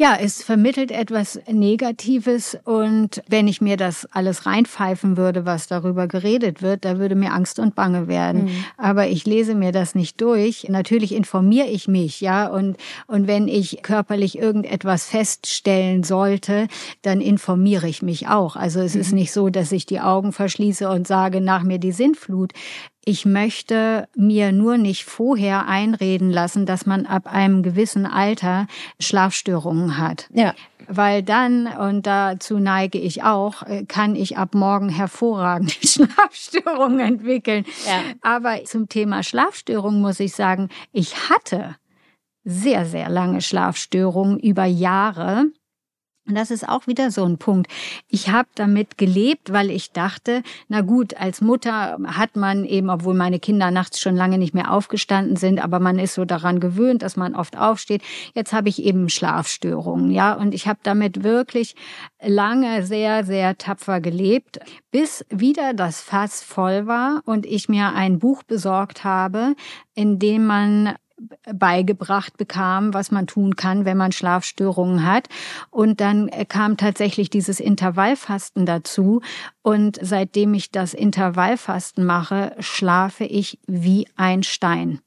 Ja, 0.00 0.16
es 0.16 0.44
vermittelt 0.44 0.92
etwas 0.92 1.40
Negatives 1.50 2.56
und 2.62 3.20
wenn 3.26 3.48
ich 3.48 3.60
mir 3.60 3.76
das 3.76 4.06
alles 4.12 4.46
reinpfeifen 4.46 5.16
würde, 5.16 5.44
was 5.44 5.66
darüber 5.66 6.06
geredet 6.06 6.62
wird, 6.62 6.84
da 6.84 7.00
würde 7.00 7.16
mir 7.16 7.32
Angst 7.32 7.58
und 7.58 7.74
Bange 7.74 8.06
werden. 8.06 8.44
Mhm. 8.44 8.64
Aber 8.76 9.08
ich 9.08 9.26
lese 9.26 9.56
mir 9.56 9.72
das 9.72 9.96
nicht 9.96 10.20
durch. 10.20 10.68
Natürlich 10.68 11.12
informiere 11.12 11.66
ich 11.66 11.88
mich, 11.88 12.20
ja, 12.20 12.46
und, 12.46 12.76
und 13.08 13.26
wenn 13.26 13.48
ich 13.48 13.82
körperlich 13.82 14.38
irgendetwas 14.38 15.04
feststellen 15.06 16.04
sollte, 16.04 16.68
dann 17.02 17.20
informiere 17.20 17.88
ich 17.88 18.00
mich 18.00 18.28
auch. 18.28 18.54
Also 18.54 18.78
es 18.78 18.94
mhm. 18.94 19.00
ist 19.00 19.12
nicht 19.12 19.32
so, 19.32 19.48
dass 19.48 19.72
ich 19.72 19.84
die 19.84 19.98
Augen 19.98 20.30
verschließe 20.30 20.88
und 20.88 21.08
sage, 21.08 21.40
nach 21.40 21.64
mir 21.64 21.78
die 21.78 21.90
Sintflut 21.90 22.52
ich 23.08 23.24
möchte 23.24 24.06
mir 24.14 24.52
nur 24.52 24.76
nicht 24.76 25.06
vorher 25.06 25.66
einreden 25.66 26.30
lassen, 26.30 26.66
dass 26.66 26.84
man 26.84 27.06
ab 27.06 27.26
einem 27.26 27.62
gewissen 27.62 28.04
Alter 28.04 28.66
Schlafstörungen 29.00 29.96
hat. 29.96 30.28
Ja. 30.30 30.54
Weil 30.88 31.22
dann, 31.22 31.66
und 31.66 32.06
dazu 32.06 32.58
neige 32.58 32.98
ich 32.98 33.22
auch, 33.22 33.62
kann 33.88 34.14
ich 34.14 34.36
ab 34.36 34.54
morgen 34.54 34.90
hervorragende 34.90 35.72
Schlafstörungen 35.82 37.00
entwickeln. 37.00 37.64
Ja. 37.86 38.02
Aber 38.20 38.62
zum 38.64 38.90
Thema 38.90 39.22
Schlafstörungen 39.22 40.02
muss 40.02 40.20
ich 40.20 40.34
sagen, 40.34 40.68
ich 40.92 41.30
hatte 41.30 41.76
sehr, 42.44 42.84
sehr 42.84 43.08
lange 43.08 43.40
Schlafstörungen 43.40 44.38
über 44.38 44.66
Jahre. 44.66 45.46
Und 46.28 46.34
das 46.34 46.50
ist 46.50 46.68
auch 46.68 46.86
wieder 46.86 47.10
so 47.10 47.24
ein 47.24 47.38
Punkt. 47.38 47.70
Ich 48.08 48.28
habe 48.28 48.48
damit 48.54 48.98
gelebt, 48.98 49.50
weil 49.50 49.70
ich 49.70 49.92
dachte, 49.92 50.42
na 50.68 50.82
gut, 50.82 51.16
als 51.16 51.40
Mutter 51.40 51.98
hat 52.06 52.36
man 52.36 52.64
eben, 52.64 52.90
obwohl 52.90 53.14
meine 53.14 53.40
Kinder 53.40 53.70
nachts 53.70 53.98
schon 53.98 54.14
lange 54.14 54.36
nicht 54.36 54.52
mehr 54.52 54.70
aufgestanden 54.70 55.36
sind, 55.36 55.58
aber 55.64 55.80
man 55.80 55.98
ist 55.98 56.14
so 56.14 56.26
daran 56.26 56.60
gewöhnt, 56.60 57.02
dass 57.02 57.16
man 57.16 57.34
oft 57.34 57.56
aufsteht. 57.56 58.02
Jetzt 58.34 58.52
habe 58.52 58.68
ich 58.68 58.82
eben 58.82 59.08
Schlafstörungen, 59.08 60.10
ja, 60.10 60.34
und 60.34 60.54
ich 60.54 60.68
habe 60.68 60.80
damit 60.82 61.24
wirklich 61.24 61.74
lange 62.22 62.84
sehr, 62.84 63.24
sehr 63.24 63.56
tapfer 63.56 64.00
gelebt, 64.00 64.60
bis 64.90 65.24
wieder 65.30 65.72
das 65.72 66.02
Fass 66.02 66.42
voll 66.42 66.86
war 66.86 67.22
und 67.24 67.46
ich 67.46 67.70
mir 67.70 67.94
ein 67.94 68.18
Buch 68.18 68.42
besorgt 68.42 69.04
habe, 69.04 69.54
in 69.94 70.18
dem 70.18 70.46
man 70.46 70.94
beigebracht 71.52 72.36
bekam, 72.36 72.94
was 72.94 73.10
man 73.10 73.26
tun 73.26 73.56
kann, 73.56 73.84
wenn 73.84 73.96
man 73.96 74.12
Schlafstörungen 74.12 75.04
hat. 75.04 75.28
Und 75.70 76.00
dann 76.00 76.30
kam 76.48 76.76
tatsächlich 76.76 77.30
dieses 77.30 77.60
Intervallfasten 77.60 78.66
dazu. 78.66 79.20
Und 79.62 79.98
seitdem 80.00 80.54
ich 80.54 80.70
das 80.70 80.94
Intervallfasten 80.94 82.04
mache, 82.04 82.54
schlafe 82.60 83.24
ich 83.24 83.58
wie 83.66 84.06
ein 84.16 84.42
Stein. 84.42 85.00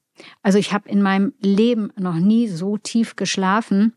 Also 0.44 0.60
ich 0.60 0.74
habe 0.74 0.90
in 0.90 1.02
meinem 1.02 1.34
Leben 1.40 1.92
noch 1.98 2.16
nie 2.16 2.48
so 2.48 2.78
tief 2.78 3.16
geschlafen. 3.16 3.94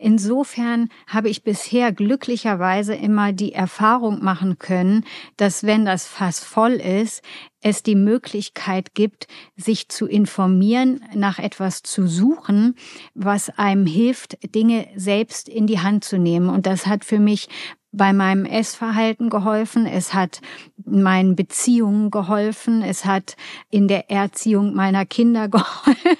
Insofern 0.00 0.90
habe 1.08 1.28
ich 1.28 1.42
bisher 1.42 1.90
glücklicherweise 1.90 2.94
immer 2.94 3.32
die 3.32 3.52
Erfahrung 3.52 4.22
machen 4.22 4.60
können, 4.60 5.04
dass 5.36 5.64
wenn 5.64 5.84
das 5.84 6.06
Fass 6.06 6.38
voll 6.38 6.74
ist, 6.74 7.20
es 7.60 7.82
die 7.82 7.94
Möglichkeit 7.94 8.94
gibt, 8.94 9.26
sich 9.56 9.88
zu 9.88 10.06
informieren, 10.06 11.00
nach 11.14 11.38
etwas 11.38 11.82
zu 11.82 12.06
suchen, 12.06 12.76
was 13.14 13.50
einem 13.58 13.86
hilft, 13.86 14.38
Dinge 14.54 14.88
selbst 14.94 15.48
in 15.48 15.66
die 15.66 15.80
Hand 15.80 16.04
zu 16.04 16.18
nehmen. 16.18 16.48
Und 16.48 16.66
das 16.66 16.86
hat 16.86 17.04
für 17.04 17.18
mich 17.18 17.48
bei 17.90 18.12
meinem 18.12 18.44
Essverhalten 18.44 19.30
geholfen, 19.30 19.86
es 19.86 20.12
hat 20.12 20.40
meinen 20.84 21.36
Beziehungen 21.36 22.10
geholfen, 22.10 22.82
es 22.82 23.04
hat 23.04 23.36
in 23.70 23.88
der 23.88 24.10
Erziehung 24.10 24.74
meiner 24.74 25.06
Kinder 25.06 25.48
geholfen. 25.48 26.18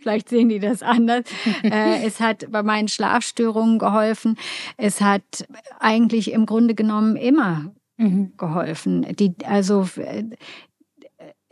Vielleicht 0.00 0.28
sehen 0.28 0.48
die 0.48 0.60
das 0.60 0.82
anders. 0.82 1.24
Äh, 1.62 2.04
es 2.04 2.20
hat 2.20 2.50
bei 2.50 2.62
meinen 2.62 2.88
Schlafstörungen 2.88 3.78
geholfen. 3.78 4.36
Es 4.76 5.00
hat 5.00 5.46
eigentlich 5.80 6.32
im 6.32 6.46
Grunde 6.46 6.74
genommen 6.74 7.16
immer 7.16 7.72
mhm. 7.96 8.32
geholfen. 8.36 9.02
Die, 9.16 9.34
also 9.44 9.88
äh, 9.96 10.24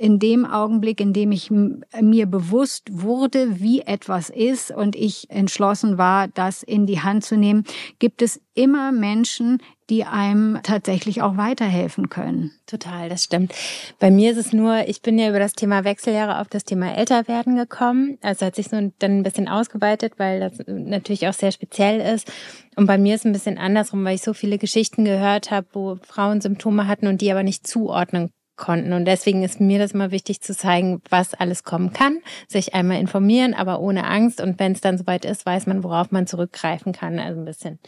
in 0.01 0.18
dem 0.18 0.46
Augenblick, 0.46 0.98
in 0.98 1.12
dem 1.12 1.30
ich 1.30 1.51
mir 1.51 2.24
bewusst 2.24 2.88
wurde, 2.90 3.61
wie 3.61 3.82
etwas 3.82 4.30
ist 4.30 4.70
und 4.70 4.96
ich 4.96 5.28
entschlossen 5.28 5.98
war, 5.98 6.28
das 6.28 6.62
in 6.62 6.86
die 6.86 7.03
Hand 7.03 7.22
zu 7.22 7.36
nehmen, 7.36 7.64
gibt 7.98 8.22
es 8.22 8.40
immer 8.55 8.92
Menschen, 8.92 9.59
die 9.90 10.05
einem 10.05 10.59
tatsächlich 10.62 11.20
auch 11.20 11.36
weiterhelfen 11.36 12.09
können. 12.09 12.51
Total, 12.64 13.11
das 13.11 13.24
stimmt. 13.24 13.53
Bei 13.98 14.11
mir 14.11 14.30
ist 14.30 14.38
es 14.38 14.55
nur, 14.55 14.88
ich 14.88 15.03
bin 15.03 15.18
ja 15.18 15.28
über 15.28 15.38
das 15.38 15.53
Thema 15.53 15.84
Wechseljahre 15.84 16.40
auf 16.40 16.48
das 16.48 16.64
Thema 16.64 16.96
Älterwerden 16.96 17.57
gekommen. 17.57 18.16
Also 18.22 18.46
hat 18.46 18.55
sich 18.55 18.68
so 18.68 18.92
dann 19.01 19.18
ein 19.18 19.22
bisschen 19.22 19.48
ausgeweitet, 19.48 20.14
weil 20.16 20.40
das 20.40 20.62
natürlich 20.66 21.28
auch 21.28 21.34
sehr 21.34 21.53
speziell 21.53 22.01
ist. 22.01 22.32
Und 22.74 22.86
bei 22.86 22.96
mir 22.96 23.16
ist 23.16 23.22
es 23.22 23.26
ein 23.26 23.32
bisschen 23.32 23.59
andersrum, 23.59 24.03
weil 24.03 24.14
ich 24.14 24.22
so 24.22 24.32
viele 24.32 24.57
Geschichten 24.57 25.05
gehört 25.05 25.51
habe, 25.51 25.66
wo 25.74 25.98
Frauen 26.07 26.40
Symptome 26.40 26.86
hatten 26.86 27.07
und 27.07 27.20
die 27.20 27.30
aber 27.30 27.42
nicht 27.42 27.66
zuordnen 27.66 28.30
konnten. 28.61 28.92
Und 28.92 29.06
deswegen 29.06 29.42
ist 29.42 29.61
mir 29.61 29.80
das 29.80 29.92
mal 29.92 30.12
wichtig 30.12 30.40
zu 30.40 30.54
zeigen, 30.54 31.02
was 31.11 31.34
alles 31.34 31.64
kommen 31.64 31.92
kann, 31.92 32.18
sich 32.46 32.74
einmal 32.74 33.00
informieren, 33.00 33.54
aber 33.54 33.80
ohne 33.80 34.06
Angst. 34.06 34.40
Und 34.40 34.61
wenn 34.61 34.72
es 34.72 34.80
dann 34.80 34.98
soweit 34.98 35.24
ist, 35.24 35.44
weiß 35.44 35.66
man, 35.66 35.82
worauf 35.82 36.12
man 36.12 36.28
zurückgreifen 36.28 36.92
kann. 36.92 37.18
Also 37.18 37.40
ein 37.40 37.44
bisschen 37.44 37.80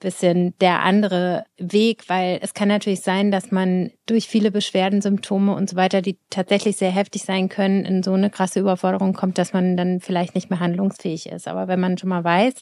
bisschen 0.00 0.54
der 0.60 0.82
andere 0.82 1.44
Weg, 1.58 2.08
weil 2.08 2.40
es 2.42 2.54
kann 2.54 2.68
natürlich 2.68 3.02
sein, 3.02 3.30
dass 3.30 3.52
man 3.52 3.90
durch 4.06 4.26
viele 4.26 4.50
Beschwerden, 4.50 5.00
Symptome 5.00 5.54
und 5.54 5.70
so 5.70 5.76
weiter, 5.76 6.02
die 6.02 6.18
tatsächlich 6.30 6.76
sehr 6.76 6.90
heftig 6.90 7.22
sein 7.22 7.48
können, 7.48 7.84
in 7.84 8.02
so 8.02 8.12
eine 8.12 8.30
krasse 8.30 8.60
Überforderung 8.60 9.12
kommt, 9.12 9.38
dass 9.38 9.52
man 9.52 9.76
dann 9.76 10.00
vielleicht 10.00 10.34
nicht 10.34 10.50
mehr 10.50 10.58
handlungsfähig 10.58 11.26
ist. 11.26 11.46
Aber 11.46 11.68
wenn 11.68 11.78
man 11.78 11.96
schon 11.98 12.08
mal 12.08 12.24
weiß, 12.24 12.54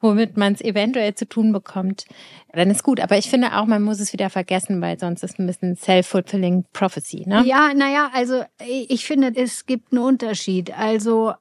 womit 0.00 0.36
man 0.36 0.52
es 0.52 0.60
eventuell 0.60 1.14
zu 1.14 1.26
tun 1.26 1.52
bekommt, 1.52 2.04
dann 2.52 2.70
ist 2.70 2.82
gut. 2.82 3.00
Aber 3.00 3.16
ich 3.16 3.30
finde 3.30 3.56
auch, 3.56 3.66
man 3.66 3.82
muss 3.82 4.00
es 4.00 4.12
wieder 4.12 4.28
vergessen, 4.28 4.80
weil 4.82 4.98
sonst 4.98 5.22
ist 5.22 5.38
ein 5.38 5.46
bisschen 5.46 5.76
self-fulfilling 5.76 6.64
prophecy, 6.72 7.24
ne? 7.26 7.44
Ja, 7.46 7.72
naja, 7.74 8.10
also 8.12 8.42
ich 8.66 9.06
finde, 9.06 9.32
es 9.34 9.64
gibt 9.64 9.92
einen 9.92 10.02
Unterschied. 10.02 10.76
Also 10.76 11.32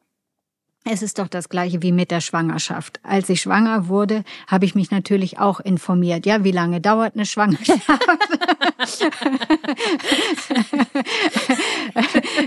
es 0.86 1.02
ist 1.02 1.20
doch 1.20 1.28
das 1.28 1.50
gleiche 1.50 1.82
wie 1.84 1.92
mit 1.92 2.10
der 2.10 2.22
Schwangerschaft. 2.22 3.00
Als 3.04 3.30
ich 3.30 3.42
schwanger 3.42 3.90
wurde, 3.90 4.24
habe 4.48 4.66
ich 4.66 4.76
mich 4.76 4.92
natürlich 4.92 5.38
auch 5.38 5.60
informiert. 5.60 6.26
Ja, 6.26 6.44
wie 6.44 6.52
lange 6.52 6.80
dauert 6.80 7.16
eine 7.16 7.26
Schwangerschaft? 7.26 7.82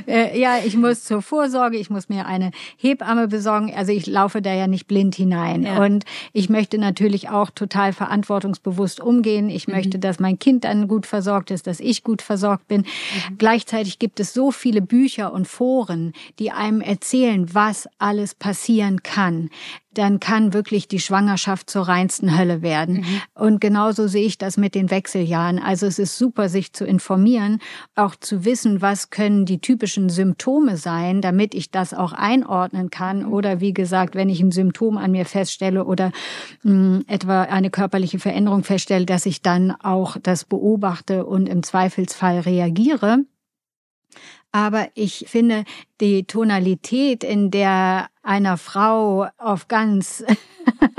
Äh, 0.06 0.38
ja, 0.38 0.58
ich 0.64 0.76
muss 0.76 1.04
zur 1.04 1.22
Vorsorge, 1.22 1.76
ich 1.76 1.90
muss 1.90 2.08
mir 2.08 2.26
eine 2.26 2.50
Hebamme 2.76 3.28
besorgen. 3.28 3.72
Also 3.74 3.92
ich 3.92 4.06
laufe 4.06 4.42
da 4.42 4.52
ja 4.52 4.66
nicht 4.66 4.86
blind 4.86 5.14
hinein. 5.14 5.62
Ja. 5.62 5.82
Und 5.82 6.04
ich 6.32 6.48
möchte 6.48 6.78
natürlich 6.78 7.28
auch 7.28 7.50
total 7.50 7.92
verantwortungsbewusst 7.92 9.00
umgehen. 9.00 9.48
Ich 9.48 9.68
mhm. 9.68 9.74
möchte, 9.74 9.98
dass 9.98 10.20
mein 10.20 10.38
Kind 10.38 10.64
dann 10.64 10.88
gut 10.88 11.06
versorgt 11.06 11.50
ist, 11.50 11.66
dass 11.66 11.80
ich 11.80 12.02
gut 12.02 12.22
versorgt 12.22 12.68
bin. 12.68 12.80
Mhm. 12.80 13.38
Gleichzeitig 13.38 13.98
gibt 13.98 14.20
es 14.20 14.32
so 14.32 14.50
viele 14.50 14.80
Bücher 14.80 15.32
und 15.32 15.46
Foren, 15.46 16.12
die 16.38 16.50
einem 16.50 16.80
erzählen, 16.80 17.54
was 17.54 17.88
alles 17.98 18.21
passieren 18.34 19.02
kann 19.02 19.50
dann 19.94 20.20
kann 20.20 20.52
wirklich 20.52 20.88
die 20.88 21.00
Schwangerschaft 21.00 21.68
zur 21.68 21.88
reinsten 21.88 22.36
Hölle 22.36 22.62
werden. 22.62 22.96
Mhm. 22.96 23.20
Und 23.34 23.60
genauso 23.60 24.06
sehe 24.08 24.24
ich 24.24 24.38
das 24.38 24.56
mit 24.56 24.74
den 24.74 24.90
Wechseljahren. 24.90 25.58
Also 25.58 25.86
es 25.86 25.98
ist 25.98 26.16
super, 26.16 26.48
sich 26.48 26.72
zu 26.72 26.84
informieren, 26.84 27.58
auch 27.94 28.16
zu 28.16 28.44
wissen, 28.44 28.80
was 28.80 29.10
können 29.10 29.44
die 29.44 29.60
typischen 29.60 30.08
Symptome 30.08 30.76
sein, 30.76 31.20
damit 31.20 31.54
ich 31.54 31.70
das 31.70 31.94
auch 31.94 32.12
einordnen 32.12 32.90
kann. 32.90 33.24
Mhm. 33.24 33.32
Oder 33.32 33.60
wie 33.60 33.74
gesagt, 33.74 34.14
wenn 34.14 34.28
ich 34.28 34.40
ein 34.40 34.52
Symptom 34.52 34.96
an 34.96 35.12
mir 35.12 35.26
feststelle 35.26 35.84
oder 35.84 36.12
mh, 36.62 36.72
hm, 36.72 37.04
etwa 37.06 37.42
eine 37.42 37.70
körperliche 37.70 38.18
Veränderung 38.18 38.64
feststelle, 38.64 39.06
dass 39.06 39.26
ich 39.26 39.42
dann 39.42 39.72
auch 39.72 40.16
das 40.22 40.44
beobachte 40.44 41.26
und 41.26 41.48
im 41.48 41.62
Zweifelsfall 41.62 42.40
reagiere. 42.40 43.24
Aber 44.52 44.88
ich 44.94 45.24
finde, 45.28 45.64
die 46.00 46.24
Tonalität, 46.24 47.24
in 47.24 47.50
der 47.50 48.10
einer 48.22 48.58
Frau 48.58 49.26
auf 49.38 49.66
ganz 49.66 50.22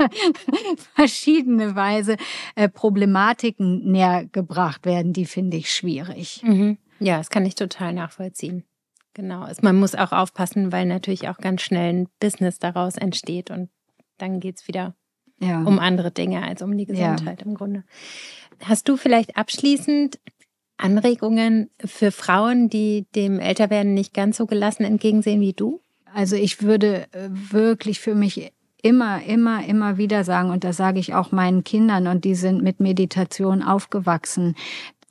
verschiedene 0.94 1.76
Weise 1.76 2.16
äh, 2.56 2.68
Problematiken 2.68 3.90
näher 3.90 4.26
gebracht 4.26 4.84
werden, 4.84 5.12
die 5.12 5.24
finde 5.24 5.56
ich 5.56 5.72
schwierig. 5.72 6.42
Mhm. 6.44 6.78
Ja, 6.98 7.18
das 7.18 7.30
kann 7.30 7.46
ich 7.46 7.54
total 7.54 7.92
nachvollziehen. 7.92 8.64
Genau. 9.14 9.46
Man 9.62 9.76
muss 9.76 9.94
auch 9.94 10.10
aufpassen, 10.10 10.72
weil 10.72 10.86
natürlich 10.86 11.28
auch 11.28 11.38
ganz 11.38 11.62
schnell 11.62 11.92
ein 11.92 12.08
Business 12.18 12.58
daraus 12.58 12.96
entsteht 12.96 13.50
und 13.50 13.70
dann 14.18 14.40
geht's 14.40 14.66
wieder 14.66 14.96
ja. 15.40 15.62
um 15.62 15.78
andere 15.78 16.10
Dinge 16.10 16.42
als 16.42 16.62
um 16.62 16.76
die 16.76 16.86
Gesundheit 16.86 17.40
ja. 17.40 17.46
im 17.46 17.54
Grunde. 17.54 17.84
Hast 18.62 18.88
du 18.88 18.96
vielleicht 18.96 19.36
abschließend 19.36 20.18
Anregungen 20.76 21.70
für 21.84 22.10
Frauen, 22.10 22.68
die 22.68 23.06
dem 23.14 23.38
Älterwerden 23.38 23.94
nicht 23.94 24.14
ganz 24.14 24.36
so 24.36 24.46
gelassen 24.46 24.84
entgegensehen 24.84 25.40
wie 25.40 25.52
du? 25.52 25.80
Also 26.12 26.36
ich 26.36 26.62
würde 26.62 27.06
äh, 27.12 27.28
wirklich 27.30 28.00
für 28.00 28.14
mich 28.14 28.52
immer, 28.82 29.24
immer, 29.24 29.66
immer 29.66 29.96
wieder 29.96 30.24
sagen, 30.24 30.50
und 30.50 30.62
das 30.62 30.76
sage 30.76 31.00
ich 31.00 31.14
auch 31.14 31.32
meinen 31.32 31.64
Kindern, 31.64 32.06
und 32.06 32.24
die 32.24 32.34
sind 32.34 32.62
mit 32.62 32.80
Meditation 32.80 33.62
aufgewachsen. 33.62 34.54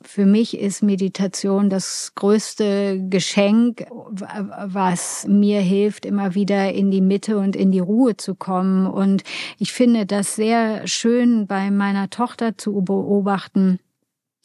Für 0.00 0.26
mich 0.26 0.58
ist 0.58 0.82
Meditation 0.82 1.70
das 1.70 2.12
größte 2.14 3.02
Geschenk, 3.08 3.86
was 4.10 5.26
mir 5.26 5.60
hilft, 5.60 6.04
immer 6.04 6.34
wieder 6.34 6.72
in 6.72 6.90
die 6.90 7.00
Mitte 7.00 7.38
und 7.38 7.56
in 7.56 7.72
die 7.72 7.80
Ruhe 7.80 8.16
zu 8.16 8.34
kommen. 8.34 8.86
Und 8.86 9.24
ich 9.58 9.72
finde 9.72 10.04
das 10.04 10.36
sehr 10.36 10.86
schön 10.86 11.46
bei 11.46 11.70
meiner 11.70 12.10
Tochter 12.10 12.56
zu 12.58 12.82
beobachten 12.82 13.80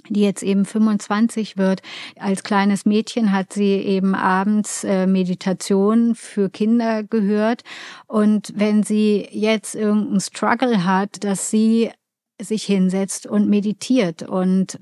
die 0.08 0.22
jetzt 0.22 0.44
eben 0.44 0.66
25 0.66 1.58
wird. 1.58 1.82
Als 2.20 2.44
kleines 2.44 2.86
Mädchen 2.86 3.32
hat 3.32 3.54
sie 3.54 3.74
eben 3.74 4.16
abends 4.16 4.84
äh, 4.84 5.08
Meditation 5.08 6.16
für 6.16 6.50
Kinder 6.50 7.04
gehört. 7.04 7.64
Und 8.08 8.54
wenn 8.56 8.84
sie 8.84 9.28
jetzt 9.32 9.76
irgendeinen 9.76 10.22
Struggle 10.22 10.86
hat, 10.86 11.24
dass 11.24 11.50
sie 11.50 11.92
sich 12.42 12.64
hinsetzt 12.64 13.28
und 13.28 13.50
meditiert 13.50 14.24
und 14.24 14.80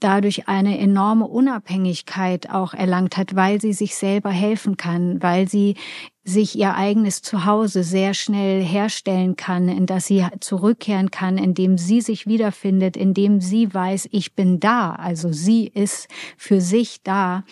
dadurch 0.00 0.48
eine 0.48 0.78
enorme 0.78 1.26
Unabhängigkeit 1.26 2.50
auch 2.50 2.74
erlangt 2.74 3.16
hat, 3.16 3.36
weil 3.36 3.60
sie 3.60 3.72
sich 3.72 3.94
selber 3.94 4.30
helfen 4.30 4.76
kann, 4.76 5.22
weil 5.22 5.48
sie 5.48 5.76
sich 6.24 6.58
ihr 6.58 6.74
eigenes 6.74 7.22
Zuhause 7.22 7.84
sehr 7.84 8.12
schnell 8.12 8.62
herstellen 8.62 9.36
kann, 9.36 9.68
in 9.68 9.86
das 9.86 10.06
sie 10.06 10.26
zurückkehren 10.40 11.10
kann, 11.10 11.38
indem 11.38 11.78
sie 11.78 12.00
sich 12.00 12.26
wiederfindet, 12.26 12.96
indem 12.96 13.40
sie 13.40 13.72
weiß, 13.72 14.08
ich 14.10 14.34
bin 14.34 14.60
da, 14.60 14.90
also 14.92 15.32
sie 15.32 15.68
ist 15.68 16.08
für 16.36 16.60
sich 16.60 17.02
da. 17.02 17.44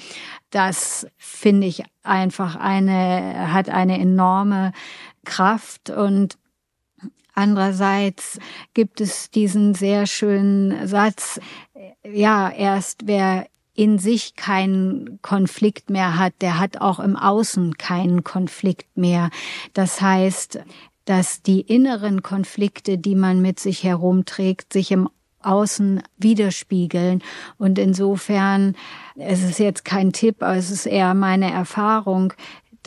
Das 0.51 1.07
finde 1.17 1.69
ich 1.69 1.85
einfach 2.03 2.57
eine, 2.57 3.53
hat 3.53 3.71
eine 3.71 3.99
enorme 3.99 4.73
Kraft 5.25 5.91
und 5.91 6.37
Andererseits 7.37 8.41
gibt 8.72 9.03
es 9.03 9.30
diesen 9.30 9.74
sehr 9.74 10.07
schönen 10.07 10.89
Satz, 10.89 11.39
ja, 12.03 12.51
erst 12.51 13.07
wer 13.07 13.47
in 13.74 13.99
sich 13.99 14.37
keinen 14.37 15.20
Konflikt 15.20 15.91
mehr 15.91 16.18
hat, 16.18 16.32
der 16.41 16.59
hat 16.59 16.80
auch 16.80 16.99
im 16.99 17.14
Außen 17.14 17.76
keinen 17.76 18.24
Konflikt 18.24 18.97
mehr. 18.97 19.28
Das 19.74 20.01
heißt, 20.01 20.61
dass 21.05 21.43
die 21.43 21.61
inneren 21.61 22.22
Konflikte, 22.22 22.97
die 22.97 23.14
man 23.14 23.43
mit 23.43 23.61
sich 23.61 23.84
herumträgt, 23.84 24.72
sich 24.72 24.91
im 24.91 25.11
Außen 25.43 26.03
widerspiegeln. 26.16 27.22
Und 27.59 27.78
insofern, 27.78 28.74
es 29.14 29.43
ist 29.43 29.59
jetzt 29.59 29.84
kein 29.84 30.12
Tipp, 30.12 30.43
aber 30.43 30.57
es 30.57 30.70
ist 30.70 30.87
eher 30.87 31.14
meine 31.14 31.51
Erfahrung, 31.51 32.32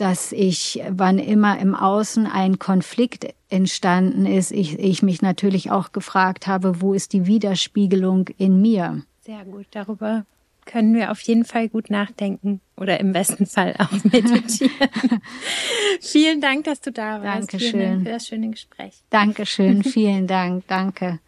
dass 0.00 0.32
ich, 0.32 0.82
wann 0.88 1.18
immer 1.18 1.58
im 1.58 1.74
Außen 1.74 2.26
ein 2.26 2.58
Konflikt 2.58 3.34
entstanden 3.50 4.26
ist, 4.26 4.50
ich, 4.50 4.78
ich 4.78 5.02
mich 5.02 5.20
natürlich 5.20 5.70
auch 5.70 5.92
gefragt 5.92 6.46
habe, 6.46 6.80
wo 6.80 6.94
ist 6.94 7.12
die 7.12 7.26
Widerspiegelung 7.26 8.28
in 8.38 8.60
mir? 8.60 9.02
Sehr 9.20 9.44
gut, 9.44 9.66
darüber 9.72 10.24
können 10.64 10.94
wir 10.94 11.10
auf 11.10 11.20
jeden 11.22 11.44
Fall 11.44 11.68
gut 11.68 11.90
nachdenken 11.90 12.60
oder 12.76 13.00
im 13.00 13.12
besten 13.12 13.46
Fall 13.46 13.74
auch 13.78 13.92
meditieren. 14.04 14.70
vielen 16.00 16.40
Dank, 16.40 16.64
dass 16.64 16.80
du 16.80 16.92
da 16.92 17.22
warst. 17.22 17.52
Dankeschön. 17.52 17.70
Vielen 17.70 17.90
Dank 17.90 18.02
für 18.06 18.12
das 18.12 18.26
schöne 18.26 18.50
Gespräch. 18.50 19.02
Dankeschön, 19.10 19.82
vielen 19.82 20.26
Dank, 20.26 20.66
danke. 20.68 21.18